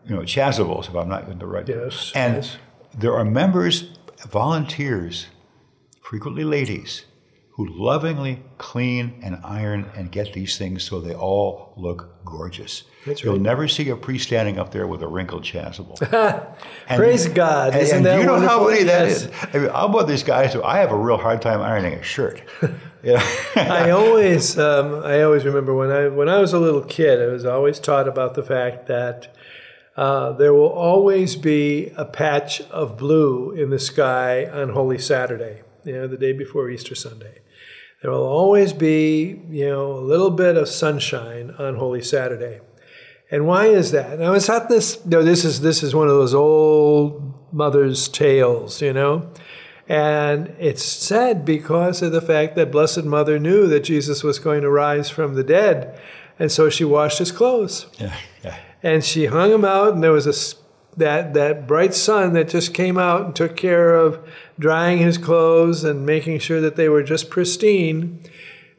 you 0.06 0.14
know, 0.16 0.22
chasubles. 0.22 0.88
If 0.88 0.94
I'm 0.96 1.08
not 1.08 1.28
in 1.28 1.38
the 1.38 1.46
right. 1.46 1.68
Yes. 1.68 2.10
And 2.16 2.34
yes. 2.36 2.56
there 2.98 3.14
are 3.14 3.24
members, 3.24 3.74
volunteers, 4.28 5.26
frequently 6.02 6.42
ladies, 6.42 7.04
who 7.56 7.64
lovingly 7.68 8.42
clean 8.58 9.20
and 9.22 9.38
iron 9.44 9.88
and 9.96 10.10
get 10.10 10.32
these 10.32 10.58
things 10.58 10.82
so 10.82 11.00
they 11.00 11.14
all 11.14 11.72
look 11.76 12.24
gorgeous. 12.24 12.82
That's 13.06 13.22
You'll 13.22 13.34
right. 13.34 13.42
never 13.42 13.68
see 13.68 13.88
a 13.90 13.96
priest 13.96 14.26
standing 14.26 14.58
up 14.58 14.72
there 14.72 14.88
with 14.88 15.00
a 15.02 15.06
wrinkled 15.06 15.44
chasuble. 15.44 15.96
And- 16.88 16.98
Praise 16.98 17.28
God. 17.28 17.72
And, 17.72 17.82
Isn't 17.82 17.98
and 17.98 18.06
that 18.06 18.18
you 18.18 18.26
know 18.26 18.40
how 18.40 18.66
many 18.68 18.82
that 18.82 19.06
Yes. 19.08 19.22
is? 19.26 19.30
I 19.54 19.58
mean, 19.58 19.70
I'm 19.72 19.92
one 19.92 20.02
of 20.02 20.08
these 20.08 20.24
guys 20.24 20.52
who 20.52 20.62
I 20.64 20.78
have 20.78 20.90
a 20.90 20.96
real 20.96 21.18
hard 21.18 21.40
time 21.40 21.60
ironing 21.62 21.94
a 21.94 22.02
shirt. 22.02 22.42
Yeah. 23.04 23.22
I 23.56 23.90
always, 23.90 24.58
um, 24.58 25.02
I 25.04 25.22
always 25.22 25.44
remember 25.44 25.74
when 25.74 25.90
I 25.90 26.08
when 26.08 26.28
I 26.28 26.38
was 26.38 26.52
a 26.52 26.58
little 26.58 26.82
kid, 26.82 27.20
I 27.20 27.26
was 27.26 27.44
always 27.44 27.78
taught 27.78 28.08
about 28.08 28.34
the 28.34 28.42
fact 28.42 28.86
that 28.86 29.34
uh, 29.96 30.32
there 30.32 30.52
will 30.52 30.72
always 30.72 31.36
be 31.36 31.92
a 31.96 32.04
patch 32.04 32.60
of 32.62 32.96
blue 32.96 33.52
in 33.52 33.70
the 33.70 33.78
sky 33.78 34.46
on 34.46 34.70
Holy 34.70 34.98
Saturday, 34.98 35.62
you 35.84 35.92
know, 35.92 36.06
the 36.06 36.16
day 36.16 36.32
before 36.32 36.70
Easter 36.70 36.94
Sunday. 36.94 37.40
There 38.02 38.10
will 38.10 38.26
always 38.26 38.72
be, 38.72 39.40
you 39.48 39.68
know, 39.68 39.92
a 39.92 40.00
little 40.00 40.30
bit 40.30 40.56
of 40.56 40.68
sunshine 40.68 41.54
on 41.58 41.76
Holy 41.76 42.02
Saturday. 42.02 42.60
And 43.30 43.46
why 43.46 43.66
is 43.66 43.92
that? 43.92 44.12
And 44.12 44.24
I 44.24 44.30
was 44.30 44.46
taught 44.46 44.68
this. 44.68 45.04
No, 45.06 45.22
this 45.22 45.44
is 45.44 45.60
this 45.60 45.82
is 45.82 45.94
one 45.94 46.08
of 46.08 46.14
those 46.14 46.34
old 46.34 47.52
mother's 47.52 48.08
tales, 48.08 48.82
you 48.82 48.92
know. 48.92 49.30
And 49.88 50.54
it's 50.58 50.82
said 50.82 51.44
because 51.44 52.00
of 52.00 52.12
the 52.12 52.22
fact 52.22 52.54
that 52.56 52.72
Blessed 52.72 53.04
Mother 53.04 53.38
knew 53.38 53.66
that 53.66 53.80
Jesus 53.80 54.22
was 54.22 54.38
going 54.38 54.62
to 54.62 54.70
rise 54.70 55.10
from 55.10 55.34
the 55.34 55.44
dead, 55.44 55.98
and 56.38 56.50
so 56.50 56.70
she 56.70 56.84
washed 56.84 57.18
his 57.18 57.30
clothes 57.30 57.86
yeah, 57.98 58.16
yeah. 58.42 58.56
and 58.82 59.04
she 59.04 59.26
hung 59.26 59.52
him 59.52 59.64
out, 59.64 59.92
and 59.92 60.02
there 60.02 60.10
was 60.12 60.26
a 60.26 60.56
that 60.96 61.34
that 61.34 61.66
bright 61.66 61.92
sun 61.92 62.32
that 62.34 62.48
just 62.48 62.72
came 62.72 62.96
out 62.96 63.26
and 63.26 63.34
took 63.36 63.56
care 63.56 63.94
of 63.96 64.18
drying 64.58 64.98
his 64.98 65.18
clothes 65.18 65.82
and 65.84 66.06
making 66.06 66.38
sure 66.38 66.60
that 66.60 66.76
they 66.76 66.88
were 66.88 67.02
just 67.02 67.28
pristine. 67.30 68.20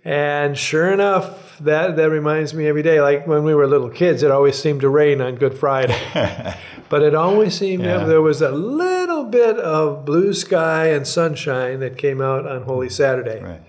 And 0.06 0.58
sure 0.58 0.92
enough, 0.92 1.58
that 1.60 1.98
that 1.98 2.10
reminds 2.10 2.54
me 2.54 2.68
every 2.68 2.84
day. 2.84 3.02
Like 3.02 3.28
when 3.28 3.44
we 3.44 3.54
were 3.54 3.68
little 3.68 3.90
kids, 3.90 4.24
it 4.24 4.32
always 4.32 4.56
seemed 4.58 4.82
to 4.82 4.90
rain 4.90 5.20
on 5.22 5.36
Good 5.36 5.58
Friday, 5.58 6.00
but 6.90 7.02
it 7.04 7.14
always 7.14 7.54
seemed 7.54 7.84
Yeah. 7.84 7.98
that 8.00 8.06
there 8.08 8.22
was 8.22 8.42
a 8.42 8.52
little 8.52 9.05
bit 9.24 9.58
of 9.58 10.06
blue 10.06 10.34
sky 10.34 10.88
and 10.88 11.08
sunshine 11.08 11.80
that 11.80 11.98
came 11.98 12.22
out 12.22 12.46
on 12.46 12.64
Holy 12.64 12.90
Saturday. 12.90 13.42
Right. 13.42 13.62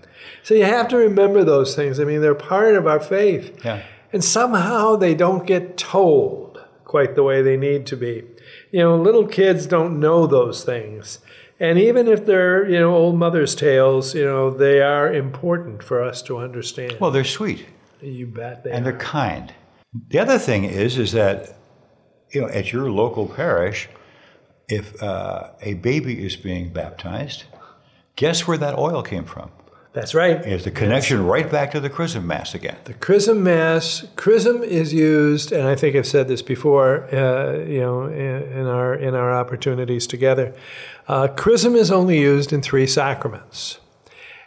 So 0.42 0.54
you 0.54 0.64
have 0.64 0.88
to 0.88 0.96
remember 0.96 1.44
those 1.44 1.74
things. 1.74 2.00
I 2.00 2.04
mean, 2.04 2.20
they're 2.20 2.34
part 2.34 2.74
of 2.74 2.86
our 2.86 3.00
faith. 3.00 3.64
Yeah. 3.64 3.82
And 4.12 4.24
somehow 4.24 4.96
they 4.96 5.14
don't 5.14 5.46
get 5.46 5.76
told 5.76 6.64
quite 6.84 7.14
the 7.14 7.22
way 7.22 7.42
they 7.42 7.56
need 7.56 7.86
to 7.86 7.96
be. 7.96 8.24
You 8.70 8.80
know, 8.80 8.96
little 8.96 9.26
kids 9.26 9.66
don't 9.66 10.00
know 10.00 10.26
those 10.26 10.64
things. 10.64 11.20
And 11.58 11.78
even 11.78 12.06
if 12.06 12.26
they're, 12.26 12.68
you 12.68 12.78
know, 12.78 12.94
old 12.94 13.16
mother's 13.16 13.54
tales, 13.54 14.14
you 14.14 14.24
know, 14.24 14.50
they 14.50 14.82
are 14.82 15.12
important 15.12 15.82
for 15.82 16.02
us 16.02 16.20
to 16.22 16.38
understand. 16.38 16.96
Well, 17.00 17.10
they're 17.10 17.24
sweet 17.24 17.66
you 18.02 18.26
bet 18.26 18.64
they 18.64 18.70
and 18.70 18.86
are. 18.86 18.90
they're 18.90 19.00
kind. 19.00 19.52
The 20.08 20.18
other 20.18 20.38
thing 20.38 20.64
is, 20.64 20.98
is 20.98 21.12
that 21.12 21.56
you 22.30 22.42
know, 22.42 22.48
at 22.48 22.72
your 22.72 22.90
local 22.90 23.26
parish, 23.26 23.88
if 24.68 25.00
uh, 25.02 25.50
a 25.60 25.74
baby 25.74 26.24
is 26.24 26.36
being 26.36 26.70
baptized, 26.70 27.44
guess 28.16 28.46
where 28.46 28.58
that 28.58 28.76
oil 28.78 29.02
came 29.02 29.24
from? 29.24 29.50
That's 29.96 30.14
right. 30.14 30.36
It's 30.44 30.64
the 30.64 30.70
connection 30.70 31.24
right 31.24 31.50
back 31.50 31.70
to 31.70 31.80
the 31.80 31.88
Chrism 31.88 32.26
Mass 32.26 32.54
again. 32.54 32.76
The 32.84 32.92
chrism 32.92 33.42
mass, 33.42 34.04
chrism 34.14 34.62
is 34.62 34.92
used, 34.92 35.52
and 35.52 35.66
I 35.66 35.74
think 35.74 35.96
I've 35.96 36.06
said 36.06 36.28
this 36.28 36.42
before. 36.42 37.04
Uh, 37.10 37.60
you 37.60 37.80
know, 37.80 38.04
in, 38.04 38.42
in 38.52 38.66
our 38.66 38.94
in 38.94 39.14
our 39.14 39.32
opportunities 39.32 40.06
together, 40.06 40.54
uh, 41.08 41.28
chrism 41.28 41.74
is 41.74 41.90
only 41.90 42.20
used 42.20 42.52
in 42.52 42.60
three 42.60 42.86
sacraments, 42.86 43.78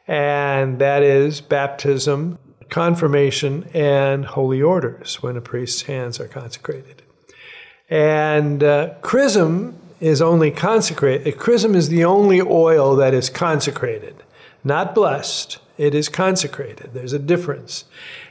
and 0.08 0.78
that 0.78 1.02
is 1.02 1.42
baptism, 1.42 2.38
confirmation, 2.70 3.68
and 3.74 4.26
holy 4.26 4.62
orders 4.62 5.24
when 5.24 5.36
a 5.36 5.42
priest's 5.42 5.82
hands 5.84 6.20
are 6.20 6.28
consecrated. 6.28 7.02
And 7.90 8.64
uh, 8.64 8.94
chrism 9.02 9.79
is 10.00 10.22
only 10.22 10.52
consecrated. 10.52 11.38
Chrism 11.38 11.76
is 11.76 11.90
the 11.90 12.06
only 12.06 12.42
oil 12.42 12.96
that 12.96 13.14
is 13.14 13.30
consecrated, 13.30 14.24
not 14.64 14.96
blessed. 14.96 15.60
It 15.78 15.96
is 15.96 16.10
consecrated. 16.10 16.92
There's 16.94 17.14
a 17.14 17.20
difference. 17.20 17.86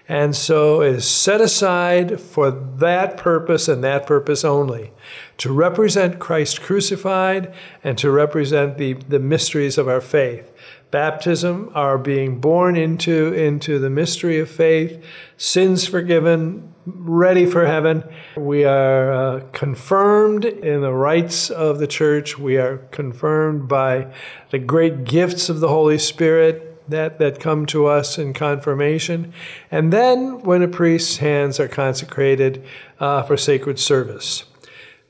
And 0.07 0.35
so 0.35 0.83
it 0.83 0.97
is 0.97 1.09
set 1.09 1.41
aside 1.41 2.21
for 2.21 2.51
that 2.51 3.17
purpose 3.17 3.69
and 3.69 3.85
that 3.85 4.07
purpose 4.07 4.45
only 4.45 4.93
to 5.39 5.53
represent 5.53 6.19
Christ 6.19 6.63
crucified 6.63 7.55
and 7.85 7.97
to 7.99 8.11
represent 8.11 8.79
the, 8.79 8.95
the 8.95 9.19
mysteries 9.19 9.79
of 9.79 9.89
our 9.89 10.01
faith. 10.01 10.51
Baptism, 10.91 11.71
our 11.75 11.99
being 11.99 12.41
born 12.41 12.77
into, 12.77 13.33
into 13.35 13.79
the 13.79 13.91
mystery 13.91 14.39
of 14.39 14.51
faith, 14.51 15.03
sins 15.37 15.87
forgiven, 15.87 16.75
ready 16.97 17.47
for 17.47 17.67
heaven. 17.67 18.05
We 18.37 18.65
are 18.65 19.13
uh, 19.13 19.41
confirmed 19.53 20.45
in 20.45 20.81
the 20.81 20.93
rites 20.93 21.51
of 21.51 21.79
the 21.79 21.87
church. 21.87 22.39
We 22.39 22.57
are 22.57 22.79
confirmed 22.91 23.69
by 23.69 24.13
the 24.51 24.59
great 24.59 25.05
gifts 25.05 25.49
of 25.49 25.61
the 25.61 25.69
Holy 25.69 25.99
Spirit 25.99 26.65
that, 26.91 27.19
that 27.19 27.41
come 27.41 27.67
to 27.67 27.87
us 27.87 28.19
in 28.19 28.33
confirmation. 28.33 29.33
And 29.71 29.93
then 29.93 30.41
when 30.41 30.63
a 30.63 30.69
priest's 30.69 31.19
hands 31.19 31.61
are 31.61 31.69
consecrated 31.69 32.65
uh, 32.99 33.23
for 33.23 33.37
sacred 33.37 33.79
service. 33.79 34.45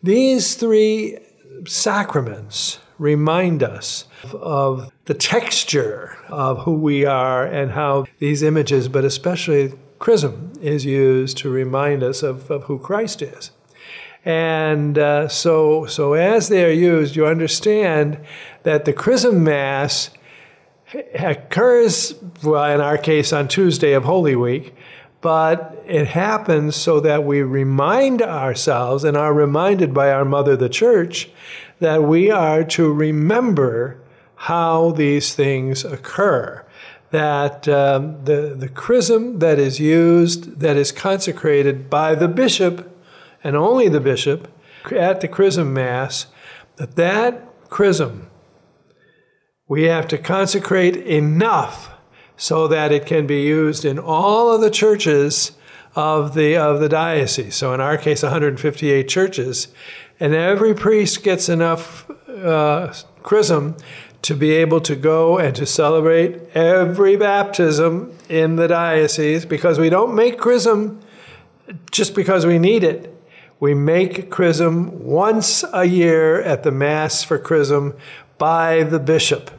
These 0.02 0.54
three 0.56 1.18
sacraments 1.66 2.80
remind 2.98 3.62
us 3.62 4.06
of, 4.24 4.34
of 4.34 4.92
the 5.04 5.14
texture 5.14 6.18
of 6.28 6.60
who 6.60 6.72
we 6.72 7.04
are 7.04 7.44
and 7.44 7.72
how 7.72 8.06
these 8.18 8.42
images, 8.42 8.88
but 8.88 9.04
especially 9.04 9.72
chrism, 9.98 10.52
is 10.60 10.84
used 10.84 11.36
to 11.38 11.50
remind 11.50 12.02
us 12.02 12.22
of, 12.22 12.50
of 12.50 12.64
who 12.64 12.78
Christ 12.78 13.22
is. 13.22 13.50
And 14.24 14.98
uh, 14.98 15.28
so, 15.28 15.86
so 15.86 16.14
as 16.14 16.48
they 16.48 16.64
are 16.64 16.70
used, 16.70 17.16
you 17.16 17.26
understand 17.26 18.18
that 18.62 18.84
the 18.84 18.92
chrism 18.92 19.44
mass 19.44 20.10
occurs, 21.14 22.14
well, 22.42 22.74
in 22.74 22.80
our 22.80 22.98
case, 22.98 23.32
on 23.32 23.48
Tuesday 23.48 23.92
of 23.92 24.04
Holy 24.04 24.36
Week, 24.36 24.74
but 25.20 25.82
it 25.86 26.08
happens 26.08 26.76
so 26.76 27.00
that 27.00 27.24
we 27.24 27.42
remind 27.42 28.22
ourselves 28.22 29.04
and 29.04 29.16
are 29.16 29.34
reminded 29.34 29.92
by 29.92 30.10
our 30.10 30.24
mother, 30.24 30.56
the 30.56 30.68
church, 30.68 31.30
that 31.80 32.04
we 32.04 32.30
are 32.30 32.64
to 32.64 32.92
remember 32.92 34.00
how 34.36 34.92
these 34.92 35.34
things 35.34 35.84
occur. 35.84 36.64
That 37.10 37.66
um, 37.68 38.24
the, 38.24 38.54
the 38.56 38.68
chrism 38.68 39.38
that 39.38 39.58
is 39.58 39.80
used, 39.80 40.60
that 40.60 40.76
is 40.76 40.92
consecrated 40.92 41.88
by 41.88 42.14
the 42.14 42.28
bishop, 42.28 42.94
and 43.42 43.56
only 43.56 43.88
the 43.88 44.00
bishop, 44.00 44.48
at 44.92 45.20
the 45.20 45.28
chrism 45.28 45.72
mass, 45.72 46.26
that 46.76 46.96
that 46.96 47.44
chrism 47.68 48.28
we 49.68 49.82
have 49.84 50.08
to 50.08 50.18
consecrate 50.18 50.96
enough 50.96 51.90
so 52.36 52.66
that 52.68 52.90
it 52.90 53.04
can 53.04 53.26
be 53.26 53.42
used 53.42 53.84
in 53.84 53.98
all 53.98 54.52
of 54.52 54.62
the 54.62 54.70
churches 54.70 55.52
of 55.94 56.34
the 56.34 56.56
of 56.56 56.80
the 56.80 56.88
diocese. 56.88 57.54
So 57.54 57.74
in 57.74 57.80
our 57.80 57.98
case, 57.98 58.22
158 58.22 59.08
churches, 59.08 59.68
and 60.18 60.34
every 60.34 60.74
priest 60.74 61.22
gets 61.22 61.48
enough 61.48 62.08
uh, 62.28 62.94
chrism 63.22 63.76
to 64.22 64.34
be 64.34 64.52
able 64.52 64.80
to 64.80 64.96
go 64.96 65.38
and 65.38 65.54
to 65.56 65.64
celebrate 65.64 66.40
every 66.54 67.16
baptism 67.16 68.16
in 68.28 68.56
the 68.56 68.68
diocese 68.68 69.44
because 69.44 69.78
we 69.78 69.88
don't 69.88 70.14
make 70.14 70.38
chrism 70.38 71.00
just 71.90 72.14
because 72.14 72.46
we 72.46 72.58
need 72.58 72.82
it. 72.82 73.14
We 73.60 73.74
make 73.74 74.30
chrism 74.30 75.04
once 75.04 75.64
a 75.72 75.84
year 75.84 76.40
at 76.40 76.62
the 76.62 76.70
Mass 76.70 77.22
for 77.22 77.38
chrism 77.38 77.94
by 78.38 78.84
the 78.84 78.98
bishop. 78.98 79.50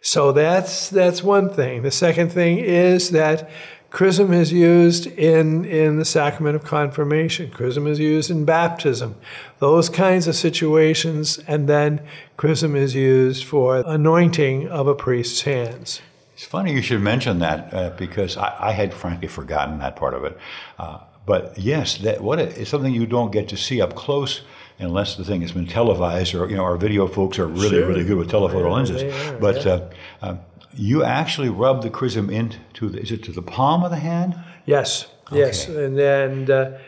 So 0.00 0.32
that's 0.32 0.88
that's 0.88 1.22
one 1.22 1.48
thing. 1.48 1.82
The 1.82 1.90
second 1.90 2.30
thing 2.30 2.58
is 2.58 3.10
that 3.10 3.48
chrism 3.92 4.32
is 4.32 4.52
used 4.52 5.06
in, 5.06 5.64
in 5.64 5.96
the 5.96 6.04
sacrament 6.04 6.56
of 6.56 6.64
confirmation. 6.64 7.50
Chrism 7.50 7.86
is 7.86 7.98
used 8.00 8.30
in 8.30 8.44
baptism. 8.44 9.14
Those 9.58 9.88
kinds 9.88 10.26
of 10.26 10.34
situations. 10.34 11.38
And 11.46 11.68
then 11.68 12.00
chrism 12.36 12.74
is 12.74 12.94
used 12.94 13.44
for 13.44 13.76
anointing 13.86 14.68
of 14.68 14.88
a 14.88 14.94
priest's 14.94 15.42
hands. 15.42 16.00
It's 16.34 16.44
funny 16.44 16.72
you 16.72 16.82
should 16.82 17.02
mention 17.02 17.38
that 17.38 17.72
uh, 17.72 17.90
because 17.90 18.36
I, 18.36 18.56
I, 18.58 18.72
had 18.72 18.92
frankly 18.94 19.28
forgotten 19.28 19.78
that 19.78 19.94
part 19.94 20.14
of 20.14 20.24
it. 20.24 20.36
Uh, 20.78 20.98
but 21.24 21.56
yes, 21.56 21.98
that 21.98 22.20
what 22.22 22.40
it's 22.40 22.70
something 22.70 22.92
you 22.92 23.06
don't 23.06 23.30
get 23.30 23.48
to 23.50 23.56
see 23.56 23.80
up 23.80 23.94
close 23.94 24.40
unless 24.78 25.14
the 25.14 25.24
thing 25.24 25.42
has 25.42 25.52
been 25.52 25.66
televised 25.66 26.34
or 26.34 26.48
you 26.48 26.56
know 26.56 26.64
our 26.64 26.76
video 26.76 27.06
folks 27.06 27.38
are 27.38 27.46
really 27.46 27.68
sure. 27.68 27.86
really 27.86 28.04
good 28.04 28.16
with 28.16 28.30
telephoto 28.30 28.68
yeah, 28.68 28.74
lenses. 28.74 29.02
Are, 29.02 29.38
but 29.38 29.64
yeah. 29.64 29.72
uh, 29.72 29.90
uh, 30.22 30.36
you 30.74 31.04
actually 31.04 31.48
rub 31.48 31.82
the 31.82 31.90
chrism 31.90 32.30
into 32.30 32.88
the, 32.88 33.00
is 33.00 33.12
it 33.12 33.22
to 33.24 33.32
the 33.32 33.42
palm 33.42 33.84
of 33.84 33.90
the 33.90 33.98
hand? 33.98 34.38
Yes, 34.66 35.06
okay. 35.28 35.38
yes, 35.38 35.68
and 35.68 35.98
then. 35.98 36.50
Uh, 36.50 36.78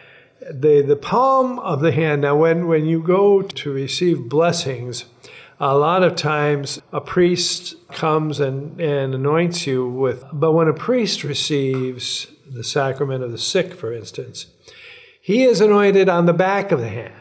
the, 0.51 0.83
the 0.83 0.97
palm 0.97 1.59
of 1.61 1.81
the 1.81 1.93
hand. 1.93 2.23
Now, 2.23 2.37
when, 2.37 2.67
when 2.67 2.87
you 2.87 3.03
go 3.03 3.43
to 3.43 3.73
receive 3.73 4.29
blessings, 4.29 5.07
a 5.61 5.77
lot 5.77 6.03
of 6.03 6.17
times 6.17 6.81
a 6.93 7.01
priest 7.01 7.77
comes 7.89 8.41
and, 8.41 8.81
and 8.81 9.15
anoints 9.15 9.67
you 9.67 9.89
with, 9.89 10.25
but 10.33 10.53
when 10.53 10.69
a 10.69 10.75
priest 10.75 11.25
receives 11.25 12.27
the 12.47 12.65
sacrament 12.65 13.23
of 13.23 13.33
the 13.33 13.39
sick, 13.39 13.75
for 13.75 13.93
instance, 13.93 14.47
he 15.21 15.45
is 15.45 15.61
anointed 15.61 16.09
on 16.09 16.27
the 16.27 16.33
back 16.33 16.73
of 16.73 16.81
the 16.81 16.89
hand 16.89 17.15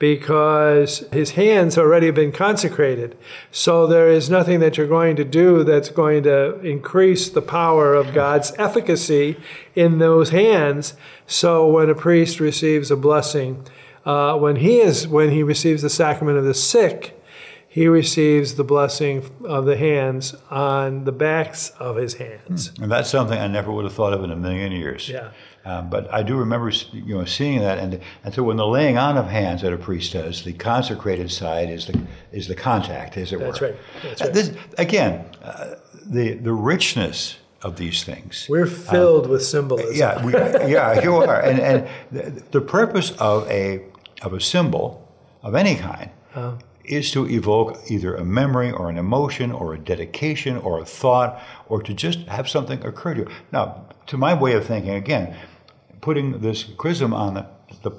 because 0.00 1.06
his 1.12 1.32
hands 1.32 1.76
already 1.76 2.06
have 2.06 2.14
been 2.14 2.32
consecrated. 2.32 3.16
So 3.52 3.86
there 3.86 4.08
is 4.08 4.30
nothing 4.30 4.58
that 4.60 4.78
you're 4.78 4.88
going 4.88 5.14
to 5.16 5.24
do 5.24 5.62
that's 5.62 5.90
going 5.90 6.22
to 6.22 6.58
increase 6.60 7.28
the 7.28 7.42
power 7.42 7.94
of 7.94 8.14
God's 8.14 8.52
efficacy 8.58 9.36
in 9.76 9.98
those 9.98 10.30
hands. 10.30 10.94
So 11.26 11.68
when 11.68 11.90
a 11.90 11.94
priest 11.94 12.40
receives 12.40 12.90
a 12.90 12.96
blessing, 12.96 13.66
uh, 14.06 14.38
when 14.38 14.56
he 14.56 14.80
is 14.80 15.06
when 15.06 15.30
he 15.30 15.42
receives 15.42 15.82
the 15.82 15.90
sacrament 15.90 16.38
of 16.38 16.44
the 16.44 16.54
sick, 16.54 17.22
he 17.68 17.86
receives 17.86 18.54
the 18.54 18.64
blessing 18.64 19.28
of 19.44 19.66
the 19.66 19.76
hands 19.76 20.34
on 20.50 21.04
the 21.04 21.12
backs 21.12 21.70
of 21.78 21.96
his 21.96 22.14
hands. 22.14 22.72
And 22.80 22.90
that's 22.90 23.10
something 23.10 23.38
I 23.38 23.48
never 23.48 23.70
would 23.70 23.84
have 23.84 23.92
thought 23.92 24.14
of 24.14 24.24
in 24.24 24.30
a 24.30 24.36
million 24.36 24.72
years. 24.72 25.10
Yeah. 25.10 25.32
Um, 25.64 25.90
but 25.90 26.12
I 26.12 26.22
do 26.22 26.36
remember, 26.36 26.70
you 26.92 27.18
know, 27.18 27.24
seeing 27.26 27.60
that, 27.60 27.78
and 27.78 28.00
and 28.24 28.32
so 28.32 28.42
when 28.42 28.56
the 28.56 28.66
laying 28.66 28.96
on 28.96 29.18
of 29.18 29.26
hands 29.26 29.60
that 29.60 29.72
a 29.72 29.76
priest 29.76 30.14
does, 30.14 30.42
the 30.42 30.54
consecrated 30.54 31.30
side 31.30 31.68
is 31.68 31.86
the 31.86 32.00
is 32.32 32.48
the 32.48 32.54
contact, 32.54 33.16
as 33.18 33.32
it 33.32 33.40
that's 33.40 33.60
were. 33.60 33.68
Right. 33.68 33.76
That's 34.02 34.22
right. 34.22 34.32
This, 34.32 34.52
again, 34.78 35.26
uh, 35.42 35.74
the 36.06 36.34
the 36.34 36.54
richness 36.54 37.38
of 37.62 37.76
these 37.76 38.04
things. 38.04 38.46
We're 38.48 38.66
filled 38.66 39.26
um, 39.26 39.32
with 39.32 39.44
symbolism. 39.44 39.94
Yeah, 39.94 40.24
we, 40.24 40.32
yeah, 40.32 41.02
you 41.02 41.16
are, 41.16 41.40
and 41.40 41.60
and 41.60 41.88
the, 42.10 42.42
the, 42.52 42.60
purpose 42.62 43.10
of 43.18 43.46
a 43.50 43.84
of 44.22 44.32
a 44.32 44.40
symbol 44.40 45.14
of 45.42 45.54
any 45.54 45.76
kind. 45.76 46.10
Uh 46.34 46.56
is 46.90 47.12
to 47.12 47.28
evoke 47.28 47.78
either 47.88 48.16
a 48.16 48.24
memory 48.24 48.70
or 48.70 48.90
an 48.90 48.98
emotion 48.98 49.52
or 49.52 49.74
a 49.74 49.78
dedication 49.78 50.56
or 50.56 50.80
a 50.80 50.84
thought 50.84 51.40
or 51.68 51.80
to 51.80 51.94
just 51.94 52.20
have 52.26 52.48
something 52.48 52.84
occur 52.84 53.14
to 53.14 53.20
you. 53.20 53.28
Now, 53.52 53.86
to 54.06 54.16
my 54.16 54.34
way 54.34 54.54
of 54.54 54.66
thinking, 54.66 54.94
again, 54.94 55.36
putting 56.00 56.40
this 56.40 56.64
chrism 56.64 57.12
on 57.12 57.34
the, 57.34 57.46
the, 57.82 57.90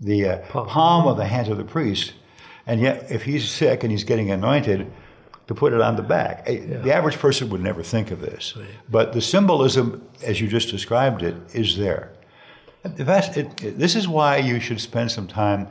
the 0.00 0.28
uh, 0.28 0.38
palm. 0.48 0.66
palm 0.66 1.06
of 1.06 1.16
the 1.16 1.26
hands 1.26 1.48
of 1.48 1.56
the 1.56 1.64
priest, 1.64 2.12
and 2.66 2.80
yet 2.80 3.10
if 3.10 3.22
he's 3.24 3.50
sick 3.50 3.82
and 3.82 3.90
he's 3.90 4.04
getting 4.04 4.30
anointed, 4.30 4.90
to 5.48 5.54
put 5.54 5.72
it 5.72 5.80
on 5.80 5.96
the 5.96 6.02
back. 6.02 6.48
Yeah. 6.48 6.78
The 6.78 6.94
average 6.94 7.18
person 7.18 7.50
would 7.50 7.62
never 7.62 7.82
think 7.82 8.10
of 8.10 8.20
this. 8.20 8.56
Right. 8.56 8.66
But 8.88 9.12
the 9.12 9.20
symbolism, 9.20 10.08
as 10.22 10.40
you 10.40 10.48
just 10.48 10.70
described 10.70 11.22
it, 11.22 11.36
is 11.52 11.76
there. 11.76 12.12
It, 12.84 13.78
this 13.78 13.94
is 13.94 14.08
why 14.08 14.38
you 14.38 14.60
should 14.60 14.80
spend 14.80 15.10
some 15.10 15.26
time 15.26 15.68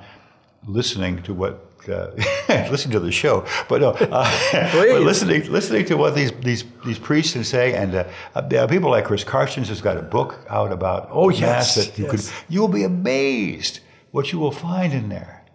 listening 0.65 1.23
to 1.23 1.33
what 1.33 1.70
uh, 1.89 2.11
listen 2.71 2.91
to 2.91 2.99
the 2.99 3.11
show, 3.11 3.45
but 3.67 3.81
no, 3.81 3.91
uh, 3.91 4.31
but 4.73 5.01
listening 5.01 5.51
listening 5.51 5.85
to 5.85 5.95
what 5.95 6.15
these 6.15 6.31
these 6.41 6.63
these 6.85 6.99
priests 6.99 7.33
can 7.33 7.43
say, 7.43 7.73
and 7.73 7.95
uh, 7.95 8.03
uh, 8.35 8.67
people 8.67 8.89
like 8.89 9.05
Chris 9.05 9.23
Carstens 9.23 9.67
has 9.67 9.81
got 9.81 9.97
a 9.97 10.01
book 10.01 10.39
out 10.49 10.71
about 10.71 11.09
oh 11.11 11.29
yes, 11.29 11.75
that 11.75 11.97
you 11.97 12.05
yes. 12.05 12.11
could 12.11 12.45
you 12.49 12.61
will 12.61 12.67
be 12.67 12.83
amazed 12.83 13.79
what 14.11 14.31
you 14.31 14.39
will 14.39 14.51
find 14.51 14.93
in 14.93 15.09
there. 15.09 15.45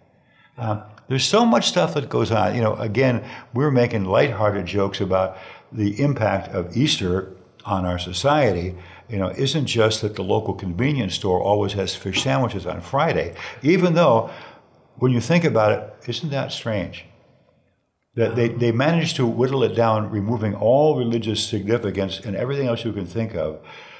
Um, 0.57 0.83
there's 1.07 1.25
so 1.25 1.45
much 1.45 1.67
stuff 1.67 1.93
that 1.93 2.09
goes 2.09 2.31
on. 2.31 2.55
You 2.55 2.61
know, 2.61 2.75
again, 2.75 3.23
we're 3.53 3.71
making 3.71 4.05
lighthearted 4.05 4.65
jokes 4.65 4.99
about 4.99 5.37
the 5.71 6.01
impact 6.01 6.49
of 6.49 6.75
Easter 6.75 7.33
on 7.65 7.85
our 7.85 7.99
society 7.99 8.75
you 9.09 9.17
know, 9.17 9.29
isn't 9.29 9.65
just 9.67 10.01
that 10.01 10.15
the 10.15 10.23
local 10.23 10.53
convenience 10.53 11.15
store 11.15 11.41
always 11.41 11.73
has 11.73 11.95
fish 11.95 12.23
sandwiches 12.23 12.65
on 12.65 12.81
Friday, 12.81 13.35
even 13.63 13.93
though 13.93 14.29
when 14.95 15.11
you 15.11 15.21
think 15.21 15.43
about 15.43 15.71
it, 15.71 15.95
isn't 16.07 16.29
that 16.29 16.51
strange? 16.51 17.05
That 18.15 18.35
they, 18.35 18.47
they 18.47 18.71
managed 18.71 19.15
to 19.17 19.27
whittle 19.27 19.63
it 19.63 19.75
down, 19.75 20.09
removing 20.09 20.55
all 20.55 20.97
religious 20.97 21.45
significance 21.45 22.19
and 22.19 22.35
everything 22.35 22.67
else 22.67 22.83
you 22.83 22.91
can 22.91 23.05
think 23.05 23.35
of. 23.35 23.59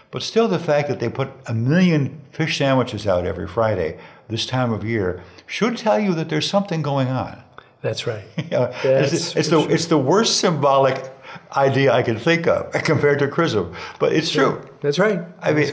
But 0.10 0.24
still, 0.24 0.48
the 0.48 0.58
fact 0.58 0.88
that 0.88 1.00
they 1.00 1.10
put 1.10 1.30
a 1.46 1.54
million 1.54 2.22
fish 2.32 2.58
sandwiches 2.58 3.06
out 3.06 3.26
every 3.26 3.48
Friday 3.48 4.00
this 4.30 4.46
time 4.46 4.72
of 4.72 4.84
year 4.84 5.22
should 5.46 5.78
tell 5.78 6.00
you 6.00 6.15
that 6.15 6.30
there's 6.30 6.50
something 6.50 6.82
going 6.82 7.10
on. 7.10 7.43
That's 7.82 8.08
right. 8.08 8.24
yeah, 8.52 8.74
That's 8.84 9.13
it's, 9.13 9.36
it's 9.36 9.50
the, 9.50 9.62
sure. 9.62 9.72
it's 9.72 9.86
the 9.86 9.98
worst 9.98 10.39
symbolic 10.39 11.12
idea 11.56 11.94
I 11.94 12.04
can 12.04 12.18
think 12.18 12.48
of 12.48 12.72
compared 12.84 13.20
to 13.20 13.28
chrism, 13.28 13.74
but 14.00 14.13
it's 14.13 14.32
true. 14.32 14.62
That's 14.82 15.00
right. 15.00 15.22
I 15.42 15.54
mean, 15.54 15.72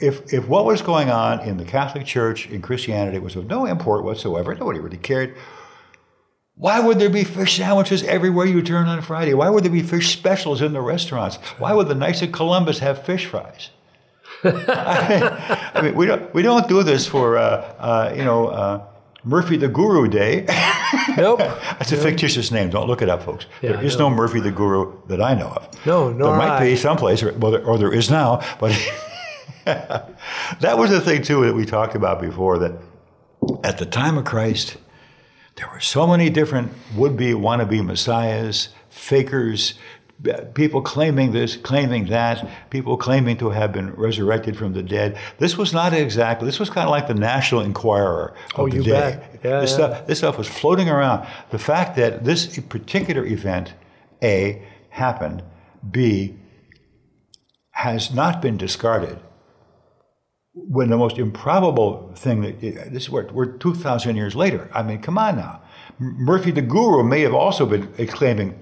if, 0.00 0.32
if 0.32 0.48
what 0.48 0.64
was 0.64 0.82
going 0.82 1.10
on 1.10 1.40
in 1.40 1.56
the 1.56 1.64
Catholic 1.64 2.06
Church, 2.06 2.48
in 2.48 2.62
Christianity, 2.62 3.18
was 3.18 3.36
of 3.36 3.46
no 3.46 3.66
import 3.66 4.04
whatsoever, 4.04 4.54
nobody 4.54 4.80
really 4.80 4.96
cared, 4.96 5.34
why 6.56 6.78
would 6.78 6.98
there 6.98 7.10
be 7.10 7.24
fish 7.24 7.56
sandwiches 7.56 8.04
everywhere 8.04 8.46
you 8.46 8.62
turn 8.62 8.86
on 8.86 9.02
Friday? 9.02 9.34
Why 9.34 9.50
would 9.50 9.64
there 9.64 9.72
be 9.72 9.82
fish 9.82 10.12
specials 10.12 10.62
in 10.62 10.72
the 10.72 10.80
restaurants? 10.80 11.36
Why 11.58 11.72
would 11.72 11.88
the 11.88 11.96
Knights 11.96 12.22
of 12.22 12.30
Columbus 12.30 12.78
have 12.78 13.04
fish 13.04 13.26
fries? 13.26 13.70
I, 14.44 15.80
mean, 15.82 15.94
we 15.94 16.06
don't 16.06 16.32
we 16.34 16.42
don't 16.42 16.68
do 16.68 16.82
this 16.82 17.06
for 17.06 17.38
uh, 17.38 17.74
uh, 17.78 18.14
you 18.16 18.24
know 18.24 18.48
uh, 18.48 18.86
Murphy 19.24 19.56
the 19.56 19.68
Guru 19.68 20.08
Day. 20.08 20.46
Nope. 21.16 21.38
That's 21.38 21.92
a 21.92 21.96
fictitious 21.96 22.50
name. 22.50 22.70
Don't 22.70 22.86
look 22.86 23.02
it 23.02 23.08
up, 23.08 23.22
folks. 23.22 23.46
Yeah, 23.62 23.72
there 23.72 23.84
is 23.84 23.96
no. 23.98 24.08
no. 24.08 24.16
Murphy 24.16 24.40
the 24.40 24.50
Guru 24.50 24.96
that 25.06 25.20
I 25.20 25.34
know 25.34 25.48
of. 25.48 25.86
No, 25.86 26.12
no. 26.12 26.26
There 26.26 26.36
might 26.36 26.56
I. 26.56 26.64
be 26.64 26.76
someplace, 26.76 27.22
or, 27.22 27.32
well, 27.34 27.56
or 27.66 27.78
there 27.78 27.92
is 27.92 28.10
now, 28.10 28.40
but 28.58 28.72
that 29.64 30.76
was 30.78 30.90
the 30.90 31.00
thing 31.00 31.22
too 31.22 31.44
that 31.44 31.54
we 31.54 31.64
talked 31.64 31.94
about 31.94 32.20
before. 32.20 32.58
That 32.58 32.72
at 33.62 33.78
the 33.78 33.86
time 33.86 34.18
of 34.18 34.24
Christ, 34.24 34.76
there 35.56 35.68
were 35.72 35.80
so 35.80 36.06
many 36.06 36.30
different 36.30 36.72
would-be, 36.96 37.32
wannabe 37.32 37.84
messiahs, 37.84 38.70
fakers, 38.88 39.74
people 40.54 40.82
claiming 40.82 41.32
this, 41.32 41.56
claiming 41.56 42.06
that, 42.06 42.48
people 42.70 42.96
claiming 42.96 43.36
to 43.38 43.50
have 43.50 43.72
been 43.72 43.92
resurrected 43.94 44.56
from 44.56 44.72
the 44.72 44.82
dead. 44.82 45.18
This 45.38 45.56
was 45.56 45.72
not 45.72 45.92
exactly, 45.92 46.46
this 46.46 46.58
was 46.58 46.70
kind 46.70 46.86
of 46.86 46.90
like 46.90 47.08
the 47.08 47.14
National 47.14 47.60
Enquirer 47.60 48.34
of 48.54 48.60
oh, 48.60 48.68
the 48.68 48.76
you 48.76 48.82
day. 48.82 48.90
Bet. 48.90 49.40
Yeah, 49.44 49.60
this, 49.60 49.70
yeah. 49.70 49.76
Stuff, 49.76 50.06
this 50.06 50.18
stuff 50.18 50.38
was 50.38 50.48
floating 50.48 50.88
around. 50.88 51.26
The 51.50 51.58
fact 51.58 51.96
that 51.96 52.24
this 52.24 52.58
particular 52.60 53.24
event, 53.24 53.74
A, 54.22 54.62
happened, 54.90 55.42
B, 55.90 56.36
has 57.72 58.12
not 58.14 58.40
been 58.40 58.56
discarded. 58.56 59.18
When 60.54 60.88
the 60.88 60.96
most 60.96 61.18
improbable 61.18 62.12
thing 62.14 62.42
that 62.42 62.62
eh, 62.62 62.88
this 62.88 63.04
is 63.04 63.10
where 63.10 63.26
we're 63.32 63.46
2,000 63.56 64.14
years 64.14 64.36
later. 64.36 64.70
I 64.72 64.84
mean, 64.84 65.02
come 65.02 65.18
on 65.18 65.36
now. 65.36 65.62
Murphy 65.98 66.52
the 66.52 66.62
Guru 66.62 67.02
may 67.02 67.22
have 67.22 67.34
also 67.34 67.66
been 67.66 67.88
eh, 67.98 68.04
exclaiming 68.04 68.56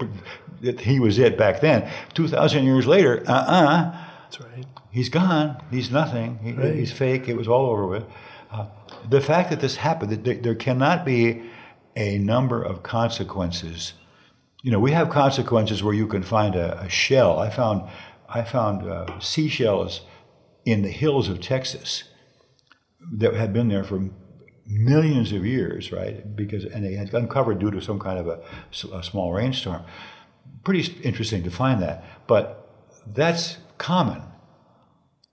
that 0.63 0.81
he 0.81 0.99
was 0.99 1.19
it 1.19 1.37
back 1.37 1.61
then. 1.61 1.89
2,000 2.13 2.65
years 2.65 2.87
later, 2.87 3.23
uh 3.27 3.31
uh-uh, 3.31 3.65
uh. 3.65 3.97
That's 4.23 4.41
right. 4.41 4.65
He's 4.91 5.09
gone. 5.09 5.61
He's 5.71 5.91
nothing. 5.91 6.39
He, 6.43 6.53
right. 6.53 6.75
He's 6.75 6.91
fake. 6.91 7.27
It 7.27 7.35
was 7.35 7.47
all 7.47 7.69
over 7.69 7.85
with. 7.85 8.05
Uh, 8.51 8.67
the 9.09 9.21
fact 9.21 9.49
that 9.49 9.59
this 9.59 9.77
happened, 9.77 10.23
that 10.23 10.43
there, 10.43 10.55
cannot 10.55 11.05
be 11.05 11.43
a 11.95 12.17
number 12.19 12.61
of 12.61 12.83
consequences. 12.83 13.93
You 14.61 14.71
know, 14.71 14.79
we 14.79 14.91
have 14.91 15.09
consequences 15.09 15.83
where 15.83 15.93
you 15.93 16.07
can 16.07 16.23
find 16.23 16.55
a, 16.55 16.79
a 16.81 16.89
shell. 16.89 17.39
I 17.39 17.49
found, 17.49 17.89
I 18.29 18.43
found 18.43 18.89
uh, 18.89 19.19
seashells 19.19 20.01
in 20.65 20.83
the 20.83 20.89
hills 20.89 21.27
of 21.27 21.41
Texas 21.41 22.03
that 23.11 23.33
had 23.33 23.51
been 23.51 23.67
there 23.67 23.83
for 23.83 24.09
millions 24.65 25.31
of 25.31 25.45
years, 25.45 25.91
right? 25.91 26.35
Because 26.35 26.65
and 26.65 26.85
they 26.85 26.93
had 26.93 27.13
uncovered 27.13 27.59
due 27.59 27.71
to 27.71 27.81
some 27.81 27.99
kind 27.99 28.19
of 28.19 28.27
a, 28.27 28.39
a 28.95 29.03
small 29.03 29.33
rainstorm. 29.33 29.83
Pretty 30.63 30.93
interesting 31.01 31.43
to 31.43 31.51
find 31.51 31.81
that, 31.81 32.03
but 32.27 32.69
that's 33.05 33.57
common. 33.77 34.21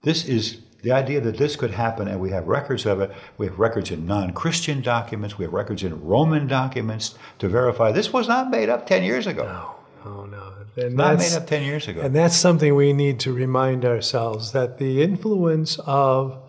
This 0.03 0.25
is 0.25 0.59
The 0.83 0.91
idea 0.91 1.21
that 1.21 1.37
this 1.37 1.55
could 1.55 1.71
happen, 1.71 2.07
and 2.07 2.19
we 2.19 2.31
have 2.31 2.47
records 2.47 2.87
of 2.87 2.99
it, 3.01 3.11
we 3.37 3.45
have 3.45 3.59
records 3.59 3.91
in 3.91 4.07
non 4.07 4.33
Christian 4.33 4.81
documents, 4.81 5.37
we 5.37 5.45
have 5.45 5.53
records 5.53 5.83
in 5.83 6.03
Roman 6.03 6.47
documents 6.47 7.13
to 7.37 7.47
verify 7.47 7.91
this 7.91 8.11
was 8.11 8.27
not 8.27 8.49
made 8.49 8.67
up 8.67 8.87
10 8.87 9.03
years 9.03 9.27
ago. 9.27 9.43
No, 9.43 9.75
no, 10.03 10.25
no. 10.25 10.53
And 10.83 10.95
Not 10.95 11.19
made 11.19 11.33
up 11.33 11.45
10 11.45 11.63
years 11.63 11.87
ago. 11.87 12.01
And 12.01 12.15
that's 12.15 12.35
something 12.35 12.73
we 12.73 12.93
need 12.93 13.19
to 13.19 13.31
remind 13.31 13.85
ourselves 13.85 14.53
that 14.53 14.79
the 14.79 15.03
influence 15.03 15.77
of 15.85 16.39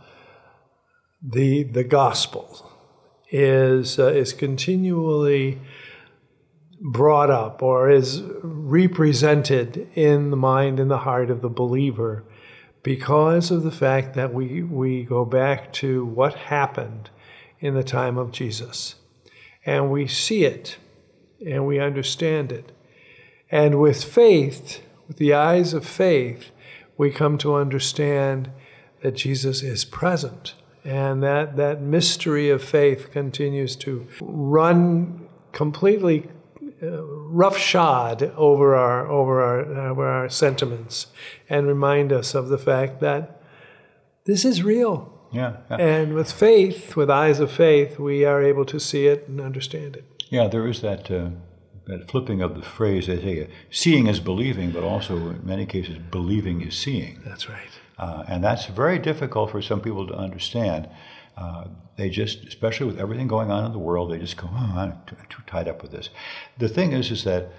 the 1.22 1.64
the 1.64 1.84
gospel 1.84 2.70
is 3.30 3.98
uh, 3.98 4.06
is 4.06 4.32
continually 4.32 5.60
brought 6.84 7.30
up 7.30 7.62
or 7.62 7.90
is 7.90 8.22
represented 8.42 9.88
in 9.94 10.30
the 10.30 10.36
mind 10.36 10.80
and 10.80 10.90
the 10.90 10.98
heart 10.98 11.30
of 11.30 11.40
the 11.40 11.48
believer 11.48 12.24
because 12.82 13.50
of 13.50 13.62
the 13.62 13.70
fact 13.70 14.14
that 14.14 14.34
we 14.34 14.62
we 14.62 15.04
go 15.04 15.24
back 15.24 15.72
to 15.72 16.04
what 16.04 16.34
happened 16.34 17.08
in 17.60 17.74
the 17.74 17.84
time 17.84 18.18
of 18.18 18.32
Jesus 18.32 18.96
and 19.64 19.90
we 19.90 20.06
see 20.08 20.44
it 20.44 20.76
and 21.46 21.64
we 21.66 21.78
understand 21.78 22.50
it 22.50 22.72
and 23.52 23.78
with 23.78 24.02
faith, 24.02 24.80
with 25.06 25.18
the 25.18 25.34
eyes 25.34 25.74
of 25.74 25.84
faith, 25.84 26.50
we 26.96 27.10
come 27.10 27.36
to 27.38 27.54
understand 27.54 28.50
that 29.02 29.14
Jesus 29.14 29.62
is 29.62 29.84
present. 29.84 30.54
And 30.84 31.22
that, 31.22 31.56
that 31.56 31.82
mystery 31.82 32.48
of 32.48 32.64
faith 32.64 33.10
continues 33.12 33.76
to 33.76 34.06
run 34.22 35.28
completely 35.52 36.30
roughshod 36.82 38.32
over 38.36 38.74
our, 38.74 39.06
over, 39.06 39.40
our, 39.42 39.88
over 39.90 40.06
our 40.06 40.28
sentiments 40.28 41.06
and 41.48 41.66
remind 41.66 42.12
us 42.12 42.34
of 42.34 42.48
the 42.48 42.58
fact 42.58 43.00
that 43.00 43.40
this 44.24 44.44
is 44.44 44.62
real. 44.62 45.28
yeah, 45.32 45.56
yeah. 45.70 45.76
And 45.76 46.14
with 46.14 46.30
faith, 46.32 46.96
with 46.96 47.10
eyes 47.10 47.40
of 47.40 47.50
faith, 47.50 47.98
we 47.98 48.24
are 48.24 48.42
able 48.42 48.64
to 48.66 48.78
see 48.78 49.06
it 49.06 49.28
and 49.28 49.40
understand 49.40 49.96
it. 49.96 50.04
Yeah, 50.30 50.48
there 50.48 50.66
is 50.66 50.80
that, 50.80 51.10
uh, 51.10 51.30
that 51.86 52.10
flipping 52.10 52.42
of 52.42 52.54
the 52.54 52.62
phrase, 52.62 53.06
they 53.06 53.20
say, 53.20 53.48
seeing 53.70 54.06
is 54.06 54.20
believing, 54.20 54.70
but 54.70 54.82
also 54.84 55.16
in 55.16 55.40
many 55.44 55.66
cases, 55.66 55.98
believing 56.10 56.62
is 56.62 56.76
seeing. 56.76 57.20
That's 57.24 57.48
right. 57.48 57.70
Uh, 57.98 58.24
and 58.28 58.42
that's 58.42 58.66
very 58.66 58.98
difficult 58.98 59.50
for 59.50 59.62
some 59.62 59.80
people 59.80 60.06
to 60.06 60.14
understand. 60.14 60.88
Uh, 61.36 61.64
they 61.96 62.08
just, 62.08 62.44
especially 62.44 62.86
with 62.86 62.98
everything 62.98 63.26
going 63.26 63.50
on 63.50 63.64
in 63.64 63.72
the 63.72 63.78
world, 63.78 64.10
they 64.10 64.18
just 64.18 64.36
go, 64.36 64.48
oh, 64.50 64.74
I'm 64.76 64.94
too, 65.06 65.16
too 65.28 65.42
tied 65.46 65.68
up 65.68 65.82
with 65.82 65.92
this. 65.92 66.10
The 66.58 66.68
thing 66.68 66.92
is, 66.92 67.10
is 67.10 67.24
that 67.24 67.52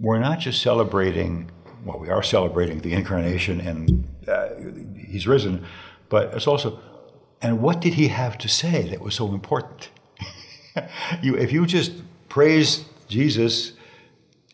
we're 0.00 0.18
not 0.18 0.38
just 0.38 0.62
celebrating, 0.62 1.50
well, 1.84 1.98
we 1.98 2.08
are 2.08 2.22
celebrating 2.22 2.80
the 2.80 2.92
incarnation 2.92 3.60
and 3.60 4.08
uh, 4.28 4.48
he's 4.96 5.26
risen, 5.26 5.64
but 6.08 6.32
it's 6.34 6.46
also, 6.46 6.80
and 7.42 7.60
what 7.60 7.80
did 7.80 7.94
he 7.94 8.08
have 8.08 8.38
to 8.38 8.48
say 8.48 8.88
that 8.88 9.00
was 9.00 9.14
so 9.14 9.32
important? 9.32 9.90
you, 11.22 11.36
if 11.36 11.52
you 11.52 11.66
just 11.66 11.92
praise 12.28 12.84
Jesus 13.08 13.72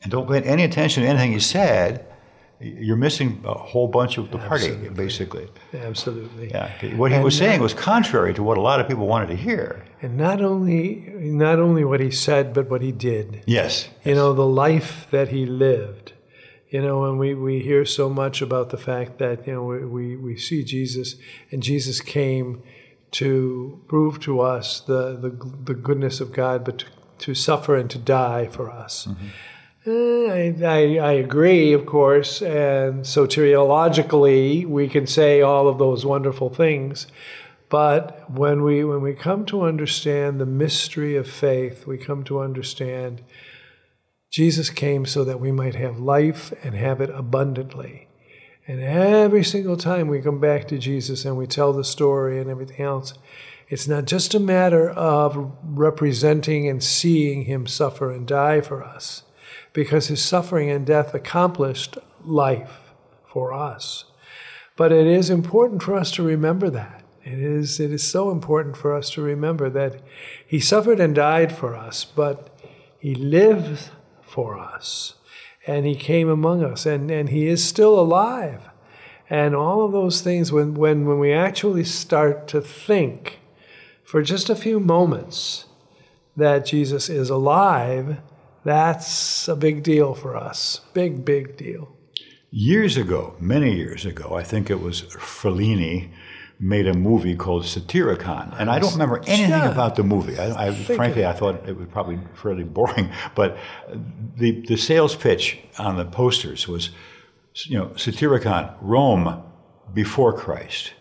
and 0.02 0.10
don't 0.10 0.28
pay 0.28 0.42
any 0.42 0.64
attention 0.64 1.02
to 1.02 1.08
anything 1.08 1.32
he 1.32 1.40
said, 1.40 2.06
you're 2.60 2.96
missing 2.96 3.40
a 3.44 3.54
whole 3.54 3.88
bunch 3.88 4.18
of 4.18 4.30
the 4.30 4.38
party, 4.38 4.66
Absolutely. 4.66 4.88
basically. 4.90 5.48
Absolutely. 5.72 6.50
Yeah, 6.50 6.96
what 6.96 7.10
he 7.10 7.16
And 7.16 7.24
was 7.24 7.36
saying 7.36 7.60
was 7.60 7.72
contrary 7.72 8.34
to 8.34 8.42
what 8.42 8.58
a 8.58 8.60
lot 8.60 8.80
of 8.80 8.88
people 8.88 9.06
wanted 9.06 9.28
to 9.28 9.36
hear. 9.36 9.84
And 10.02 10.16
not 10.16 10.42
only 10.42 11.12
not 11.18 11.58
only 11.58 11.84
what 11.84 12.00
he 12.00 12.10
said, 12.10 12.52
but 12.52 12.68
what 12.68 12.82
he 12.82 12.92
did. 12.92 13.42
Yes. 13.46 13.88
You 14.04 14.14
know, 14.14 14.34
the 14.34 14.46
life 14.46 15.06
that 15.10 15.28
he 15.28 15.46
lived. 15.46 16.12
You 16.68 16.80
know, 16.82 17.04
and 17.04 17.18
we, 17.18 17.34
we 17.34 17.60
hear 17.60 17.84
so 17.84 18.08
much 18.08 18.40
about 18.40 18.70
the 18.70 18.76
fact 18.76 19.18
that, 19.18 19.44
you 19.44 19.54
know, 19.54 19.64
we, 19.64 19.84
we, 19.84 20.16
we 20.16 20.36
see 20.36 20.62
Jesus 20.62 21.16
and 21.50 21.64
Jesus 21.64 22.00
came 22.00 22.62
to 23.12 23.82
prove 23.88 24.20
to 24.20 24.40
us 24.40 24.78
the, 24.78 25.16
the, 25.16 25.30
the 25.64 25.74
goodness 25.74 26.20
of 26.20 26.32
God, 26.32 26.64
but 26.64 26.78
to, 26.78 26.86
to 27.18 27.34
suffer 27.34 27.74
and 27.74 27.90
to 27.90 27.98
die 27.98 28.46
for 28.46 28.70
us. 28.70 29.08
Uh, 29.08 29.14
Eh, 29.86 29.90
I, 29.90 30.64
I, 30.64 30.98
I 30.98 31.12
agree, 31.12 31.72
of 31.72 31.86
course, 31.86 32.42
and 32.42 33.02
soteriologically 33.04 34.66
we 34.66 34.88
can 34.88 35.06
say 35.06 35.40
all 35.40 35.68
of 35.68 35.78
those 35.78 36.04
wonderful 36.04 36.50
things. 36.50 37.06
But 37.70 38.28
when 38.30 38.62
we 38.62 38.84
when 38.84 39.00
we 39.00 39.14
come 39.14 39.46
to 39.46 39.62
understand 39.62 40.40
the 40.40 40.46
mystery 40.46 41.16
of 41.16 41.30
faith, 41.30 41.86
we 41.86 41.96
come 41.96 42.24
to 42.24 42.40
understand 42.40 43.22
Jesus 44.30 44.70
came 44.70 45.06
so 45.06 45.24
that 45.24 45.40
we 45.40 45.50
might 45.50 45.76
have 45.76 45.98
life 45.98 46.52
and 46.62 46.74
have 46.74 47.00
it 47.00 47.10
abundantly. 47.10 48.08
And 48.66 48.80
every 48.80 49.42
single 49.42 49.76
time 49.76 50.08
we 50.08 50.20
come 50.20 50.40
back 50.40 50.68
to 50.68 50.78
Jesus 50.78 51.24
and 51.24 51.36
we 51.36 51.46
tell 51.46 51.72
the 51.72 51.84
story 51.84 52.38
and 52.38 52.50
everything 52.50 52.84
else, 52.84 53.14
it's 53.68 53.88
not 53.88 54.04
just 54.04 54.34
a 54.34 54.40
matter 54.40 54.90
of 54.90 55.52
representing 55.64 56.68
and 56.68 56.82
seeing 56.82 57.44
him 57.44 57.66
suffer 57.66 58.12
and 58.12 58.26
die 58.26 58.60
for 58.60 58.84
us, 58.84 59.22
because 59.72 60.08
his 60.08 60.22
suffering 60.22 60.70
and 60.70 60.86
death 60.86 61.14
accomplished 61.14 61.98
life 62.24 62.92
for 63.24 63.52
us. 63.52 64.04
But 64.76 64.92
it 64.92 65.06
is 65.06 65.30
important 65.30 65.82
for 65.82 65.94
us 65.94 66.10
to 66.12 66.22
remember 66.22 66.70
that. 66.70 67.04
It 67.22 67.38
is, 67.38 67.78
it 67.78 67.92
is 67.92 68.02
so 68.02 68.30
important 68.30 68.76
for 68.76 68.94
us 68.94 69.10
to 69.10 69.22
remember 69.22 69.68
that 69.70 70.00
he 70.46 70.58
suffered 70.58 71.00
and 71.00 71.14
died 71.14 71.54
for 71.54 71.76
us, 71.76 72.04
but 72.04 72.58
he 72.98 73.14
lived 73.14 73.90
for 74.22 74.58
us. 74.58 75.14
And 75.66 75.84
he 75.84 75.94
came 75.94 76.28
among 76.28 76.64
us, 76.64 76.86
and, 76.86 77.10
and 77.10 77.28
he 77.28 77.46
is 77.46 77.62
still 77.62 78.00
alive. 78.00 78.62
And 79.28 79.54
all 79.54 79.84
of 79.84 79.92
those 79.92 80.22
things, 80.22 80.50
when, 80.50 80.74
when, 80.74 81.06
when 81.06 81.18
we 81.18 81.32
actually 81.32 81.84
start 81.84 82.48
to 82.48 82.60
think 82.60 83.40
for 84.02 84.22
just 84.22 84.50
a 84.50 84.56
few 84.56 84.80
moments 84.80 85.66
that 86.36 86.66
Jesus 86.66 87.08
is 87.08 87.28
alive, 87.28 88.16
that's 88.64 89.48
a 89.48 89.56
big 89.56 89.82
deal 89.82 90.14
for 90.14 90.36
us. 90.36 90.80
Big, 90.92 91.24
big 91.24 91.56
deal. 91.56 91.96
Years 92.50 92.96
ago, 92.96 93.36
many 93.40 93.74
years 93.76 94.04
ago, 94.04 94.34
I 94.34 94.42
think 94.42 94.70
it 94.70 94.80
was 94.80 95.02
Fellini 95.02 96.10
made 96.58 96.86
a 96.86 96.92
movie 96.92 97.34
called 97.36 97.62
Satyricon, 97.64 98.54
and 98.58 98.68
I 98.70 98.78
don't 98.78 98.92
remember 98.92 99.18
anything 99.26 99.50
Yeah. 99.50 99.70
about 99.70 99.96
the 99.96 100.02
movie. 100.02 100.38
I, 100.38 100.66
I 100.68 100.74
frankly, 100.74 101.24
I 101.24 101.32
thought 101.32 101.66
it 101.66 101.76
was 101.76 101.88
probably 101.90 102.18
fairly 102.34 102.64
boring. 102.64 103.10
But 103.34 103.56
the 104.36 104.60
the 104.66 104.76
sales 104.76 105.14
pitch 105.16 105.58
on 105.78 105.96
the 105.96 106.04
posters 106.04 106.68
was, 106.68 106.90
you 107.66 107.78
know, 107.78 107.86
Satyricon, 107.96 108.74
Rome 108.82 109.42
before 109.94 110.32
Christ. 110.34 110.92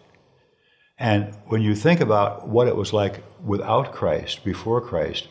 And 0.97 1.34
when 1.47 1.62
you 1.62 1.76
think 1.76 1.99
about 2.01 2.47
what 2.47 2.68
it 2.68 2.76
was 2.76 2.93
like 2.93 3.24
without 3.43 3.91
Christ, 3.91 4.43
before 4.45 4.82
Christ, 4.82 5.28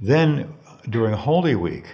then 0.00 0.54
during 0.88 1.14
Holy 1.14 1.54
Week, 1.54 1.86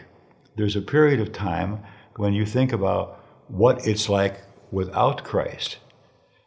there's 0.56 0.76
a 0.76 0.82
period 0.82 1.20
of 1.20 1.32
time 1.32 1.82
when 2.16 2.32
you 2.32 2.44
think 2.44 2.72
about 2.72 3.24
what 3.48 3.86
it's 3.86 4.08
like 4.08 4.42
without 4.70 5.24
Christ. 5.24 5.78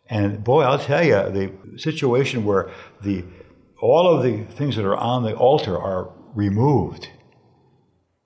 And 0.10 0.44
boy, 0.44 0.64
I'll 0.64 0.80
tell 0.80 1.04
you, 1.04 1.16
the 1.32 1.78
situation 1.78 2.46
where 2.46 2.70
the 3.02 3.24
all 3.82 4.08
of 4.08 4.24
the 4.24 4.44
things 4.44 4.78
that 4.78 4.86
are 4.86 4.96
on 4.96 5.24
the 5.24 5.36
altar 5.36 5.78
are 5.78 6.10
removed, 6.34 7.10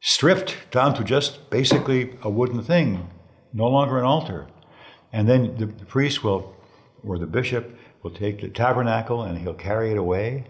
stripped 0.02 0.56
down 0.70 0.94
to 0.94 1.04
just 1.04 1.50
basically 1.50 2.16
a 2.22 2.30
wooden 2.30 2.62
thing, 2.62 3.10
no 3.54 3.66
longer 3.68 3.98
an 3.98 4.06
altar. 4.06 4.48
And 5.12 5.28
then 5.28 5.58
the, 5.58 5.66
the 5.66 5.86
priest 5.86 6.24
will, 6.24 6.56
or 7.04 7.18
the 7.18 7.26
bishop, 7.26 7.76
will 8.04 8.12
take 8.12 8.42
the 8.42 8.50
tabernacle 8.50 9.24
and 9.24 9.40
he'll 9.40 9.56
carry 9.56 9.92
it 9.92 9.98
away. 9.98 10.46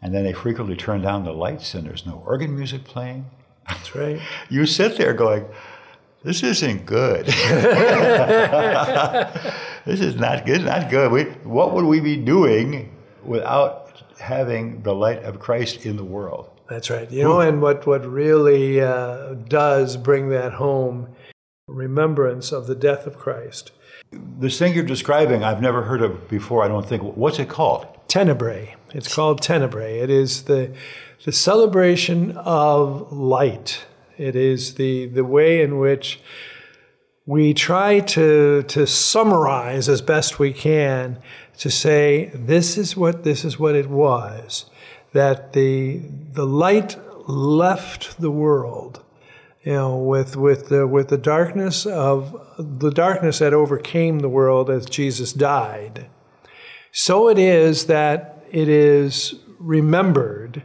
And 0.00 0.14
then 0.14 0.24
they 0.24 0.32
frequently 0.32 0.76
turn 0.76 1.02
down 1.02 1.24
the 1.24 1.32
lights 1.32 1.74
and 1.74 1.86
there's 1.86 2.06
no 2.06 2.22
organ 2.26 2.54
music 2.54 2.84
playing. 2.84 3.26
That's 3.68 3.94
right. 3.94 4.20
You 4.50 4.66
sit 4.66 4.96
there 4.96 5.14
going, 5.14 5.46
this 6.22 6.42
isn't 6.42 6.86
good. 6.86 7.26
this 7.26 7.36
is 10.00 10.16
not 10.16 10.46
good. 10.46 10.64
Not 10.64 10.90
good. 10.90 11.12
We, 11.12 11.24
what 11.48 11.72
would 11.72 11.84
we 11.84 12.00
be 12.00 12.16
doing 12.16 12.94
without 13.24 14.02
having 14.18 14.82
the 14.82 14.94
light 14.94 15.22
of 15.24 15.38
Christ 15.38 15.86
in 15.86 15.96
the 15.96 16.04
world? 16.04 16.50
That's 16.68 16.90
right. 16.90 17.10
You 17.10 17.22
know, 17.22 17.40
and 17.40 17.62
what, 17.62 17.86
what 17.86 18.04
really 18.04 18.80
uh, 18.80 19.34
does 19.34 19.96
bring 19.96 20.30
that 20.30 20.54
home, 20.54 21.14
remembrance 21.68 22.52
of 22.52 22.66
the 22.66 22.74
death 22.74 23.06
of 23.06 23.16
Christ. 23.16 23.70
This 24.12 24.58
thing 24.58 24.74
you're 24.74 24.84
describing, 24.84 25.44
I've 25.44 25.62
never 25.62 25.82
heard 25.82 26.02
of 26.02 26.28
before. 26.28 26.64
I 26.64 26.68
don't 26.68 26.86
think. 26.86 27.02
What's 27.02 27.38
it 27.38 27.48
called? 27.48 27.86
Tenebrae. 28.08 28.75
It's 28.94 29.14
called 29.14 29.42
Tenebrae. 29.42 29.98
It 30.00 30.10
is 30.10 30.44
the, 30.44 30.74
the 31.24 31.32
celebration 31.32 32.32
of 32.36 33.12
light. 33.12 33.84
It 34.16 34.36
is 34.36 34.74
the, 34.74 35.06
the 35.06 35.24
way 35.24 35.60
in 35.62 35.78
which 35.78 36.20
we 37.26 37.52
try 37.52 38.00
to, 38.00 38.62
to 38.62 38.86
summarize 38.86 39.88
as 39.88 40.00
best 40.00 40.38
we 40.38 40.52
can 40.52 41.20
to 41.58 41.70
say 41.70 42.30
this 42.34 42.76
is 42.76 42.96
what 42.96 43.24
this 43.24 43.44
is 43.44 43.58
what 43.58 43.74
it 43.74 43.88
was 43.88 44.66
that 45.12 45.54
the 45.54 46.02
the 46.32 46.44
light 46.44 46.98
left 47.28 48.20
the 48.20 48.30
world 48.30 49.02
you 49.62 49.72
know 49.72 49.96
with 49.96 50.36
with 50.36 50.68
the 50.68 50.86
with 50.86 51.08
the 51.08 51.16
darkness 51.16 51.86
of 51.86 52.38
the 52.58 52.90
darkness 52.90 53.38
that 53.38 53.54
overcame 53.54 54.18
the 54.18 54.28
world 54.28 54.70
as 54.70 54.86
Jesus 54.86 55.32
died 55.32 56.08
So 56.92 57.28
it 57.28 57.38
is 57.38 57.86
that 57.86 58.35
it 58.50 58.68
is 58.68 59.34
remembered 59.58 60.62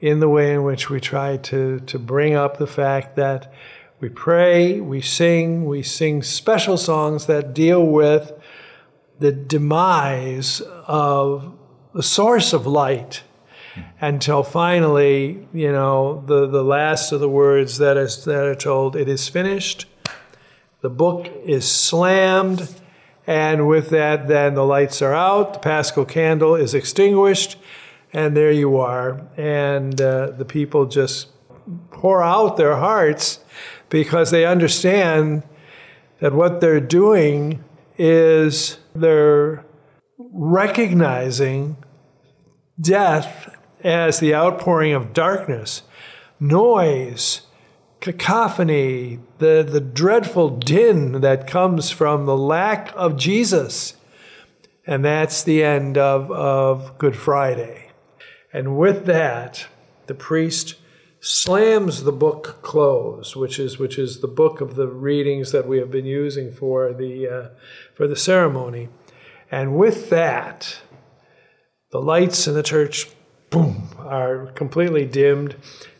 in 0.00 0.20
the 0.20 0.28
way 0.28 0.52
in 0.52 0.64
which 0.64 0.90
we 0.90 1.00
try 1.00 1.36
to, 1.36 1.80
to 1.80 1.98
bring 1.98 2.34
up 2.34 2.58
the 2.58 2.66
fact 2.66 3.16
that 3.16 3.52
we 4.00 4.08
pray, 4.08 4.80
we 4.80 5.00
sing, 5.00 5.64
we 5.64 5.82
sing 5.82 6.22
special 6.22 6.76
songs 6.76 7.26
that 7.26 7.54
deal 7.54 7.86
with 7.86 8.32
the 9.20 9.30
demise 9.30 10.60
of 10.88 11.56
the 11.94 12.02
source 12.02 12.52
of 12.52 12.66
light 12.66 13.22
until 14.00 14.42
finally, 14.42 15.46
you 15.54 15.70
know, 15.70 16.24
the, 16.26 16.48
the 16.48 16.64
last 16.64 17.12
of 17.12 17.20
the 17.20 17.28
words 17.28 17.78
that, 17.78 17.96
is, 17.96 18.24
that 18.24 18.44
are 18.44 18.56
told, 18.56 18.96
it 18.96 19.08
is 19.08 19.28
finished. 19.28 19.86
The 20.80 20.90
book 20.90 21.30
is 21.44 21.70
slammed, 21.70 22.81
and 23.26 23.68
with 23.68 23.90
that, 23.90 24.28
then 24.28 24.54
the 24.54 24.64
lights 24.64 25.00
are 25.00 25.14
out, 25.14 25.54
the 25.54 25.58
paschal 25.60 26.04
candle 26.04 26.54
is 26.54 26.74
extinguished, 26.74 27.56
and 28.12 28.36
there 28.36 28.50
you 28.50 28.76
are. 28.78 29.22
And 29.36 30.00
uh, 30.00 30.30
the 30.30 30.44
people 30.44 30.86
just 30.86 31.28
pour 31.90 32.22
out 32.22 32.56
their 32.56 32.76
hearts 32.76 33.38
because 33.88 34.30
they 34.30 34.44
understand 34.44 35.44
that 36.18 36.32
what 36.32 36.60
they're 36.60 36.80
doing 36.80 37.62
is 37.98 38.78
they're 38.94 39.64
recognizing 40.18 41.76
death 42.80 43.54
as 43.84 44.20
the 44.20 44.34
outpouring 44.34 44.92
of 44.92 45.12
darkness, 45.12 45.82
noise, 46.40 47.42
cacophony, 48.02 49.20
the, 49.38 49.66
the 49.66 49.80
dreadful 49.80 50.50
din 50.50 51.20
that 51.22 51.46
comes 51.46 51.90
from 51.90 52.26
the 52.26 52.36
lack 52.36 52.92
of 52.94 53.16
Jesus. 53.16 53.94
And 54.86 55.04
that's 55.04 55.42
the 55.42 55.62
end 55.62 55.96
of, 55.96 56.30
of 56.30 56.98
Good 56.98 57.16
Friday. 57.16 57.90
And 58.52 58.76
with 58.76 59.06
that, 59.06 59.68
the 60.08 60.14
priest 60.14 60.74
slams 61.20 62.02
the 62.02 62.12
book 62.12 62.58
closed, 62.62 63.36
which 63.36 63.60
is 63.60 63.78
which 63.78 63.96
is 63.96 64.20
the 64.20 64.28
book 64.28 64.60
of 64.60 64.74
the 64.74 64.88
readings 64.88 65.52
that 65.52 65.68
we 65.68 65.78
have 65.78 65.90
been 65.90 66.04
using 66.04 66.50
for 66.50 66.92
the 66.92 67.28
uh, 67.28 67.48
for 67.94 68.08
the 68.08 68.16
ceremony, 68.16 68.88
and 69.50 69.76
with 69.76 70.10
that, 70.10 70.80
the 71.92 72.00
lights 72.00 72.48
in 72.48 72.54
the 72.54 72.62
church, 72.62 73.08
boom, 73.50 73.90
are 73.98 74.46
completely 74.56 75.06
dimmed, 75.06 75.54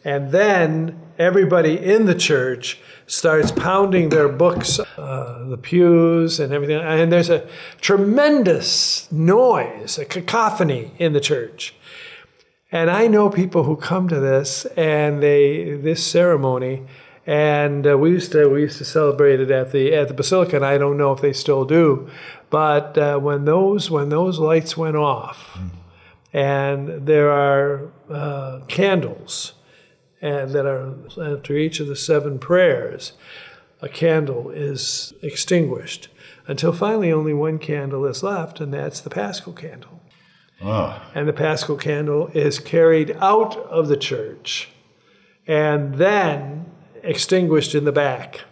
and 0.04 0.32
then 0.32 1.00
everybody 1.22 1.78
in 1.78 2.06
the 2.06 2.14
church 2.14 2.80
starts 3.06 3.52
pounding 3.52 4.08
their 4.08 4.28
books, 4.28 4.80
uh, 4.80 5.44
the 5.48 5.56
pews 5.56 6.40
and 6.40 6.52
everything, 6.52 6.80
and 6.80 7.12
there's 7.12 7.30
a 7.30 7.46
tremendous 7.80 9.10
noise, 9.12 9.98
a 9.98 10.04
cacophony 10.04 10.92
in 10.98 11.12
the 11.12 11.20
church. 11.20 11.74
And 12.70 12.90
I 12.90 13.06
know 13.06 13.28
people 13.28 13.64
who 13.64 13.76
come 13.76 14.08
to 14.08 14.18
this 14.18 14.64
and 14.76 15.22
they 15.22 15.74
this 15.74 16.04
ceremony, 16.04 16.86
and 17.26 17.86
uh, 17.86 17.98
we 17.98 18.10
used 18.10 18.32
to 18.32 18.48
we 18.48 18.62
used 18.62 18.78
to 18.78 18.84
celebrate 18.84 19.40
it 19.40 19.50
at 19.50 19.72
the 19.72 19.94
at 19.94 20.08
the 20.08 20.14
basilica. 20.14 20.56
And 20.56 20.64
I 20.64 20.78
don't 20.78 20.96
know 20.96 21.12
if 21.12 21.20
they 21.20 21.34
still 21.34 21.64
do, 21.64 22.08
but 22.48 22.96
uh, 22.96 23.18
when 23.18 23.44
those 23.44 23.90
when 23.90 24.08
those 24.08 24.38
lights 24.38 24.74
went 24.76 24.96
off, 24.96 25.58
and 26.32 27.06
there 27.06 27.30
are 27.30 27.92
uh, 28.10 28.60
candles, 28.68 29.52
and 30.22 30.52
that 30.52 30.64
are 30.64 30.94
after 31.20 31.56
each 31.56 31.80
of 31.80 31.88
the 31.88 31.96
seven 31.96 32.38
prayers, 32.38 33.12
a 33.82 33.88
candle 33.88 34.48
is 34.50 35.12
extinguished 35.20 36.08
until 36.46 36.72
finally 36.72 37.12
only 37.12 37.34
one 37.34 37.58
candle 37.58 38.06
is 38.06 38.22
left, 38.22 38.60
and 38.60 38.72
that's 38.72 39.00
the 39.00 39.10
Paschal 39.10 39.52
candle. 39.52 40.00
Oh. 40.62 41.02
And 41.14 41.28
the 41.28 41.32
Paschal 41.32 41.76
candle 41.76 42.28
is 42.28 42.60
carried 42.60 43.16
out 43.20 43.56
of 43.56 43.88
the 43.88 43.96
church 43.96 44.70
and 45.46 45.96
then 45.96 46.66
extinguished 47.02 47.74
in 47.74 47.84
the 47.84 47.92
back. 47.92 48.42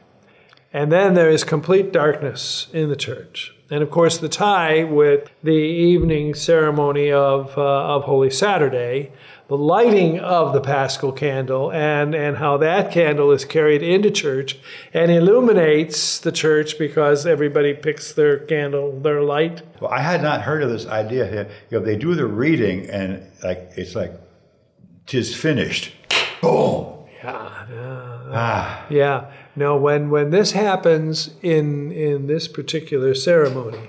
And 0.72 0.90
then 0.90 1.14
there 1.14 1.30
is 1.30 1.44
complete 1.44 1.92
darkness 1.92 2.68
in 2.72 2.88
the 2.88 2.96
church. 2.96 3.54
And 3.70 3.82
of 3.82 3.90
course, 3.90 4.18
the 4.18 4.28
tie 4.28 4.82
with 4.84 5.30
the 5.42 5.52
evening 5.52 6.34
ceremony 6.34 7.12
of, 7.12 7.56
uh, 7.56 7.94
of 7.94 8.04
Holy 8.04 8.30
Saturday 8.30 9.12
the 9.50 9.58
lighting 9.58 10.20
of 10.20 10.52
the 10.52 10.60
paschal 10.60 11.10
candle 11.10 11.72
and, 11.72 12.14
and 12.14 12.36
how 12.36 12.56
that 12.56 12.92
candle 12.92 13.32
is 13.32 13.44
carried 13.44 13.82
into 13.82 14.08
church 14.08 14.56
and 14.94 15.10
illuminates 15.10 16.20
the 16.20 16.30
church 16.30 16.78
because 16.78 17.26
everybody 17.26 17.74
picks 17.74 18.12
their 18.12 18.38
candle, 18.38 19.00
their 19.00 19.20
light. 19.20 19.60
Well, 19.80 19.90
I 19.90 20.02
had 20.02 20.22
not 20.22 20.42
heard 20.42 20.62
of 20.62 20.70
this 20.70 20.86
idea. 20.86 21.48
You 21.68 21.80
know, 21.80 21.84
they 21.84 21.96
do 21.96 22.14
the 22.14 22.26
reading 22.26 22.88
and 22.90 23.28
like 23.42 23.72
it's 23.76 23.96
like, 23.96 24.12
tis 25.06 25.34
finished. 25.34 25.94
Boom. 26.40 27.08
Yeah. 27.20 27.66
Yeah. 27.72 28.22
Ah. 28.32 28.86
yeah. 28.88 29.32
No, 29.56 29.76
when, 29.76 30.10
when 30.10 30.30
this 30.30 30.52
happens 30.52 31.34
in, 31.42 31.90
in 31.90 32.28
this 32.28 32.46
particular 32.46 33.16
ceremony, 33.16 33.88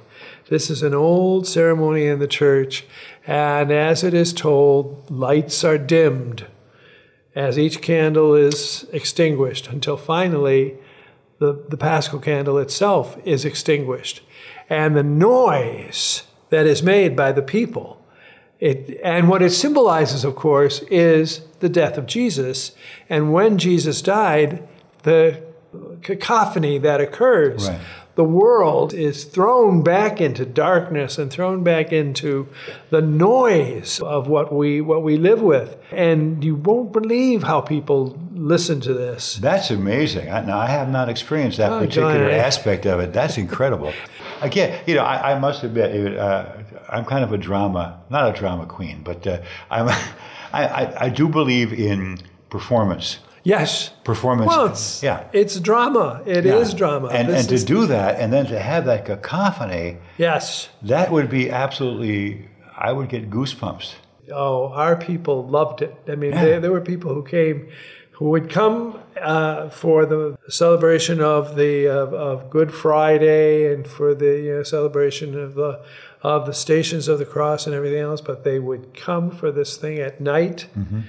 this 0.49 0.72
is 0.72 0.82
an 0.82 0.95
old 0.95 1.47
ceremony 1.47 2.07
in 2.07 2.18
the 2.18 2.28
church 2.28 2.84
and 3.28 3.72
as 3.72 4.03
it 4.03 4.13
is 4.13 4.34
told, 4.34 5.09
lights 5.09 5.63
are 5.63 5.78
dimmed 5.78 6.47
as 7.36 7.57
each 7.57 7.82
candle 7.82 8.36
is 8.36 8.86
extinguished 8.91 9.67
until 9.69 9.95
finally 9.95 10.78
the, 11.39 11.63
the 11.69 11.78
paschal 11.78 12.19
candle 12.19 12.57
itself 12.57 13.17
is 13.26 13.45
extinguished. 13.45 14.22
And 14.69 14.95
the 14.95 15.03
noise 15.03 16.24
that 16.49 16.65
is 16.65 16.84
made 16.84 17.15
by 17.15 17.32
the 17.32 17.41
people, 17.41 18.03
it, 18.59 18.99
and 19.03 19.30
what 19.30 19.41
it 19.41 19.51
symbolizes, 19.51 20.24
of 20.24 20.36
course, 20.36 20.82
is 20.91 21.41
the 21.59 21.69
death 21.69 21.97
of 21.97 22.05
Jesus. 22.05 22.74
And 23.09 23.34
when 23.34 23.57
Jesus 23.57 24.01
died, 24.01 24.67
the 25.03 25.41
cacophony 26.01 26.78
that 26.80 26.99
occurs. 26.99 27.69
Right 27.69 27.80
the 28.16 28.24
world 28.24 28.93
is 28.93 29.24
thrown 29.24 29.84
back 29.84 30.20
into 30.20 30.45
darkness 30.45 31.18
and 31.18 31.32
thrown 31.32 31.64
back 31.64 31.91
into 31.91 32.47
the 32.89 33.01
noise 33.01 33.99
of 34.01 34.28
what 34.28 34.53
we 34.53 34.82
what 34.82 35.03
we 35.03 35.18
live 35.18 35.41
with. 35.41 35.78
And 35.91 36.43
you 36.43 36.55
won't 36.55 36.91
believe 36.91 37.43
how 37.43 37.62
people 37.62 38.20
listen 38.34 38.82
to 38.82 38.93
this. 38.93 39.36
That's 39.36 39.72
amazing. 39.72 40.30
I, 40.30 40.41
now 40.41 40.59
i 40.59 40.68
have 40.68 40.89
not 40.89 41.09
experienced 41.09 41.57
that 41.57 41.72
oh, 41.72 41.80
particular 41.80 42.30
aspect 42.30 42.86
of 42.86 42.99
it. 42.99 43.14
That's 43.14 43.38
incredible. 43.38 43.93
Again 44.41 44.82
you 44.86 44.95
know 44.95 45.03
i, 45.03 45.32
I 45.32 45.39
must 45.39 45.64
admit 45.64 46.18
uh, 46.18 46.53
i'm 46.89 47.05
kind 47.05 47.24
of 47.24 47.32
a 47.32 47.38
drama 47.38 48.01
not 48.09 48.30
a 48.36 48.39
drama 48.39 48.66
queen 48.66 49.01
but 49.03 49.26
uh, 49.28 49.41
i'm 49.70 49.88
I, 50.53 50.66
I, 50.68 51.05
I 51.05 51.09
do 51.09 51.30
believe 51.30 51.72
in 51.72 52.20
performance 52.49 53.20
Yes. 53.44 53.89
Performance. 54.04 54.48
Well, 54.48 54.68
it's, 54.68 55.02
yeah. 55.02 55.28
it's 55.34 55.60
drama. 55.60 56.22
It 56.26 56.46
yeah. 56.46 56.58
is 56.58 56.74
drama. 56.74 57.08
And, 57.08 57.30
and 57.30 57.48
to 57.50 57.64
do 57.64 57.88
that 57.88 58.20
and 58.20 58.32
then 58.32 58.46
to 58.48 58.60
have 58.60 58.86
that 58.86 59.06
cacophony. 59.06 59.98
Yes. 60.18 60.70
That 60.82 61.12
would 61.12 61.30
be 61.30 61.50
absolutely, 61.50 62.50
I 62.78 62.92
would 62.92 63.10
get 63.10 63.30
goosebumps. 63.30 63.96
Oh, 64.32 64.70
our 64.70 64.96
people 64.96 65.46
loved 65.46 65.82
it. 65.82 65.96
I 66.08 66.16
mean, 66.16 66.32
yeah. 66.32 66.44
there, 66.44 66.60
there 66.60 66.72
were 66.72 66.82
people 66.82 67.14
who 67.14 67.24
came, 67.24 67.70
who 68.12 68.30
would 68.30 68.50
come 68.50 69.00
uh, 69.20 69.70
for 69.70 70.06
the 70.06 70.38
celebration 70.48 71.22
of 71.22 71.56
the 71.56 71.88
of, 71.88 72.14
of 72.14 72.50
Good 72.50 72.72
Friday 72.74 73.74
and 73.74 73.86
for 73.86 74.14
the 74.14 74.62
uh, 74.62 74.64
celebration 74.64 75.38
of 75.38 75.56
the 75.56 75.84
of 76.22 76.46
the 76.46 76.54
Stations 76.54 77.08
of 77.08 77.18
the 77.18 77.26
Cross 77.26 77.66
and 77.66 77.76
everything 77.76 78.00
else, 78.00 78.22
but 78.22 78.44
they 78.44 78.60
would 78.60 78.94
come 78.94 79.32
for 79.32 79.52
this 79.52 79.76
thing 79.76 79.98
at 79.98 80.22
night. 80.22 80.68
Mm-hmm 80.78 81.02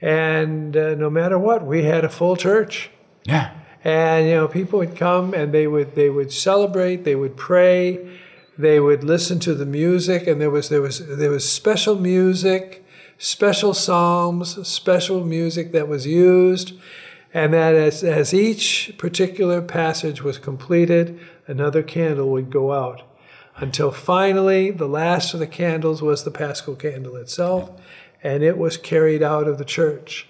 and 0.00 0.76
uh, 0.76 0.94
no 0.94 1.10
matter 1.10 1.38
what, 1.38 1.64
we 1.64 1.84
had 1.84 2.04
a 2.04 2.08
full 2.08 2.36
church. 2.36 2.90
Yeah. 3.24 3.52
And 3.84 4.26
you 4.26 4.34
know, 4.34 4.48
people 4.48 4.78
would 4.78 4.96
come 4.96 5.34
and 5.34 5.52
they 5.52 5.66
would 5.66 5.94
they 5.94 6.10
would 6.10 6.32
celebrate, 6.32 7.04
they 7.04 7.14
would 7.14 7.36
pray, 7.36 8.18
they 8.58 8.80
would 8.80 9.04
listen 9.04 9.40
to 9.40 9.54
the 9.54 9.66
music, 9.66 10.26
and 10.26 10.40
there 10.40 10.50
was 10.50 10.68
there 10.68 10.82
was 10.82 11.06
there 11.06 11.30
was 11.30 11.50
special 11.50 11.96
music, 11.96 12.84
special 13.18 13.72
psalms, 13.72 14.66
special 14.68 15.24
music 15.24 15.72
that 15.72 15.88
was 15.88 16.06
used, 16.06 16.74
and 17.32 17.54
that 17.54 17.74
as 17.74 18.04
as 18.04 18.34
each 18.34 18.94
particular 18.98 19.62
passage 19.62 20.22
was 20.22 20.38
completed, 20.38 21.18
another 21.46 21.82
candle 21.82 22.30
would 22.30 22.50
go 22.50 22.72
out, 22.72 23.02
until 23.56 23.90
finally 23.90 24.70
the 24.70 24.88
last 24.88 25.32
of 25.32 25.40
the 25.40 25.46
candles 25.46 26.02
was 26.02 26.24
the 26.24 26.30
Paschal 26.30 26.74
candle 26.74 27.16
itself 27.16 27.70
and 28.22 28.42
it 28.42 28.58
was 28.58 28.76
carried 28.76 29.22
out 29.22 29.48
of 29.48 29.58
the 29.58 29.64
church. 29.64 30.28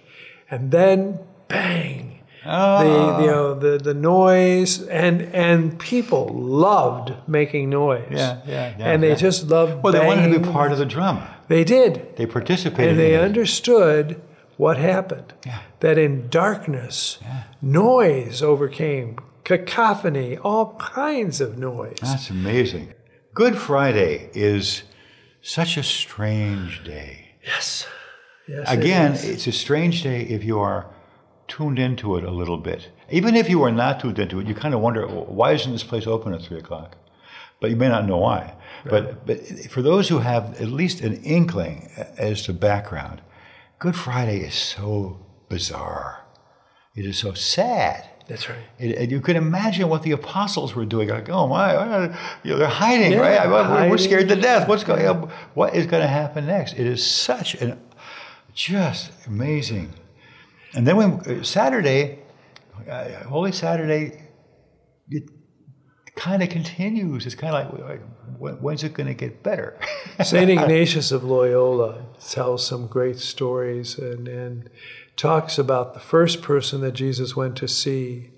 And 0.51 0.71
then, 0.71 1.19
bang, 1.49 2.21
oh. 2.45 2.79
the, 2.79 2.91
you 2.91 3.31
ah. 3.31 3.33
know, 3.33 3.55
the, 3.55 3.79
the 3.79 3.95
noise, 3.95 4.83
and, 4.89 5.23
and 5.35 5.79
people 5.79 6.29
loved 6.29 7.13
making 7.29 7.71
noise. 7.71 8.09
Yeah, 8.11 8.41
yeah, 8.47 8.75
yeah 8.79 8.85
And 8.91 9.03
they 9.03 9.11
yeah. 9.11 9.15
just 9.15 9.49
loved 9.49 9.83
Well, 9.83 9.93
they 9.93 10.05
wanted 10.05 10.33
to 10.33 10.39
be 10.39 10.51
part 10.51 10.73
of 10.73 10.79
the 10.79 10.87
drama. 10.87 11.37
They 11.49 11.65
did. 11.65 12.17
They 12.17 12.27
participated. 12.27 12.91
And 12.91 12.99
they 12.99 13.17
understood 13.17 14.21
what 14.57 14.77
happened. 14.77 15.33
Yeah. 15.45 15.61
That 15.81 15.99
in 15.99 16.29
darkness, 16.29 17.19
yeah. 17.23 17.45
noise 17.63 18.43
overcame, 18.43 19.17
cacophony, 19.45 20.37
all 20.37 20.75
kinds 20.77 21.41
of 21.41 21.57
noise. 21.57 21.99
That's 22.03 22.31
amazing. 22.31 22.93
Good 23.33 23.57
Friday 23.57 24.29
is 24.35 24.83
Such 25.43 25.79
a 25.79 25.83
strange 25.83 26.85
day. 26.85 27.30
Yes. 27.45 27.87
Yes. 28.47 28.71
Again, 28.71 29.13
it 29.13 29.25
it's 29.25 29.47
a 29.47 29.53
strange 29.53 30.03
day 30.03 30.23
if 30.23 30.45
you 30.45 30.59
are 30.59 30.87
tuned 31.49 31.79
into 31.79 32.17
it 32.17 32.25
a 32.25 32.31
little 32.31 32.59
bit. 32.59 32.91
Even 33.11 33.37
if 33.37 33.49
you 33.49 33.63
are 33.63 33.73
not 33.73 34.01
tuned 34.01 34.19
into 34.19 34.41
it, 34.41 34.47
you 34.47 34.55
kind 34.55 34.75
of 34.75 34.81
wonder 34.81 35.07
why 35.07 35.53
isn't 35.53 35.73
this 35.73 35.85
place 35.85 36.07
open 36.07 36.35
at 36.35 36.43
three 36.43 36.59
o'clock? 36.59 36.97
But 37.61 37.71
you 37.71 37.77
may 37.77 37.89
not 37.89 38.07
know 38.07 38.17
why. 38.19 38.57
But 38.85 39.27
but 39.27 39.47
for 39.71 39.83
those 39.83 40.09
who 40.09 40.19
have 40.19 40.61
at 40.61 40.69
least 40.69 41.01
an 41.01 41.23
inkling 41.23 41.91
as 42.17 42.43
to 42.43 42.53
background, 42.53 43.21
Good 43.79 43.97
Friday 43.97 44.41
is 44.41 44.55
so 44.55 45.27
bizarre. 45.49 46.25
It 46.95 47.05
is 47.05 47.19
so 47.19 47.35
sad. 47.35 48.09
That's 48.31 48.49
right. 48.49 48.63
And 48.79 49.11
you 49.11 49.21
can 49.21 49.35
imagine 49.35 49.89
what 49.89 50.05
the 50.05 50.13
apostles 50.13 50.77
were 50.77 50.85
doing. 50.85 51.09
Like, 51.09 51.29
oh 51.29 51.49
my, 51.49 51.75
uh, 51.75 52.17
you 52.45 52.53
know, 52.53 52.59
they're 52.59 52.69
hiding, 52.69 53.11
Yeah, 53.11 53.19
right? 53.19 53.49
We're- 53.51 53.91
We're, 53.91 53.99
scared 53.99 54.29
to 54.29 54.37
death. 54.37 54.69
What's 54.69 54.85
going? 54.85 55.05
What 55.55 55.75
is 55.75 55.87
going 55.87 56.01
to 56.03 56.07
happen 56.09 56.47
next? 56.47 56.75
It 56.75 56.87
is 56.87 57.05
such 57.05 57.57
an 57.57 57.77
just 58.55 59.11
amazing. 59.27 59.95
And 60.75 60.87
then 60.87 60.97
when 60.97 61.11
uh, 61.15 61.43
Saturday, 61.43 62.21
uh, 62.89 63.09
Holy 63.25 63.51
Saturday, 63.51 64.29
it 65.11 65.25
kind 66.15 66.41
of 66.45 66.51
continues. 66.51 67.27
It's 67.27 67.35
kind 67.35 67.53
of 67.57 67.81
like, 67.81 68.01
like, 68.39 68.59
when's 68.61 68.85
it 68.85 68.95
going 68.95 69.09
to 69.09 69.15
get 69.15 69.43
better? 69.43 69.77
St. 70.23 70.49
Ignatius 70.57 71.11
of 71.11 71.25
Loyola 71.25 72.05
tells 72.29 72.65
some 72.65 72.87
great 72.87 73.19
stories 73.19 73.99
and, 73.99 74.29
and 74.29 74.71
talks 75.21 75.59
about 75.59 75.93
the 75.93 76.01
first 76.01 76.41
person 76.41 76.81
that 76.81 76.93
Jesus 76.93 77.37
went 77.37 77.55
to 77.57 77.69
see 77.69 78.31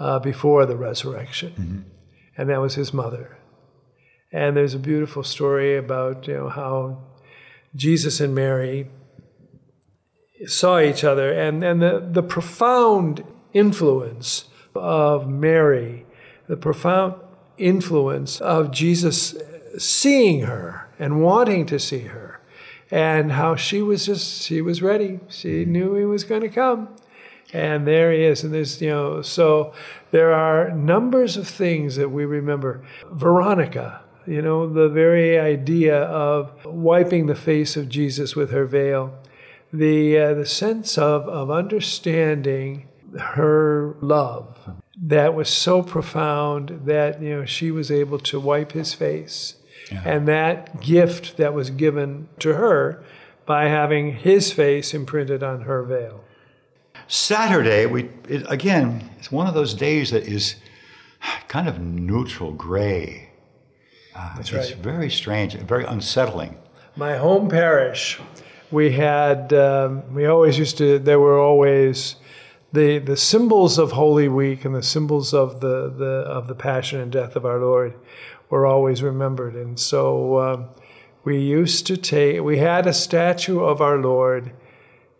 uh, 0.00 0.18
before 0.18 0.66
the 0.66 0.76
resurrection, 0.76 1.84
and 2.36 2.50
that 2.50 2.60
was 2.60 2.74
his 2.74 2.92
mother. 2.92 3.38
And 4.32 4.56
there's 4.56 4.74
a 4.74 4.80
beautiful 4.80 5.22
story 5.22 5.76
about 5.76 6.26
you 6.26 6.34
know 6.34 6.48
how 6.48 7.04
Jesus 7.76 8.20
and 8.20 8.34
Mary 8.34 8.90
saw 10.46 10.80
each 10.80 11.04
other, 11.04 11.32
and, 11.32 11.62
and 11.62 11.80
the, 11.80 12.04
the 12.10 12.24
profound 12.24 13.22
influence 13.52 14.46
of 14.74 15.28
Mary, 15.28 16.06
the 16.48 16.56
profound 16.56 17.14
influence 17.56 18.40
of 18.40 18.72
Jesus 18.72 19.36
seeing 19.78 20.40
her 20.40 20.90
and 20.98 21.22
wanting 21.22 21.66
to 21.66 21.78
see 21.78 22.00
her, 22.00 22.33
and 22.94 23.32
how 23.32 23.56
she 23.56 23.82
was 23.82 24.06
just, 24.06 24.42
she 24.42 24.60
was 24.60 24.80
ready. 24.80 25.18
She 25.28 25.64
knew 25.64 25.96
he 25.96 26.04
was 26.04 26.22
going 26.22 26.42
to 26.42 26.48
come. 26.48 26.90
And 27.52 27.88
there 27.88 28.12
he 28.12 28.22
is. 28.22 28.44
And 28.44 28.54
there's, 28.54 28.80
you 28.80 28.90
know, 28.90 29.20
so 29.20 29.74
there 30.12 30.32
are 30.32 30.70
numbers 30.70 31.36
of 31.36 31.48
things 31.48 31.96
that 31.96 32.10
we 32.10 32.24
remember. 32.24 32.84
Veronica, 33.10 34.02
you 34.28 34.40
know, 34.40 34.72
the 34.72 34.88
very 34.88 35.36
idea 35.36 36.02
of 36.04 36.52
wiping 36.64 37.26
the 37.26 37.34
face 37.34 37.76
of 37.76 37.88
Jesus 37.88 38.36
with 38.36 38.52
her 38.52 38.64
veil, 38.64 39.12
the, 39.72 40.16
uh, 40.16 40.34
the 40.34 40.46
sense 40.46 40.96
of, 40.96 41.28
of 41.28 41.50
understanding 41.50 42.86
her 43.18 43.96
love 44.02 44.56
that 44.96 45.34
was 45.34 45.48
so 45.48 45.82
profound 45.82 46.82
that, 46.84 47.20
you 47.20 47.38
know, 47.38 47.44
she 47.44 47.72
was 47.72 47.90
able 47.90 48.20
to 48.20 48.38
wipe 48.38 48.70
his 48.70 48.94
face. 48.94 49.56
And 49.90 50.26
that 50.28 50.80
gift 50.80 51.36
that 51.36 51.54
was 51.54 51.70
given 51.70 52.28
to 52.40 52.54
her 52.54 53.04
by 53.46 53.68
having 53.68 54.12
his 54.12 54.52
face 54.52 54.94
imprinted 54.94 55.42
on 55.42 55.62
her 55.62 55.82
veil. 55.82 56.24
Saturday, 57.06 57.86
we 57.86 58.08
it, 58.28 58.44
again, 58.48 59.10
it's 59.18 59.30
one 59.30 59.46
of 59.46 59.54
those 59.54 59.74
days 59.74 60.10
that 60.10 60.26
is 60.26 60.56
kind 61.48 61.68
of 61.68 61.78
neutral, 61.80 62.52
gray. 62.52 63.30
Uh, 64.14 64.36
That's 64.36 64.52
it's 64.52 64.70
right. 64.72 64.80
very 64.80 65.10
strange, 65.10 65.54
very 65.54 65.84
unsettling. 65.84 66.56
my 66.96 67.16
home 67.16 67.48
parish, 67.48 68.20
we 68.70 68.92
had 68.92 69.52
um, 69.52 70.14
we 70.14 70.24
always 70.26 70.58
used 70.58 70.78
to. 70.78 70.98
There 70.98 71.20
were 71.20 71.38
always 71.38 72.16
the 72.72 72.98
the 72.98 73.16
symbols 73.16 73.78
of 73.78 73.92
Holy 73.92 74.28
Week 74.28 74.64
and 74.64 74.74
the 74.74 74.82
symbols 74.82 75.34
of 75.34 75.60
the, 75.60 75.90
the 75.90 76.24
of 76.26 76.46
the 76.48 76.54
Passion 76.54 77.00
and 77.00 77.12
Death 77.12 77.36
of 77.36 77.44
our 77.44 77.58
Lord 77.58 77.94
were 78.54 78.66
always 78.66 79.02
remembered, 79.02 79.54
and 79.56 79.78
so 79.78 80.38
um, 80.38 80.68
we 81.24 81.38
used 81.40 81.86
to 81.88 81.96
take. 81.96 82.40
We 82.40 82.58
had 82.58 82.86
a 82.86 82.92
statue 82.92 83.60
of 83.60 83.80
our 83.80 83.98
Lord 83.98 84.52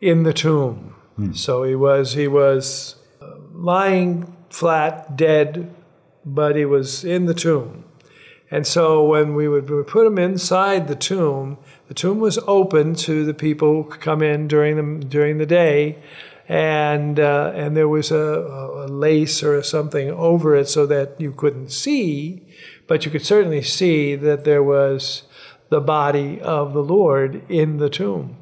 in 0.01 0.23
the 0.23 0.33
tomb, 0.33 0.95
so 1.35 1.65
he 1.65 1.75
was 1.75 2.15
he 2.15 2.29
was 2.29 2.97
uh, 3.21 3.35
lying 3.53 4.37
flat, 4.51 5.17
dead, 5.17 5.75
but 6.25 6.55
he 6.55 6.65
was 6.65 7.05
in 7.05 7.27
the 7.27 7.35
tomb. 7.35 7.85
And 8.51 8.67
so 8.67 9.05
when 9.05 9.35
we 9.35 9.49
would, 9.49 9.67
put 9.89 10.07
him 10.07 10.19
inside 10.19 10.87
the 10.87 10.95
tomb, 10.95 11.59
the 11.89 11.95
tomb 11.95 12.21
was 12.21 12.39
open 12.47 12.95
to 13.07 13.25
the 13.25 13.35
people 13.35 13.69
who 13.83 13.91
could 13.91 14.01
come 14.01 14.23
in 14.23 14.47
during 14.47 14.77
the 14.77 15.07
during 15.07 15.39
the 15.39 15.47
day, 15.47 15.99
and 16.49 17.19
uh, 17.19 17.51
and 17.55 17.77
there 17.77 17.89
was 17.89 18.13
a, 18.13 18.25
a 18.85 18.87
lace 18.87 19.43
or 19.43 19.61
something 19.63 20.11
over 20.11 20.55
it 20.55 20.69
so 20.69 20.87
that 20.87 21.21
you 21.21 21.33
couldn't 21.33 21.71
see, 21.73 22.44
but 22.87 23.05
you 23.05 23.11
could 23.11 23.25
certainly 23.25 23.63
see 23.63 24.15
that 24.17 24.45
there 24.45 24.63
was 24.63 25.23
the 25.71 25.81
body 25.81 26.41
of 26.41 26.73
the 26.73 26.83
Lord 26.83 27.43
in 27.51 27.79
the 27.79 27.89
tomb. 27.89 28.37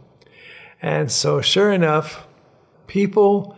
And 0.80 1.10
so, 1.12 1.40
sure 1.40 1.72
enough, 1.72 2.26
people 2.86 3.56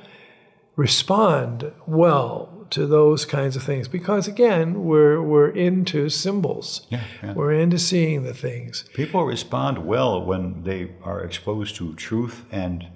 respond 0.76 1.72
well 1.87 2.66
to 2.70 2.87
those 2.87 3.24
kinds 3.24 3.55
of 3.55 3.62
things 3.62 3.87
because 3.87 4.26
again 4.26 4.82
we're 4.85 5.22
we're 5.22 5.49
into 5.51 6.09
symbols 6.09 6.87
Yeah, 6.91 7.05
yeah. 7.22 7.32
we're 7.32 7.53
into 7.53 7.78
seeing 7.78 8.24
the 8.24 8.35
things 8.35 8.85
People 8.95 9.24
respond 9.24 9.87
well 9.87 10.20
when 10.24 10.64
they 10.64 10.91
are 11.05 11.20
exposed 11.22 11.76
to 11.76 11.95
truth 11.95 12.45
and 12.51 12.87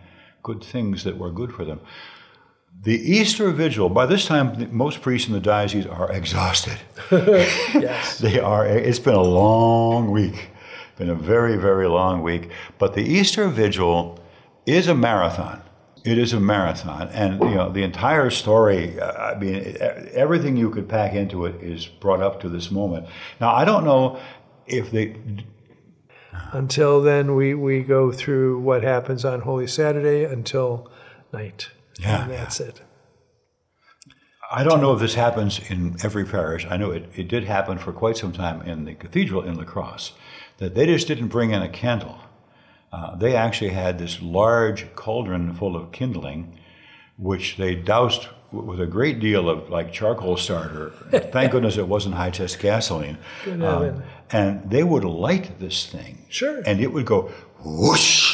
good 0.43 0.65
things 0.65 1.05
that 1.05 1.19
were 1.19 1.31
good 1.31 1.53
for 1.53 1.65
them. 1.65 1.81
The 2.81 2.95
Easter 2.95 3.51
Vigil, 3.51 3.89
by 3.89 4.07
this 4.07 4.27
time, 4.27 4.69
most 4.71 5.03
priests 5.03 5.27
in 5.27 5.35
the 5.35 5.41
diocese 5.41 5.87
are 5.87 6.13
exhausted. 6.13 6.79
yes 7.11 8.19
They 8.21 8.39
are. 8.39 8.65
It's 8.67 9.01
been 9.01 9.15
a 9.15 9.23
long 9.23 10.13
week, 10.13 10.51
been 10.97 11.11
a 11.11 11.15
very, 11.15 11.57
very 11.57 11.89
long 11.89 12.23
week. 12.23 12.51
But 12.79 12.95
the 12.95 13.03
Easter 13.03 13.49
Vigil 13.49 14.21
is 14.65 14.87
a 14.87 14.95
marathon. 14.95 15.63
It 16.05 16.19
is 16.19 16.33
a 16.33 16.39
marathon, 16.39 17.09
and 17.09 17.41
you 17.41 17.57
know 17.57 17.71
the 17.71 17.83
entire 17.83 18.31
story. 18.31 19.01
I 19.01 19.35
mean, 19.35 19.77
everything 20.13 20.57
you 20.57 20.71
could 20.71 20.89
pack 20.89 21.13
into 21.13 21.45
it 21.45 21.57
is 21.61 21.87
brought 21.87 22.23
up 22.23 22.41
to 22.43 22.49
this 22.49 22.71
moment. 22.71 23.09
Now, 23.41 23.53
I 23.53 23.65
don't 23.65 23.85
know 23.85 24.21
if 24.67 24.93
they. 24.93 25.17
until 26.53 27.03
then 27.03 27.35
we 27.35 27.55
we 27.55 27.83
go 27.83 28.13
through 28.13 28.61
what 28.61 28.85
happens 28.85 29.25
on 29.25 29.41
holy 29.41 29.67
saturday 29.67 30.25
until 30.25 30.91
night 31.33 31.71
Yeah, 31.99 32.23
and 32.23 32.33
that's 32.33 32.61
it 32.61 32.81
I 34.51 34.65
don't 34.65 34.81
know 34.81 34.95
if 34.95 35.01
this 35.01 35.15
happens 35.15 35.61
in 35.69 35.97
every 36.03 36.25
parish. 36.25 36.67
I 36.71 36.79
know 36.79 36.91
it, 36.91 37.11
it 37.15 37.29
did 37.29 37.45
happen 37.45 37.77
for 37.77 37.93
quite 37.93 38.17
some 38.17 38.33
time 38.33 38.63
in 38.63 38.87
the 38.87 38.95
cathedral 38.95 39.43
in 39.43 39.57
La 39.57 39.65
Crosse, 39.65 40.13
that 40.57 40.75
they 40.75 40.87
just 40.87 41.07
didn't 41.07 41.29
bring 41.29 41.51
in 41.51 41.63
a 41.63 41.69
candle. 41.69 42.19
Uh, 42.91 43.15
they 43.15 43.37
actually 43.37 43.71
had 43.71 43.99
this 43.99 44.23
large 44.23 44.95
cauldron 44.95 45.53
full 45.53 45.77
of 45.77 45.93
kindling, 45.93 46.59
which 47.19 47.59
they 47.59 47.75
doused 47.75 48.29
with 48.51 48.81
a 48.81 48.87
great 48.87 49.21
deal 49.21 49.51
of 49.51 49.69
like 49.69 49.93
charcoal 49.93 50.39
starter. 50.39 50.91
Thank 51.11 51.53
goodness 51.53 51.77
it 51.77 51.87
wasn't 51.87 52.15
high 52.15 52.31
test 52.31 52.59
gasoline. 52.59 53.19
Um, 53.47 54.03
and 54.31 54.71
they 54.71 54.83
would 54.83 55.05
light 55.05 55.61
this 55.61 55.85
thing. 55.85 56.25
Sure. 56.31 56.63
And 56.65 56.81
it 56.81 56.91
would 56.91 57.05
go 57.05 57.31
whoosh, 57.63 58.28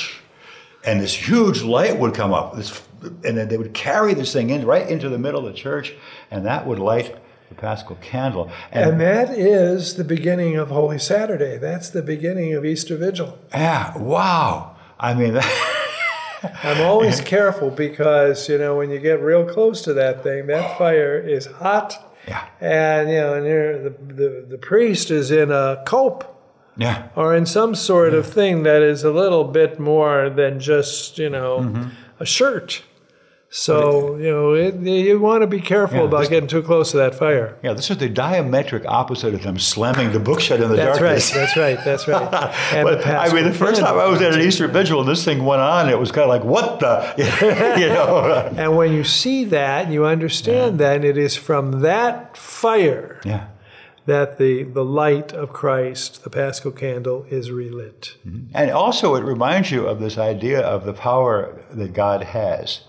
and 0.87 1.01
this 1.01 1.15
huge 1.15 1.63
light 1.63 1.99
would 1.99 2.15
come 2.15 2.33
up. 2.33 2.57
This, 2.57 2.83
and 3.03 3.37
then 3.37 3.49
they 3.49 3.57
would 3.57 3.75
carry 3.75 4.15
this 4.15 4.33
thing 4.33 4.51
in 4.51 4.65
right 4.65 4.89
into 4.89 5.09
the 5.09 5.19
middle 5.19 5.47
of 5.47 5.53
the 5.53 5.59
church, 5.59 5.95
and 6.31 6.45
that 6.47 6.67
would 6.67 6.79
light 6.79 7.17
the 7.49 7.55
Paschal 7.55 7.97
candle. 7.97 8.51
and 8.73 9.01
that 9.01 9.31
is 9.31 9.97
the 9.97 10.05
beginning 10.05 10.57
of 10.57 10.71
holy 10.71 10.99
saturday 10.99 11.59
that's 11.59 11.91
the 11.91 12.01
beginning 12.01 12.55
of 12.55 12.65
easter 12.65 12.97
vigil 12.97 13.39
yeah, 13.53 13.97
wow. 13.99 14.75
I 14.99 15.15
mean, 15.15 15.39
I'm 16.63 16.83
always 16.83 17.21
careful 17.21 17.71
because 17.71 18.49
you 18.49 18.59
know 18.59 18.77
when 18.77 18.91
you 18.91 18.99
get 18.99 19.21
real 19.21 19.45
close 19.45 19.83
to 19.83 19.93
that 19.95 20.23
thing, 20.23 20.47
that 20.47 20.79
fire 20.79 21.19
is 21.19 21.47
hot, 21.47 22.17
yeah, 22.27 22.47
and 22.61 23.09
you 23.11 23.17
know, 23.17 23.35
and 23.35 23.47
you're, 23.47 23.83
the, 23.83 23.91
the 23.91 24.47
the 24.51 24.59
priest 24.59 25.11
is 25.11 25.31
in 25.31 25.51
a 25.51 25.83
cope 25.87 26.34
yeah, 26.77 27.09
or 27.17 27.35
in 27.35 27.47
some 27.47 27.75
sort 27.75 28.15
of 28.15 28.27
thing 28.27 28.63
that 28.65 28.83
is 28.83 29.05
a 29.05 29.11
little 29.13 29.45
bit 29.45 29.79
more 29.79 30.29
than 30.31 30.59
just 30.61 31.19
you 31.19 31.29
know 31.31 31.59
Mm-hmm. 31.61 31.89
a 32.21 32.27
shirt. 32.27 32.83
So 33.57 34.17
you 34.17 34.31
know, 34.33 34.53
it, 34.55 34.75
you 34.81 35.21
want 35.21 35.43
to 35.43 35.47
be 35.47 35.61
careful 35.61 35.99
Yeah, 35.99 36.05
about 36.07 36.21
this- 36.21 36.29
getting 36.29 36.49
too 36.49 36.61
close 36.63 36.91
to 36.91 36.97
that 36.97 37.15
fire. 37.15 37.57
yeah. 37.63 37.73
This 37.73 37.89
is 37.89 37.99
the 37.99 38.09
diametric 38.11 38.85
opposite 38.85 39.33
of 39.33 39.45
them 39.45 39.61
slamming 39.61 40.11
the 40.11 40.19
book 40.19 40.41
shut 40.41 40.61
in 40.61 40.69
the 40.71 40.77
darkness. 40.77 41.31
That's 41.31 41.57
right. 41.57 41.79
That's 41.85 42.09
right. 42.09 42.29
That's 42.33 42.73
right. 42.73 42.83
But 42.83 43.07
I 43.07 43.33
mean, 43.33 43.45
the 43.45 43.55
first 43.55 43.81
time 43.81 43.97
I 43.97 44.07
was 44.09 44.21
at 44.23 44.35
an 44.35 44.41
Easter 44.41 44.67
vigil 44.67 44.99
and 44.99 45.09
this 45.09 45.25
thing 45.25 45.45
went 45.45 45.63
on, 45.63 45.89
it 45.89 46.01
was 46.01 46.11
kind 46.11 46.25
of 46.25 46.31
like, 46.31 46.43
what 46.43 46.81
the, 46.81 47.15
you 47.79 47.87
know? 47.87 48.53
And 48.57 48.77
when 48.77 48.93
you 48.93 49.05
see 49.05 49.45
that, 49.45 49.85
and 49.85 49.93
you 49.95 50.05
understand 50.05 50.81
that 50.81 51.05
it 51.05 51.17
is 51.17 51.37
from 51.37 51.83
that 51.83 52.37
fire 52.37 53.21
yeah, 53.25 53.47
that 54.07 54.39
the, 54.39 54.65
the 54.65 54.85
light 54.85 55.33
of 55.33 55.53
Christ, 55.53 56.25
the 56.25 56.31
paschal 56.31 56.73
candle, 56.73 57.25
is 57.31 57.51
relit. 57.51 58.17
And 58.55 58.71
also, 58.71 59.15
it 59.15 59.25
reminds 59.25 59.71
you 59.71 59.87
of 59.87 59.99
this 60.01 60.19
idea 60.19 60.61
of 60.61 60.85
the 60.85 60.93
power 60.93 61.63
that 61.71 61.93
God 61.95 62.23
has. 62.23 62.83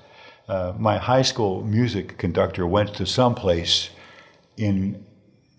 Uh, 0.48 0.74
my 0.78 0.98
high 0.98 1.22
school 1.22 1.64
music 1.64 2.18
conductor 2.18 2.68
went 2.68 2.94
to 2.96 3.06
some 3.06 3.34
place 3.34 3.90
in 4.58 5.06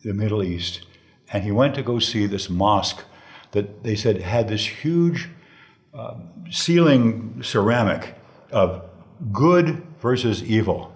the 0.05 0.13
Middle 0.13 0.43
East, 0.43 0.87
and 1.33 1.43
he 1.43 1.51
went 1.51 1.75
to 1.75 1.83
go 1.83 1.99
see 1.99 2.27
this 2.27 2.49
mosque 2.49 3.03
that 3.53 3.83
they 3.83 3.97
said 3.97 4.21
had 4.23 4.49
this 4.49 4.67
huge 4.67 5.29
uh, 5.95 6.15
ceiling 6.51 7.43
ceramic 7.43 8.15
of 8.53 8.85
good 9.33 9.83
versus 10.01 10.43
evil. 10.45 10.96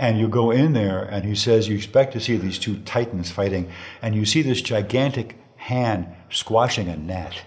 And 0.00 0.18
you 0.18 0.28
go 0.28 0.50
in 0.50 0.72
there, 0.72 1.02
and 1.02 1.26
he 1.26 1.34
says 1.34 1.68
you 1.68 1.76
expect 1.76 2.14
to 2.14 2.20
see 2.20 2.38
these 2.38 2.58
two 2.58 2.78
titans 2.78 3.30
fighting, 3.30 3.70
and 4.00 4.14
you 4.14 4.24
see 4.24 4.40
this 4.40 4.62
gigantic 4.62 5.36
hand 5.56 6.06
squashing 6.30 6.88
a 6.88 6.96
gnat. 6.96 7.42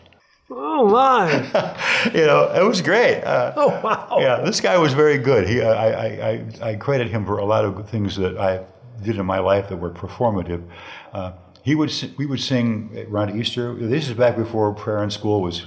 Oh 0.51 0.87
my! 0.87 1.31
you 2.13 2.27
know, 2.27 2.51
it 2.53 2.63
was 2.63 2.81
great. 2.81 3.23
Uh, 3.23 3.53
oh 3.57 3.81
wow! 3.83 4.17
Yeah, 4.19 4.41
this 4.45 4.61
guy 4.61 4.77
was 4.77 4.93
very 4.93 5.17
good. 5.17 5.49
He, 5.49 5.63
I, 5.63 5.89
I, 5.89 6.05
I, 6.29 6.69
I 6.69 6.75
credit 6.75 7.09
him 7.09 7.25
for 7.25 7.39
a 7.39 7.45
lot 7.45 7.65
of 7.65 7.89
things 7.89 8.17
that 8.17 8.37
I 8.37 8.63
did 9.01 9.17
in 9.17 9.25
my 9.25 9.39
life 9.39 9.69
that 9.69 9.77
were 9.77 9.89
performative. 9.89 10.63
Uh, 11.11 11.31
he 11.63 11.73
would, 11.73 11.91
we 12.17 12.27
would 12.27 12.41
sing 12.41 13.07
around 13.09 13.39
Easter. 13.39 13.73
This 13.73 14.09
is 14.09 14.13
back 14.13 14.35
before 14.35 14.71
prayer 14.75 15.01
in 15.01 15.09
school 15.09 15.41
was 15.41 15.65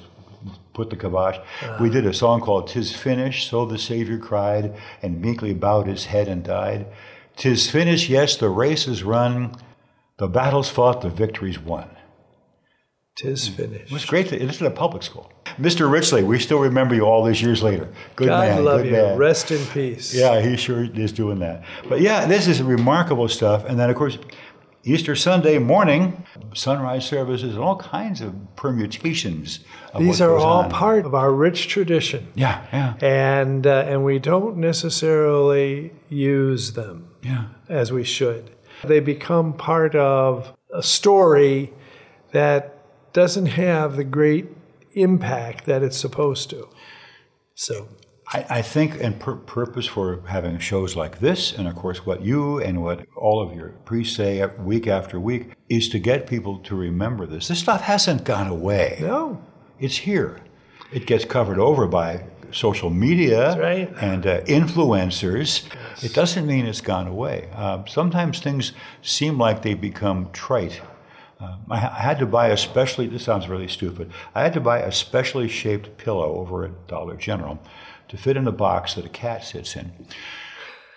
put 0.77 0.91
the 0.91 0.97
kibosh. 0.97 1.39
Uh, 1.63 1.79
we 1.81 1.91
did 1.91 2.07
a 2.07 2.15
song 2.15 2.41
called 2.41 2.69
"Tis 2.69 2.95
finished." 2.95 3.49
So 3.51 3.65
the 3.65 3.79
Savior 3.79 4.19
cried, 4.19 4.75
and 5.03 5.21
meekly 5.21 5.55
bowed 5.55 5.87
his 5.89 6.07
head 6.07 6.29
and 6.29 6.45
died. 6.45 6.87
"Tis 7.37 7.69
finished." 7.71 8.09
Yes, 8.09 8.37
the 8.37 8.51
race 8.51 8.87
is 8.87 9.03
run, 9.03 9.57
the 10.19 10.29
battles 10.29 10.69
fought, 10.69 11.01
the 11.01 11.11
victories 11.11 11.59
won. 11.59 11.89
Tis 13.17 13.49
finished. 13.49 13.87
It 13.87 13.93
was 13.93 14.05
great. 14.05 14.29
To, 14.29 14.39
this 14.39 14.57
is 14.57 14.63
a 14.63 14.71
public 14.71 15.03
school. 15.03 15.33
Mr. 15.59 15.91
Richley, 15.91 16.23
we 16.23 16.39
still 16.39 16.59
remember 16.59 16.95
you 16.95 17.03
all 17.03 17.25
these 17.25 17.41
years 17.41 17.63
later. 17.63 17.89
Good 18.15 18.29
God 18.29 18.49
man. 18.49 18.65
love 18.65 18.83
good 18.83 18.87
you. 18.87 18.93
man. 18.93 19.17
Rest 19.17 19.51
in 19.51 19.65
peace. 19.67 20.15
Yeah, 20.15 20.41
he 20.43 20.57
sure 20.57 20.85
is 20.85 21.13
doing 21.13 21.39
that. 21.39 21.65
But 21.89 22.03
yeah, 22.03 22.27
this 22.27 22.47
is 22.47 22.63
remarkable 22.63 23.29
stuff. 23.29 23.65
And 23.65 23.79
then, 23.81 23.89
of 23.89 23.97
course, 23.97 24.19
Easter 24.89 25.17
Sunday 25.17 25.59
morning, 25.59 26.25
sunrise 26.55 27.05
services, 27.05 27.57
and 27.57 27.65
all 27.65 27.77
kinds 27.77 28.21
of 28.21 28.33
permutations. 28.55 29.59
Of 29.93 30.01
These 30.01 30.21
are 30.21 30.37
all 30.37 30.63
on. 30.63 30.71
part 30.71 31.05
of 31.05 31.13
our 31.13 31.33
rich 31.33 31.67
tradition. 31.67 32.29
Yeah, 32.37 32.65
yeah, 32.73 32.95
And, 33.01 33.67
uh, 33.67 33.85
and 33.89 34.05
we 34.05 34.21
don't 34.21 34.59
necessarily 34.59 35.93
use 36.09 36.75
them 36.75 37.09
yeah. 37.21 37.47
as 37.69 37.91
we 37.93 38.05
should. 38.05 38.53
They 38.85 39.01
become 39.01 39.55
part 39.55 39.97
of 39.97 40.53
a 40.73 40.85
story 40.85 41.73
that 42.31 42.79
doesn't 43.13 43.47
have 43.47 43.97
the 43.97 44.05
great 44.05 44.47
impact 44.93 45.67
that 45.67 45.83
it's 45.83 45.97
supposed 45.99 46.49
to. 46.51 46.69
So, 47.57 47.89
I, 48.33 48.47
I 48.49 48.63
think, 48.63 49.01
and 49.01 49.19
pur- 49.21 49.37
purpose 49.37 49.87
for 49.87 50.21
having 50.27 50.59
shows 50.59 50.97
like 50.97 51.21
this, 51.21 51.53
and 51.53 51.69
of 51.69 51.77
course, 51.77 52.05
what 52.05 52.23
you 52.23 52.61
and 52.61 52.83
what 52.83 53.07
all 53.15 53.41
of 53.41 53.55
your 53.55 53.71
priests 53.85 54.17
say 54.17 54.45
week 54.59 54.87
after 54.87 55.21
week, 55.21 55.53
is 55.69 55.89
to 55.91 55.99
get 55.99 56.27
people 56.27 56.59
to 56.61 56.75
remember 56.75 57.27
this. 57.27 57.49
This 57.49 57.61
stuff 57.61 57.83
hasn't 57.83 58.25
gone 58.25 58.49
away. 58.49 58.99
no, 59.01 59.43
It's 59.79 59.99
here. 59.99 60.41
It 60.93 61.07
gets 61.07 61.25
covered 61.25 61.59
over 61.59 61.87
by 61.87 62.25
social 62.53 62.91
media 62.91 63.59
right. 63.59 63.93
and 64.01 64.27
uh, 64.27 64.41
influencers. 64.43 65.65
It 66.03 66.15
doesn't 66.15 66.47
mean 66.47 66.67
it's 66.67 66.81
gone 66.81 67.07
away. 67.07 67.49
Uh, 67.53 67.85
sometimes 67.87 68.41
things 68.41 68.73
seem 69.03 69.39
like 69.39 69.63
they 69.63 69.75
become 69.75 70.31
trite. 70.33 70.81
Uh, 71.39 71.57
I, 71.69 71.75
I 71.75 72.01
had 72.01 72.19
to 72.21 72.27
buy 72.27 72.49
a 72.49 72.57
specially, 72.57 73.07
this 73.07 73.25
sounds 73.25 73.49
really 73.49 73.69
stupid, 73.69 74.11
I 74.35 74.43
had 74.43 74.55
to 74.55 74.61
buy 74.61 74.79
a 74.79 74.91
specially 74.91 75.49
shaped 75.49 75.99
pillow 75.99 76.37
over 76.37 76.65
at 76.65 76.87
Dollar 76.87 77.17
General 77.17 77.61
to 78.09 78.17
fit 78.17 78.37
in 78.37 78.47
a 78.47 78.53
box 78.53 78.95
that 78.95 79.07
a 79.07 79.11
cat 79.11 79.45
sits 79.45 79.77
in. 79.77 79.93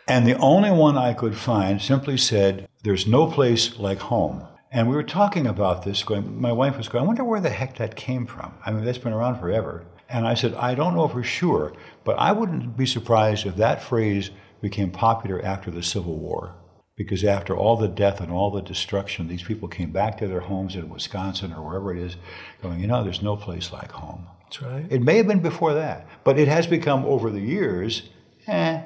And 0.07 0.25
the 0.25 0.37
only 0.37 0.71
one 0.71 0.97
I 0.97 1.13
could 1.13 1.37
find 1.37 1.81
simply 1.81 2.17
said, 2.17 2.67
There's 2.83 3.07
no 3.07 3.27
place 3.27 3.77
like 3.77 3.99
home. 3.99 4.47
And 4.71 4.87
we 4.87 4.95
were 4.95 5.03
talking 5.03 5.47
about 5.47 5.83
this, 5.83 6.03
going, 6.03 6.39
my 6.39 6.51
wife 6.51 6.77
was 6.77 6.87
going, 6.87 7.03
I 7.03 7.07
wonder 7.07 7.23
where 7.23 7.41
the 7.41 7.49
heck 7.49 7.77
that 7.77 7.95
came 7.95 8.27
from. 8.27 8.53
I 8.65 8.71
mean, 8.71 8.85
that's 8.85 8.99
been 8.99 9.13
around 9.13 9.39
forever. 9.39 9.85
And 10.07 10.27
I 10.27 10.35
said, 10.35 10.53
I 10.55 10.75
don't 10.75 10.95
know 10.95 11.07
for 11.07 11.23
sure, 11.23 11.73
but 12.03 12.17
I 12.17 12.31
wouldn't 12.31 12.77
be 12.77 12.85
surprised 12.85 13.45
if 13.45 13.55
that 13.55 13.81
phrase 13.81 14.31
became 14.61 14.91
popular 14.91 15.43
after 15.43 15.71
the 15.71 15.83
Civil 15.83 16.17
War. 16.17 16.55
Because 16.95 17.23
after 17.23 17.55
all 17.55 17.77
the 17.77 17.87
death 17.87 18.19
and 18.19 18.31
all 18.31 18.51
the 18.51 18.61
destruction, 18.61 19.27
these 19.27 19.43
people 19.43 19.67
came 19.67 19.91
back 19.91 20.17
to 20.17 20.27
their 20.27 20.41
homes 20.41 20.75
in 20.75 20.89
Wisconsin 20.89 21.53
or 21.53 21.63
wherever 21.65 21.95
it 21.95 21.99
is, 22.03 22.17
going, 22.61 22.79
you 22.79 22.87
know, 22.87 23.03
there's 23.03 23.21
no 23.21 23.37
place 23.37 23.71
like 23.71 23.91
home. 23.91 24.27
That's 24.49 24.61
right. 24.63 24.85
It 24.89 25.01
may 25.01 25.17
have 25.17 25.27
been 25.27 25.41
before 25.41 25.73
that, 25.73 26.07
but 26.23 26.39
it 26.39 26.47
has 26.47 26.65
become 26.65 27.05
over 27.05 27.29
the 27.29 27.39
years, 27.39 28.09
eh, 28.47 28.81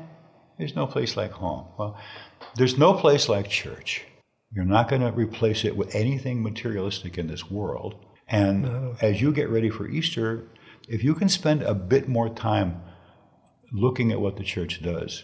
there's 0.57 0.76
no 0.76 0.86
place 0.86 1.16
like 1.16 1.32
home. 1.32 1.68
Well, 1.78 1.97
there's 2.55 2.78
no 2.78 2.93
place 2.93 3.30
like 3.30 3.49
church. 3.49 4.03
You're 4.51 4.66
not 4.66 4.89
going 4.89 5.01
to 5.01 5.11
replace 5.11 5.64
it 5.64 5.76
with 5.76 5.95
anything 5.95 6.43
materialistic 6.43 7.18
in 7.18 7.28
this 7.28 7.49
world. 7.49 7.95
And 8.28 8.97
as 9.01 9.22
you 9.22 9.32
get 9.32 9.49
ready 9.49 9.70
for 9.70 9.88
Easter, 9.88 10.47
if 10.88 11.03
you 11.03 11.16
can 11.16 11.30
spend 11.30 11.64
a 11.64 11.74
bit 11.74 12.07
more 12.07 12.30
time 12.30 12.82
looking 13.72 14.11
at 14.11 14.20
what 14.20 14.38
the 14.38 14.43
church 14.43 14.82
does, 14.82 15.24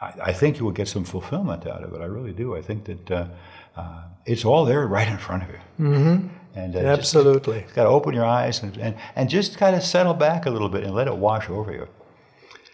I, 0.00 0.12
I 0.24 0.32
think 0.32 0.58
you 0.58 0.64
will 0.64 0.72
get 0.72 0.88
some 0.88 1.04
fulfillment 1.04 1.66
out 1.66 1.82
of 1.84 1.92
it. 1.94 2.00
I 2.00 2.06
really 2.06 2.32
do. 2.32 2.56
I 2.56 2.60
think 2.60 2.84
that 2.84 3.10
uh, 3.10 3.28
uh, 3.76 4.02
it's 4.26 4.44
all 4.44 4.64
there 4.64 4.86
right 4.86 5.08
in 5.08 5.18
front 5.18 5.44
of 5.44 5.48
you. 5.50 5.60
Mm-hmm. 5.80 6.28
And 6.54 6.74
uh, 6.74 6.80
just- 6.80 6.98
Absolutely. 6.98 7.64
got 7.74 7.84
to 7.84 7.90
open 7.90 8.14
your 8.14 8.24
eyes 8.24 8.62
and, 8.62 8.76
and, 8.78 8.96
and 9.14 9.28
just 9.28 9.58
kind 9.58 9.76
of 9.76 9.82
settle 9.82 10.14
back 10.14 10.46
a 10.46 10.50
little 10.50 10.68
bit 10.68 10.84
and 10.84 10.94
let 10.94 11.06
it 11.06 11.16
wash 11.16 11.48
over 11.48 11.72
you. 11.72 11.88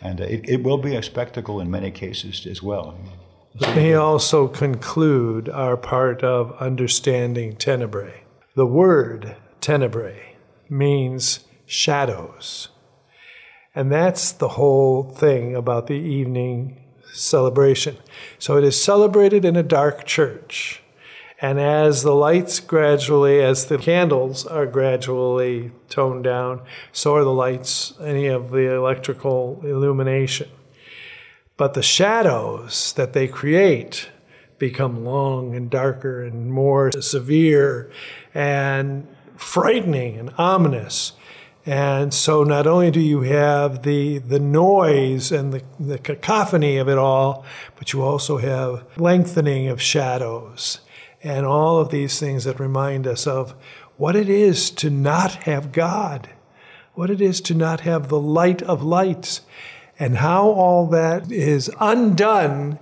And 0.00 0.20
uh, 0.20 0.24
it, 0.24 0.48
it 0.48 0.62
will 0.62 0.78
be 0.78 0.94
a 0.94 1.02
spectacle 1.02 1.60
in 1.60 1.70
many 1.70 1.90
cases 1.90 2.46
as 2.46 2.62
well. 2.62 2.98
Let 3.58 3.76
me 3.76 3.94
also 3.94 4.48
conclude 4.48 5.48
our 5.48 5.76
part 5.76 6.24
of 6.24 6.56
understanding 6.60 7.56
tenebrae. 7.56 8.22
The 8.56 8.66
word 8.66 9.36
tenebrae 9.60 10.36
means 10.68 11.44
shadows. 11.66 12.68
And 13.74 13.90
that's 13.90 14.32
the 14.32 14.50
whole 14.50 15.02
thing 15.04 15.56
about 15.56 15.86
the 15.88 15.94
evening 15.94 16.80
celebration. 17.12 17.96
So 18.38 18.56
it 18.56 18.64
is 18.64 18.82
celebrated 18.82 19.44
in 19.44 19.56
a 19.56 19.62
dark 19.62 20.04
church. 20.04 20.82
And 21.44 21.60
as 21.60 22.04
the 22.04 22.14
lights 22.14 22.58
gradually, 22.58 23.42
as 23.42 23.66
the 23.66 23.76
candles 23.76 24.46
are 24.46 24.64
gradually 24.64 25.72
toned 25.90 26.24
down, 26.24 26.62
so 26.90 27.16
are 27.16 27.22
the 27.22 27.34
lights, 27.34 27.92
any 28.00 28.28
of 28.28 28.50
the 28.50 28.74
electrical 28.74 29.60
illumination. 29.62 30.48
But 31.58 31.74
the 31.74 31.82
shadows 31.82 32.94
that 32.94 33.12
they 33.12 33.28
create 33.28 34.08
become 34.56 35.04
long 35.04 35.54
and 35.54 35.68
darker 35.68 36.24
and 36.24 36.50
more 36.50 36.90
severe 36.92 37.92
and 38.32 39.06
frightening 39.36 40.16
and 40.16 40.32
ominous. 40.38 41.12
And 41.66 42.14
so 42.14 42.42
not 42.42 42.66
only 42.66 42.90
do 42.90 43.00
you 43.00 43.20
have 43.20 43.82
the, 43.82 44.16
the 44.16 44.40
noise 44.40 45.30
and 45.30 45.52
the, 45.52 45.62
the 45.78 45.98
cacophony 45.98 46.78
of 46.78 46.88
it 46.88 46.96
all, 46.96 47.44
but 47.76 47.92
you 47.92 48.00
also 48.00 48.38
have 48.38 48.86
lengthening 48.96 49.68
of 49.68 49.82
shadows 49.82 50.80
and 51.24 51.44
all 51.46 51.80
of 51.80 51.88
these 51.90 52.20
things 52.20 52.44
that 52.44 52.60
remind 52.60 53.06
us 53.06 53.26
of 53.26 53.54
what 53.96 54.14
it 54.14 54.28
is 54.28 54.70
to 54.70 54.90
not 54.90 55.34
have 55.44 55.72
God, 55.72 56.28
what 56.94 57.10
it 57.10 57.20
is 57.20 57.40
to 57.40 57.54
not 57.54 57.80
have 57.80 58.08
the 58.08 58.20
light 58.20 58.60
of 58.62 58.82
lights, 58.82 59.40
and 59.98 60.18
how 60.18 60.46
all 60.48 60.86
that 60.88 61.32
is 61.32 61.70
undone 61.80 62.78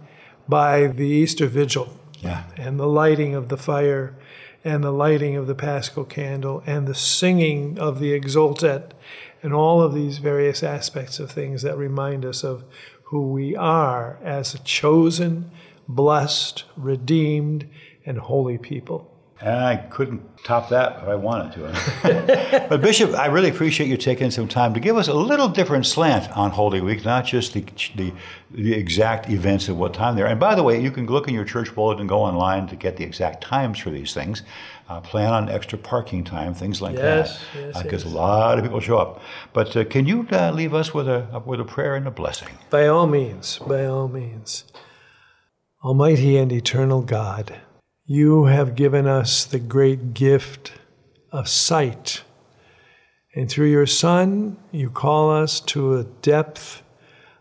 by 0.49 0.87
the 0.89 1.07
Easter 1.07 1.47
Vigil 1.47 1.97
Yeah. 2.21 2.45
and 2.57 2.79
the 2.81 2.87
lighting 2.87 3.35
of 3.35 3.49
the 3.49 3.57
fire 3.57 4.15
and 4.65 4.83
the 4.83 4.93
lighting 4.93 5.37
of 5.37 5.47
the 5.47 5.55
paschal 5.55 6.05
candle 6.05 6.63
and 6.67 6.87
the 6.87 6.95
singing 6.95 7.79
of 7.79 8.01
the 8.01 8.13
exultet 8.13 8.93
and 9.43 9.53
all 9.53 9.83
of 9.83 9.93
these 9.95 10.19
various 10.19 10.63
aspects 10.63 11.19
of 11.19 11.31
things 11.31 11.63
that 11.63 11.77
remind 11.77 12.25
us 12.25 12.43
of 12.45 12.65
who 13.05 13.31
we 13.33 13.55
are 13.57 14.19
as 14.25 14.55
a 14.55 14.59
chosen, 14.61 15.51
blessed, 15.89 16.65
redeemed, 16.77 17.69
and 18.05 18.19
holy 18.19 18.59
people. 18.59 19.09
And 19.41 19.57
I 19.57 19.77
couldn't 19.77 20.23
top 20.45 20.69
that 20.69 21.03
if 21.03 21.09
I 21.09 21.17
wanted 21.17 21.53
to. 21.55 22.67
but 22.71 22.81
Bishop, 22.81 23.13
I 23.15 23.27
really 23.27 23.51
appreciate 23.51 23.89
you 23.89 23.97
taking 23.97 24.31
some 24.31 24.47
time 24.47 24.73
to 24.75 24.79
give 24.79 24.97
us 24.97 25.09
a 25.09 25.15
little 25.15 25.49
different 25.49 25.85
slant 25.85 26.31
on 26.37 26.53
Holy 26.53 26.81
Week, 26.81 27.05
not 27.05 27.25
just 27.25 27.53
the, 27.53 27.65
the, 27.97 28.13
the 28.53 28.73
exact 28.73 29.29
events 29.29 29.69
of 29.69 29.77
what 29.77 29.95
time 29.95 30.15
they're. 30.15 30.27
And 30.27 30.39
by 30.39 30.55
the 30.55 30.63
way, 30.63 30.81
you 30.81 30.93
can 30.93 31.07
look 31.07 31.27
in 31.27 31.35
your 31.35 31.45
church 31.45 31.75
bulletin 31.75 32.03
and 32.03 32.09
go 32.09 32.23
online 32.23 32.69
to 32.69 32.77
get 32.77 32.99
the 32.99 33.05
exact 33.05 33.43
times 33.43 33.81
for 33.81 33.91
these 33.91 34.15
things. 34.15 34.43
Uh, 34.89 35.01
plan 35.01 35.33
on 35.33 35.49
extra 35.49 35.79
parking 35.79 36.23
time, 36.23 36.55
things 36.55 36.81
like 36.81 36.95
Yes, 36.95 37.41
that, 37.55 37.61
yes, 37.61 37.83
because 37.83 38.05
yes. 38.05 38.13
a 38.13 38.17
lot 38.17 38.59
of 38.59 38.65
people 38.65 38.79
show 38.79 38.99
up. 38.99 39.23
But 39.53 39.77
uh, 39.77 39.85
can 39.85 40.07
you 40.07 40.29
uh, 40.31 40.53
leave 40.53 40.75
us 40.75 40.93
with 40.95 41.09
a 41.09 41.43
with 41.47 41.61
a 41.61 41.65
prayer 41.65 41.97
and 41.97 42.07
a 42.07 42.11
blessing? 42.11 42.51
By 42.69 42.87
all 42.89 43.07
means, 43.07 43.59
by 43.59 43.87
all 43.87 44.07
means. 44.07 44.65
Almighty 45.83 46.37
and 46.37 46.53
eternal 46.53 47.01
God, 47.03 47.61
You 48.15 48.45
have 48.45 48.75
given 48.75 49.07
us 49.07 49.47
the 49.47 49.59
great 49.59 50.13
gift 50.13 50.75
of 51.31 51.49
sight. 51.49 52.25
And 53.35 53.49
through 53.49 53.71
your 53.71 53.87
Son, 53.87 54.59
you 54.71 54.91
call 54.91 55.31
us 55.31 55.61
to 55.61 55.97
a 55.97 56.05
depth 56.05 56.83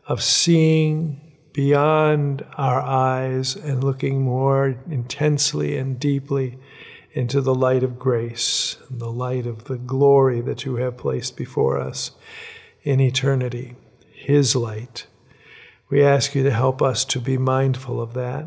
of 0.08 0.24
seeing 0.24 1.20
beyond 1.52 2.46
our 2.56 2.80
eyes 2.80 3.54
and 3.54 3.84
looking 3.84 4.22
more 4.22 4.78
intensely 4.90 5.78
and 5.78 6.00
deeply 6.00 6.58
into 7.12 7.42
the 7.42 7.54
light 7.54 7.84
of 7.84 8.00
grace 8.00 8.78
the 8.90 9.12
light 9.12 9.46
of 9.46 9.66
the 9.66 9.78
glory 9.78 10.40
that 10.40 10.64
you 10.64 10.78
have 10.78 10.96
placed 10.96 11.36
before 11.36 11.82
us 11.82 12.12
in 12.84 13.02
eternity, 13.02 13.76
His 14.14 14.56
light. 14.56 15.06
We 15.90 16.02
ask 16.02 16.34
you 16.34 16.44
to 16.44 16.52
help 16.52 16.82
us 16.82 17.04
to 17.04 17.20
be 17.20 17.38
mindful 17.38 18.00
of 18.00 18.14
that, 18.14 18.46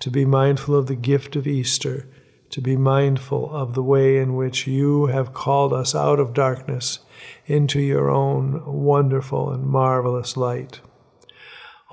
to 0.00 0.10
be 0.10 0.24
mindful 0.24 0.74
of 0.74 0.86
the 0.86 0.94
gift 0.94 1.36
of 1.36 1.46
Easter, 1.46 2.06
to 2.50 2.60
be 2.60 2.76
mindful 2.76 3.54
of 3.54 3.74
the 3.74 3.82
way 3.82 4.18
in 4.18 4.34
which 4.34 4.66
you 4.66 5.06
have 5.06 5.34
called 5.34 5.72
us 5.72 5.94
out 5.94 6.20
of 6.20 6.34
darkness 6.34 7.00
into 7.46 7.80
your 7.80 8.10
own 8.10 8.62
wonderful 8.64 9.50
and 9.50 9.64
marvelous 9.64 10.36
light. 10.36 10.80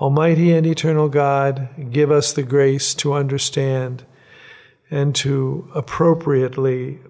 Almighty 0.00 0.52
and 0.52 0.66
eternal 0.66 1.08
God, 1.08 1.68
give 1.90 2.10
us 2.10 2.32
the 2.32 2.42
grace 2.42 2.94
to 2.94 3.12
understand 3.12 4.04
and 4.90 5.14
to 5.16 5.70
appropriately 5.74 7.00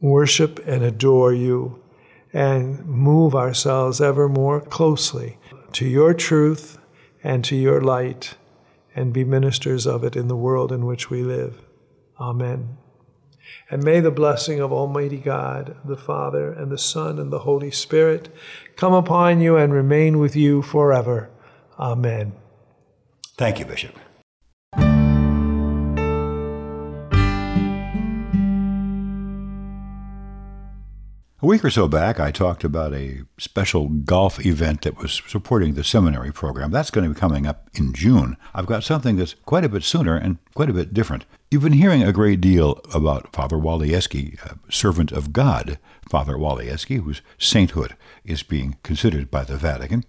worship 0.00 0.58
and 0.66 0.82
adore 0.82 1.32
you 1.32 1.82
and 2.32 2.84
move 2.86 3.34
ourselves 3.34 4.00
ever 4.00 4.28
more 4.28 4.60
closely 4.60 5.38
to 5.72 5.86
your 5.86 6.14
truth 6.14 6.78
and 7.22 7.44
to 7.44 7.56
your 7.56 7.80
light 7.80 8.36
and 9.00 9.12
be 9.12 9.24
ministers 9.24 9.86
of 9.86 10.04
it 10.04 10.14
in 10.14 10.28
the 10.28 10.36
world 10.36 10.70
in 10.70 10.86
which 10.86 11.10
we 11.10 11.22
live. 11.22 11.62
Amen. 12.20 12.76
And 13.70 13.82
may 13.82 14.00
the 14.00 14.10
blessing 14.10 14.60
of 14.60 14.72
Almighty 14.72 15.16
God, 15.16 15.76
the 15.84 15.96
Father, 15.96 16.52
and 16.52 16.70
the 16.70 16.78
Son, 16.78 17.18
and 17.18 17.32
the 17.32 17.40
Holy 17.40 17.70
Spirit 17.70 18.34
come 18.76 18.92
upon 18.92 19.40
you 19.40 19.56
and 19.56 19.72
remain 19.72 20.18
with 20.18 20.36
you 20.36 20.62
forever. 20.62 21.30
Amen. 21.78 22.34
Thank 23.36 23.58
you, 23.58 23.64
Bishop. 23.64 23.96
A 31.42 31.46
week 31.46 31.64
or 31.64 31.70
so 31.70 31.88
back, 31.88 32.20
I 32.20 32.30
talked 32.30 32.64
about 32.64 32.92
a 32.92 33.22
special 33.38 33.88
golf 33.88 34.44
event 34.44 34.82
that 34.82 34.98
was 34.98 35.22
supporting 35.26 35.72
the 35.72 35.82
seminary 35.82 36.32
program. 36.32 36.70
That's 36.70 36.90
going 36.90 37.08
to 37.08 37.14
be 37.14 37.18
coming 37.18 37.46
up 37.46 37.70
in 37.72 37.94
June. 37.94 38.36
I've 38.52 38.66
got 38.66 38.84
something 38.84 39.16
that's 39.16 39.32
quite 39.46 39.64
a 39.64 39.70
bit 39.70 39.82
sooner 39.82 40.16
and 40.16 40.36
quite 40.52 40.68
a 40.68 40.74
bit 40.74 40.92
different. 40.92 41.24
You've 41.50 41.62
been 41.62 41.72
hearing 41.72 42.02
a 42.02 42.12
great 42.12 42.42
deal 42.42 42.78
about 42.92 43.32
Father 43.32 43.56
Walijewski, 43.56 44.38
servant 44.70 45.12
of 45.12 45.32
God, 45.32 45.78
Father 46.10 46.34
Walijewski, 46.34 47.02
whose 47.02 47.22
sainthood 47.38 47.96
is 48.22 48.42
being 48.42 48.76
considered 48.82 49.30
by 49.30 49.44
the 49.44 49.56
Vatican. 49.56 50.04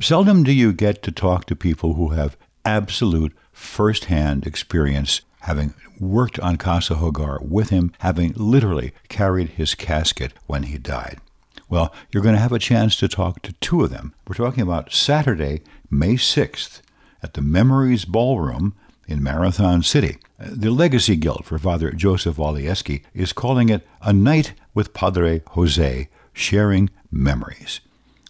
Seldom 0.00 0.42
do 0.42 0.52
you 0.52 0.72
get 0.72 1.00
to 1.04 1.12
talk 1.12 1.44
to 1.46 1.54
people 1.54 1.94
who 1.94 2.08
have 2.08 2.36
absolute 2.64 3.36
first-hand 3.52 4.48
experience 4.48 5.20
having 5.42 5.74
worked 5.98 6.38
on 6.40 6.56
Casa 6.56 6.94
Hogar 6.94 7.40
with 7.42 7.70
him, 7.70 7.92
having 8.00 8.32
literally 8.36 8.92
carried 9.08 9.50
his 9.50 9.74
casket 9.74 10.32
when 10.46 10.64
he 10.64 10.78
died. 10.78 11.18
Well, 11.68 11.92
you're 12.10 12.22
going 12.22 12.34
to 12.34 12.40
have 12.40 12.52
a 12.52 12.58
chance 12.58 12.96
to 12.96 13.08
talk 13.08 13.42
to 13.42 13.52
two 13.54 13.82
of 13.82 13.90
them. 13.90 14.14
We're 14.26 14.34
talking 14.34 14.62
about 14.62 14.92
Saturday, 14.92 15.62
May 15.90 16.14
6th, 16.14 16.82
at 17.22 17.34
the 17.34 17.42
Memories 17.42 18.04
Ballroom 18.04 18.74
in 19.08 19.22
Marathon 19.22 19.82
City. 19.82 20.18
The 20.38 20.70
Legacy 20.70 21.16
Guild 21.16 21.44
for 21.44 21.58
Father 21.58 21.92
Joseph 21.92 22.36
Walijewski 22.36 23.02
is 23.14 23.32
calling 23.32 23.68
it 23.68 23.86
A 24.02 24.12
Night 24.12 24.52
with 24.74 24.92
Padre 24.92 25.42
Jose, 25.50 26.08
Sharing 26.32 26.90
Memories. 27.10 27.80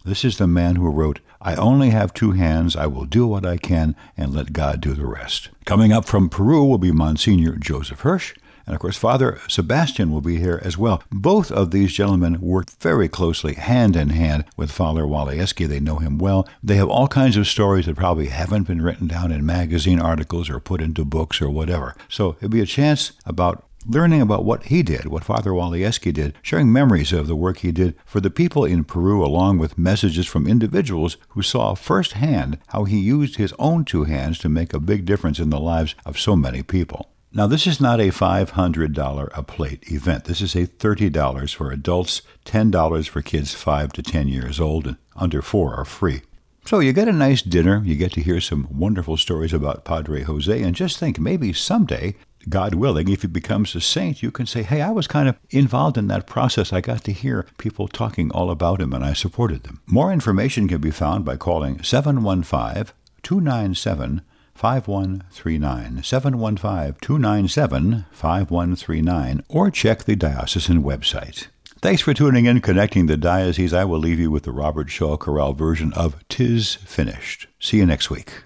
This 0.05 0.25
is 0.25 0.37
the 0.37 0.47
man 0.47 0.75
who 0.75 0.89
wrote 0.89 1.19
I 1.43 1.55
only 1.55 1.89
have 1.89 2.13
two 2.13 2.31
hands. 2.31 2.75
I 2.75 2.87
will 2.87 3.05
do 3.05 3.27
what 3.27 3.45
I 3.45 3.57
can 3.57 3.95
and 4.17 4.33
let 4.33 4.53
God 4.53 4.79
do 4.79 4.93
the 4.93 5.05
rest. 5.05 5.49
Coming 5.65 5.91
up 5.91 6.05
from 6.05 6.29
Peru 6.29 6.63
will 6.63 6.77
be 6.77 6.93
Monsignor 6.93 7.57
Joseph 7.57 7.99
Hirsch. 7.99 8.33
And 8.65 8.73
of 8.73 8.79
course, 8.79 8.95
Father 8.95 9.39
Sebastian 9.49 10.09
will 10.09 10.21
be 10.21 10.39
here 10.39 10.61
as 10.63 10.77
well. 10.77 11.03
Both 11.11 11.51
of 11.51 11.71
these 11.71 11.91
gentlemen 11.91 12.39
work 12.39 12.69
very 12.79 13.09
closely, 13.09 13.55
hand 13.55 13.97
in 13.97 14.11
hand, 14.11 14.45
with 14.55 14.71
Father 14.71 15.03
Walijewski. 15.03 15.67
They 15.67 15.81
know 15.81 15.97
him 15.97 16.17
well. 16.17 16.47
They 16.63 16.77
have 16.77 16.87
all 16.87 17.09
kinds 17.09 17.35
of 17.35 17.45
stories 17.45 17.87
that 17.87 17.97
probably 17.97 18.27
haven't 18.27 18.63
been 18.63 18.81
written 18.81 19.07
down 19.07 19.33
in 19.33 19.45
magazine 19.45 19.99
articles 19.99 20.49
or 20.49 20.61
put 20.61 20.81
into 20.81 21.03
books 21.03 21.41
or 21.41 21.49
whatever. 21.49 21.93
So 22.07 22.37
it'll 22.37 22.47
be 22.47 22.61
a 22.61 22.65
chance 22.65 23.11
about 23.25 23.65
learning 23.85 24.21
about 24.21 24.45
what 24.45 24.63
he 24.63 24.83
did, 24.83 25.05
what 25.05 25.23
Father 25.23 25.51
Walijewski 25.51 26.13
did, 26.13 26.35
sharing 26.41 26.71
memories 26.71 27.13
of 27.13 27.27
the 27.27 27.35
work 27.35 27.59
he 27.59 27.71
did 27.71 27.95
for 28.05 28.19
the 28.19 28.29
people 28.29 28.65
in 28.65 28.83
Peru, 28.83 29.23
along 29.25 29.57
with 29.57 29.77
messages 29.77 30.27
from 30.27 30.47
individuals 30.47 31.17
who 31.29 31.41
saw 31.41 31.73
firsthand 31.73 32.57
how 32.67 32.83
he 32.83 32.99
used 32.99 33.35
his 33.35 33.53
own 33.59 33.85
two 33.85 34.03
hands 34.05 34.37
to 34.39 34.49
make 34.49 34.73
a 34.73 34.79
big 34.79 35.05
difference 35.05 35.39
in 35.39 35.49
the 35.49 35.59
lives 35.59 35.95
of 36.05 36.19
so 36.19 36.35
many 36.35 36.63
people. 36.63 37.09
Now, 37.35 37.47
this 37.47 37.65
is 37.65 37.81
not 37.81 37.99
a 37.99 38.11
$500 38.11 39.29
a 39.33 39.43
plate 39.43 39.91
event. 39.91 40.25
This 40.25 40.39
is 40.39 40.55
a 40.55 40.67
$30 40.67 41.55
for 41.55 41.71
adults, 41.71 42.21
$10 42.45 43.09
for 43.09 43.23
kids 43.23 43.55
5 43.55 43.91
to 43.93 44.03
10 44.03 44.27
years 44.27 44.59
old, 44.59 44.85
and 44.85 44.97
under 45.15 45.41
4 45.41 45.73
are 45.73 45.85
free. 45.85 46.21
So 46.65 46.79
you 46.79 46.93
get 46.93 47.09
a 47.09 47.11
nice 47.11 47.41
dinner, 47.41 47.81
you 47.83 47.95
get 47.95 48.13
to 48.13 48.21
hear 48.21 48.39
some 48.39 48.67
wonderful 48.71 49.17
stories 49.17 49.51
about 49.51 49.83
Padre 49.83 50.21
Jose, 50.21 50.61
and 50.61 50.75
just 50.75 50.97
think 50.97 51.19
maybe 51.19 51.51
someday 51.51 52.15
God 52.49 52.75
willing, 52.75 53.09
if 53.09 53.21
he 53.21 53.27
becomes 53.27 53.75
a 53.75 53.81
saint, 53.81 54.21
you 54.21 54.31
can 54.31 54.45
say, 54.45 54.63
hey, 54.63 54.81
I 54.81 54.91
was 54.91 55.07
kind 55.07 55.29
of 55.29 55.37
involved 55.49 55.97
in 55.97 56.07
that 56.07 56.27
process. 56.27 56.73
I 56.73 56.81
got 56.81 57.03
to 57.05 57.13
hear 57.13 57.47
people 57.57 57.87
talking 57.87 58.31
all 58.31 58.51
about 58.51 58.81
him 58.81 58.93
and 58.93 59.03
I 59.03 59.13
supported 59.13 59.63
them. 59.63 59.81
More 59.85 60.11
information 60.11 60.67
can 60.67 60.81
be 60.81 60.91
found 60.91 61.25
by 61.25 61.37
calling 61.37 61.81
715 61.81 62.93
297 63.21 64.21
5139, 64.55 66.03
715 66.03 66.95
297 67.01 68.05
5139, 68.11 69.43
or 69.49 69.71
check 69.71 70.03
the 70.03 70.15
diocesan 70.15 70.83
website. 70.83 71.47
Thanks 71.81 72.01
for 72.01 72.13
tuning 72.13 72.45
in, 72.45 72.61
Connecting 72.61 73.07
the 73.07 73.17
Diocese. 73.17 73.73
I 73.73 73.83
will 73.83 73.99
leave 73.99 74.19
you 74.19 74.31
with 74.31 74.43
the 74.43 74.53
Robert 74.53 74.89
Shaw 74.89 75.17
Chorale 75.17 75.53
version 75.53 75.91
of 75.93 76.15
Tis 76.29 76.75
Finished. 76.75 77.47
See 77.59 77.77
you 77.77 77.85
next 77.85 78.09
week. 78.09 78.43